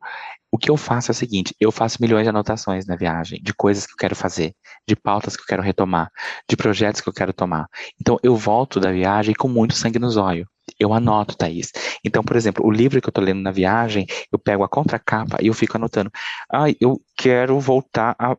O 0.51 0.59
que 0.59 0.69
eu 0.69 0.77
faço 0.77 1.09
é 1.09 1.13
o 1.13 1.15
seguinte, 1.15 1.55
eu 1.59 1.71
faço 1.71 1.97
milhões 1.99 2.23
de 2.23 2.29
anotações 2.29 2.85
na 2.85 2.95
viagem, 2.95 3.41
de 3.41 3.51
coisas 3.55 3.87
que 3.87 3.93
eu 3.93 3.97
quero 3.97 4.15
fazer, 4.15 4.53
de 4.87 4.95
pautas 4.95 5.35
que 5.35 5.41
eu 5.41 5.47
quero 5.47 5.63
retomar, 5.63 6.11
de 6.47 6.55
projetos 6.55 7.01
que 7.01 7.09
eu 7.09 7.13
quero 7.13 7.33
tomar. 7.33 7.65
Então 7.99 8.19
eu 8.21 8.35
volto 8.35 8.79
da 8.79 8.91
viagem 8.91 9.33
com 9.33 9.47
muito 9.47 9.73
sangue 9.73 9.97
nos 9.97 10.15
olhos. 10.15 10.45
Eu 10.79 10.93
anoto, 10.93 11.35
Thaís. 11.35 11.71
Então, 12.05 12.23
por 12.23 12.35
exemplo, 12.35 12.63
o 12.63 12.71
livro 12.71 13.01
que 13.01 13.09
eu 13.09 13.11
tô 13.11 13.19
lendo 13.19 13.41
na 13.41 13.51
viagem, 13.51 14.05
eu 14.31 14.37
pego 14.37 14.63
a 14.63 14.69
contracapa 14.69 15.37
e 15.41 15.47
eu 15.47 15.53
fico 15.55 15.75
anotando. 15.75 16.11
Ah, 16.51 16.65
eu 16.79 17.01
quero 17.17 17.59
voltar 17.59 18.15
a 18.19 18.37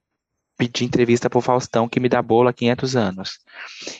pedir 0.57 0.85
entrevista 0.85 1.29
pro 1.29 1.41
Faustão 1.41 1.89
que 1.89 1.99
me 1.99 2.09
dá 2.09 2.23
bolo 2.23 2.49
há 2.49 2.53
500 2.53 2.95
anos. 2.95 3.39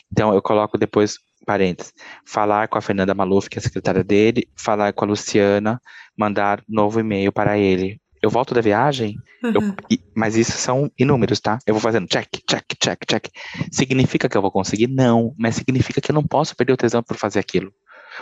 Então, 0.09 0.33
eu 0.33 0.41
coloco 0.41 0.77
depois, 0.77 1.17
parênteses, 1.45 1.93
falar 2.25 2.67
com 2.67 2.77
a 2.77 2.81
Fernanda 2.81 3.13
Maluf, 3.13 3.49
que 3.49 3.57
é 3.57 3.59
a 3.59 3.63
secretária 3.63 4.03
dele, 4.03 4.47
falar 4.57 4.91
com 4.93 5.05
a 5.05 5.07
Luciana, 5.07 5.79
mandar 6.17 6.63
novo 6.67 6.99
e-mail 6.99 7.31
para 7.31 7.57
ele. 7.57 7.99
Eu 8.21 8.29
volto 8.29 8.53
da 8.55 8.61
viagem, 8.61 9.15
eu- 9.43 9.61
Uhum. 9.61 9.75
e- 9.91 9.99
mas 10.15 10.35
isso 10.35 10.53
são 10.53 10.89
inúmeros, 10.97 11.39
tá? 11.39 11.59
Eu 11.67 11.75
vou 11.75 11.81
fazendo 11.81 12.07
check, 12.07 12.27
check, 12.49 12.65
check, 12.81 12.99
check. 13.07 13.27
Significa 13.71 14.27
que 14.27 14.35
eu 14.35 14.41
vou 14.41 14.51
conseguir? 14.51 14.87
Não, 14.87 15.35
mas 15.37 15.55
significa 15.55 16.01
que 16.01 16.09
eu 16.11 16.15
não 16.15 16.23
posso 16.23 16.55
perder 16.55 16.73
o 16.73 16.77
tesão 16.77 17.03
por 17.03 17.15
fazer 17.17 17.39
aquilo. 17.39 17.71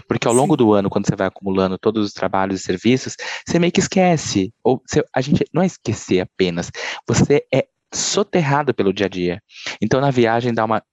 Porque 0.07 0.27
ao 0.27 0.33
Sim. 0.33 0.39
longo 0.39 0.57
do 0.57 0.73
ano, 0.73 0.89
quando 0.89 1.05
você 1.07 1.15
vai 1.15 1.27
acumulando 1.27 1.77
todos 1.77 2.05
os 2.07 2.13
trabalhos 2.13 2.59
e 2.59 2.63
serviços, 2.63 3.15
você 3.47 3.59
meio 3.59 3.71
que 3.71 3.79
esquece. 3.79 4.51
Ou 4.63 4.81
você- 4.85 5.05
a 5.15 5.21
gente 5.21 5.45
não 5.53 5.61
é 5.61 5.67
esquecer 5.67 6.19
apenas, 6.19 6.69
você 7.07 7.45
é 7.53 7.67
soterrado 7.93 8.73
pelo 8.73 8.91
dia 8.91 9.05
a 9.05 9.09
dia. 9.09 9.39
Então 9.79 10.01
na 10.01 10.09
viagem 10.09 10.51
dá 10.53 10.65
uma 10.65 10.83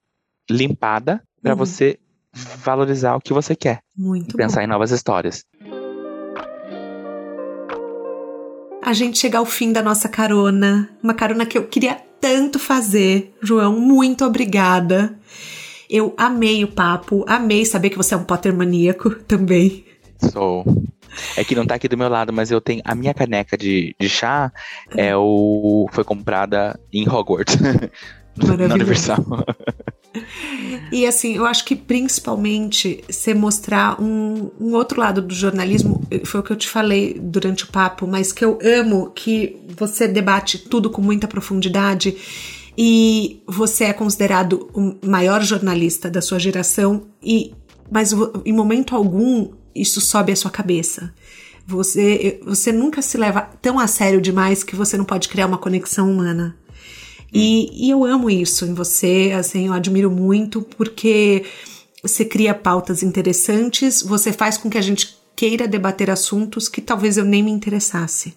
limpada 0.51 1.23
para 1.43 1.53
Uhum. 1.53 1.59
você 1.59 1.99
valorizar 2.33 3.17
o 3.17 3.21
que 3.21 3.33
você 3.33 3.55
quer, 3.57 3.81
Muito 3.97 4.37
pensar 4.37 4.61
bom. 4.61 4.65
em 4.65 4.69
novas 4.69 4.91
histórias. 4.91 5.45
A 8.83 8.93
gente 8.93 9.19
chega 9.19 9.39
ao 9.39 9.47
fim 9.47 9.73
da 9.73 9.83
nossa 9.83 10.09
carona. 10.09 10.89
Uma 11.03 11.15
carona 11.15 11.47
que 11.47 11.57
eu 11.57 11.67
queria 11.67 11.97
tanto 12.21 12.59
fazer. 12.59 13.35
João, 13.43 13.79
muito 13.79 14.25
obrigada. 14.25 15.15
Eu 15.89 16.15
amei 16.17 16.65
o 16.65 16.69
papo, 16.69 17.25
amei 17.29 17.65
saber 17.65 17.91
que 17.91 17.97
você 17.97 18.15
é 18.15 18.17
um 18.17 18.25
Potter 18.25 18.55
maníaco 18.55 19.11
também. 19.27 19.85
Sou. 20.33 20.65
É 21.37 21.43
que 21.43 21.55
não 21.55 21.67
tá 21.67 21.75
aqui 21.75 21.89
do 21.89 21.97
meu 21.97 22.09
lado, 22.09 22.33
mas 22.33 22.51
eu 22.51 22.61
tenho. 22.61 22.81
A 22.85 22.95
minha 22.95 23.13
caneca 23.13 23.57
de, 23.57 23.95
de 23.99 24.09
chá 24.09 24.53
é 24.97 25.15
o. 25.17 25.89
Foi 25.93 26.05
comprada 26.05 26.79
em 26.93 27.09
Hogwarts. 27.09 27.57
na 28.37 28.47
Maravilhoso. 28.47 28.75
Universal. 28.75 29.19
E 30.91 31.07
assim, 31.07 31.37
eu 31.37 31.47
acho 31.47 31.65
que 31.65 31.77
principalmente 31.77 33.05
você 33.09 33.33
mostrar 33.33 34.01
um, 34.01 34.51
um 34.61 34.75
outro 34.75 35.01
lado 35.01 35.23
do 35.23 35.35
jornalismo, 35.35 36.03
foi 36.25 36.41
o 36.41 36.43
que 36.43 36.53
eu 36.53 36.57
te 36.57 36.69
falei 36.69 37.15
durante 37.15 37.65
o 37.65 37.69
papo, 37.69 38.07
mas 38.07 38.33
que 38.33 38.45
eu 38.45 38.59
amo 38.63 39.11
que 39.15 39.57
você 39.77 40.09
debate 40.09 40.59
tudo 40.59 40.91
com 40.91 41.01
muita 41.01 41.29
profundidade 41.29 42.17
e 42.77 43.43
você 43.47 43.85
é 43.85 43.93
considerado 43.93 44.69
o 44.75 45.07
maior 45.07 45.43
jornalista 45.43 46.11
da 46.11 46.21
sua 46.21 46.39
geração 46.39 47.07
e 47.23 47.53
mas 47.91 48.13
em 48.45 48.53
momento 48.53 48.95
algum 48.95 49.51
isso 49.75 50.01
sobe 50.01 50.33
a 50.33 50.37
sua 50.37 50.51
cabeça. 50.51 51.13
Você, 51.67 52.41
você 52.45 52.73
nunca 52.73 53.01
se 53.03 53.17
leva 53.17 53.43
tão 53.63 53.79
a 53.79 53.87
sério 53.87 54.21
demais 54.21 54.65
que 54.65 54.75
você 54.75 54.97
não 54.97 55.05
pode 55.05 55.29
criar 55.29 55.47
uma 55.47 55.59
conexão 55.59 56.11
humana. 56.11 56.57
E, 57.33 57.87
e 57.87 57.91
eu 57.91 58.05
amo 58.05 58.29
isso 58.29 58.65
em 58.65 58.75
você, 58.75 59.33
assim, 59.37 59.67
eu 59.67 59.73
admiro 59.73 60.11
muito, 60.11 60.63
porque 60.63 61.45
você 62.03 62.25
cria 62.25 62.55
pautas 62.55 63.03
interessantes, 63.03 64.03
você 64.03 64.33
faz 64.33 64.57
com 64.57 64.71
que 64.71 64.79
a 64.79 64.83
gente 64.83 65.17
queira 65.37 65.69
debater 65.69 66.11
assuntos 66.11 66.69
que 66.69 66.81
talvez 66.81 67.17
eu 67.17 67.25
nem 67.25 67.43
me 67.43 67.51
interessasse. 67.51 68.35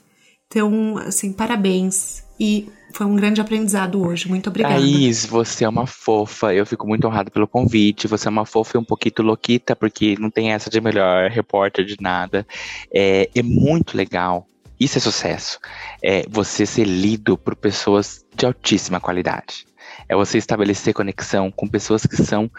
Então, 0.48 0.98
assim, 0.98 1.34
parabéns. 1.34 2.24
E 2.40 2.68
foi 2.94 3.08
um 3.08 3.16
grande 3.16 3.42
aprendizado 3.42 4.06
hoje. 4.06 4.30
Muito 4.30 4.50
obrigada. 4.50 4.76
Thaís, 4.76 5.26
você 5.26 5.66
é 5.66 5.70
uma 5.70 5.88
fofa. 5.88 6.54
Eu 6.54 6.66
fico 6.66 6.88
muito 6.88 7.08
honrado 7.08 7.32
pelo 7.32 7.48
convite. 7.48 8.08
Você 8.08 8.28
é 8.28 8.32
uma 8.32 8.46
fofa 8.46 8.78
e 8.78 8.80
um 8.80 8.84
pouquinho 8.84 9.28
louquita, 9.28 9.76
porque 9.76 10.16
não 10.20 10.30
tem 10.30 10.52
essa 10.52 10.70
de 10.70 10.80
melhor 10.80 11.30
repórter 11.30 11.84
de 11.84 11.98
nada. 12.00 12.46
É, 12.94 13.30
é 13.34 13.42
muito 13.42 13.98
legal. 13.98 14.48
Isso 14.84 14.98
é 14.98 15.02
sucesso. 15.02 15.60
É 16.04 16.26
você 16.28 16.66
ser 16.66 16.84
lido 16.84 17.38
por 17.38 17.56
pessoas 17.56 18.26
de 18.36 18.46
altíssima 18.46 19.00
qualidade. 19.00 19.66
É 20.10 20.16
você 20.16 20.38
estabelecer 20.38 20.94
conexão 20.94 21.50
com 21.50 21.70
pessoas 21.70 22.06
que 22.06 22.18
são 22.18 22.52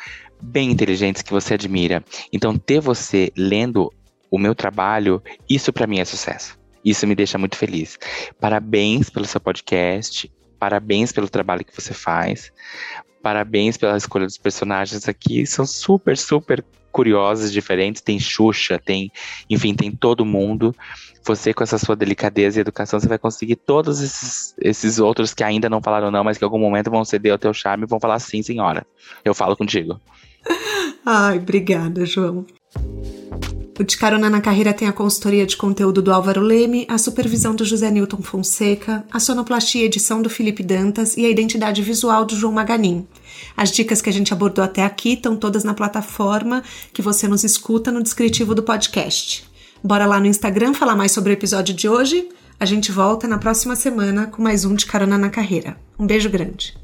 bem 0.43 0.71
inteligentes, 0.71 1.21
que 1.21 1.33
você 1.33 1.53
admira. 1.53 2.03
Então, 2.33 2.57
ter 2.57 2.81
você 2.81 3.31
lendo 3.37 3.93
o 4.31 4.39
meu 4.39 4.55
trabalho, 4.55 5.23
isso 5.51 5.71
pra 5.71 5.87
mim 5.87 6.01
é 6.01 6.05
sucesso. 6.07 6.59
Isso 6.83 7.07
me 7.07 7.15
deixa 7.15 7.37
muito 7.37 7.59
feliz. 7.59 7.99
Parabéns 8.41 9.11
pelo 9.11 9.27
seu 9.27 9.39
podcast. 9.39 10.33
Parabéns 10.59 11.13
pelo 11.13 11.29
trabalho 11.29 11.63
que 11.63 11.79
você 11.79 11.93
faz. 11.93 12.51
Parabéns 13.23 13.77
pela 13.77 13.99
escolha 13.99 14.25
dos 14.25 14.39
personagens 14.39 15.07
aqui. 15.07 15.45
São 15.45 15.67
super, 15.67 16.17
super 16.17 16.65
curiosos, 16.95 17.53
diferentes. 17.53 18.01
Tem 18.01 18.21
Xuxa, 18.21 18.79
tem, 18.79 19.11
enfim, 19.51 19.75
tem 19.75 19.91
todo 19.91 20.25
mundo. 20.25 20.75
Você, 21.27 21.53
com 21.53 21.65
essa 21.65 21.77
sua 21.77 21.97
delicadeza 21.97 22.59
e 22.59 22.61
educação, 22.61 23.01
você 23.01 23.09
vai 23.09 23.19
conseguir 23.19 23.57
todos 23.57 24.01
esses, 24.01 24.55
esses 24.61 24.99
outros 25.01 25.35
que 25.35 25.43
ainda 25.43 25.69
não 25.69 25.83
falaram 25.83 26.11
não, 26.11 26.23
mas 26.23 26.39
que 26.39 26.45
em 26.45 26.47
algum 26.47 26.59
momento 26.59 26.91
vão 26.91 27.05
ceder 27.05 27.33
ao 27.33 27.39
teu 27.39 27.53
charme 27.53 27.85
e 27.85 27.89
vão 27.89 27.99
falar 27.99 28.21
sim, 28.21 28.43
senhora. 28.43 28.87
Eu 29.25 29.35
falo 29.35 29.57
contigo. 29.57 30.01
Ai, 31.05 31.39
obrigada, 31.39 32.07
João. 32.07 32.47
O 33.77 33.83
De 33.83 33.97
Carona 33.97 34.31
na 34.31 34.41
Carreira 34.41 34.73
tem 34.73 34.87
a 34.87 34.93
consultoria 34.93 35.45
de 35.45 35.57
conteúdo 35.57 36.01
do 36.01 36.13
Álvaro 36.13 36.41
Leme, 36.41 36.87
a 36.89 36.97
supervisão 36.97 37.57
do 37.57 37.65
José 37.65 37.91
Newton 37.91 38.23
Fonseca, 38.23 39.05
a 39.11 39.19
sonoplastia 39.19 39.83
e 39.83 39.87
edição 39.87 40.23
do 40.23 40.31
Felipe 40.31 40.63
Dantas 40.63 41.17
e 41.17 41.27
a 41.27 41.29
identidade 41.29 41.83
visual 41.83 42.25
do 42.25 42.37
João 42.37 42.53
Maganin. 42.53 43.05
As 43.57 43.71
dicas 43.71 44.01
que 44.01 44.11
a 44.11 44.13
gente 44.13 44.33
abordou 44.33 44.65
até 44.65 44.85
aqui 44.85 45.15
estão 45.15 45.37
todas 45.37 45.65
na 45.65 45.75
plataforma 45.75 46.63
que 46.93 47.03
você 47.03 47.27
nos 47.29 47.45
escuta 47.45 47.91
no 47.91 48.03
descritivo 48.03 48.55
do 48.55 48.63
podcast. 48.63 49.45
Bora 49.83 50.07
lá 50.07 50.19
no 50.19 50.27
Instagram 50.27 50.75
falar 50.75 50.97
mais 50.97 51.13
sobre 51.13 51.33
o 51.33 51.35
episódio 51.35 51.75
de 51.75 51.89
hoje? 51.89 52.29
A 52.59 52.65
gente 52.65 52.93
volta 52.93 53.27
na 53.27 53.39
próxima 53.39 53.77
semana 53.77 54.27
com 54.27 54.43
mais 54.43 54.65
um 54.65 54.75
De 54.75 54.87
Carona 54.87 55.19
na 55.19 55.29
Carreira. 55.29 55.77
Um 55.99 56.07
beijo 56.07 56.31
grande. 56.31 56.75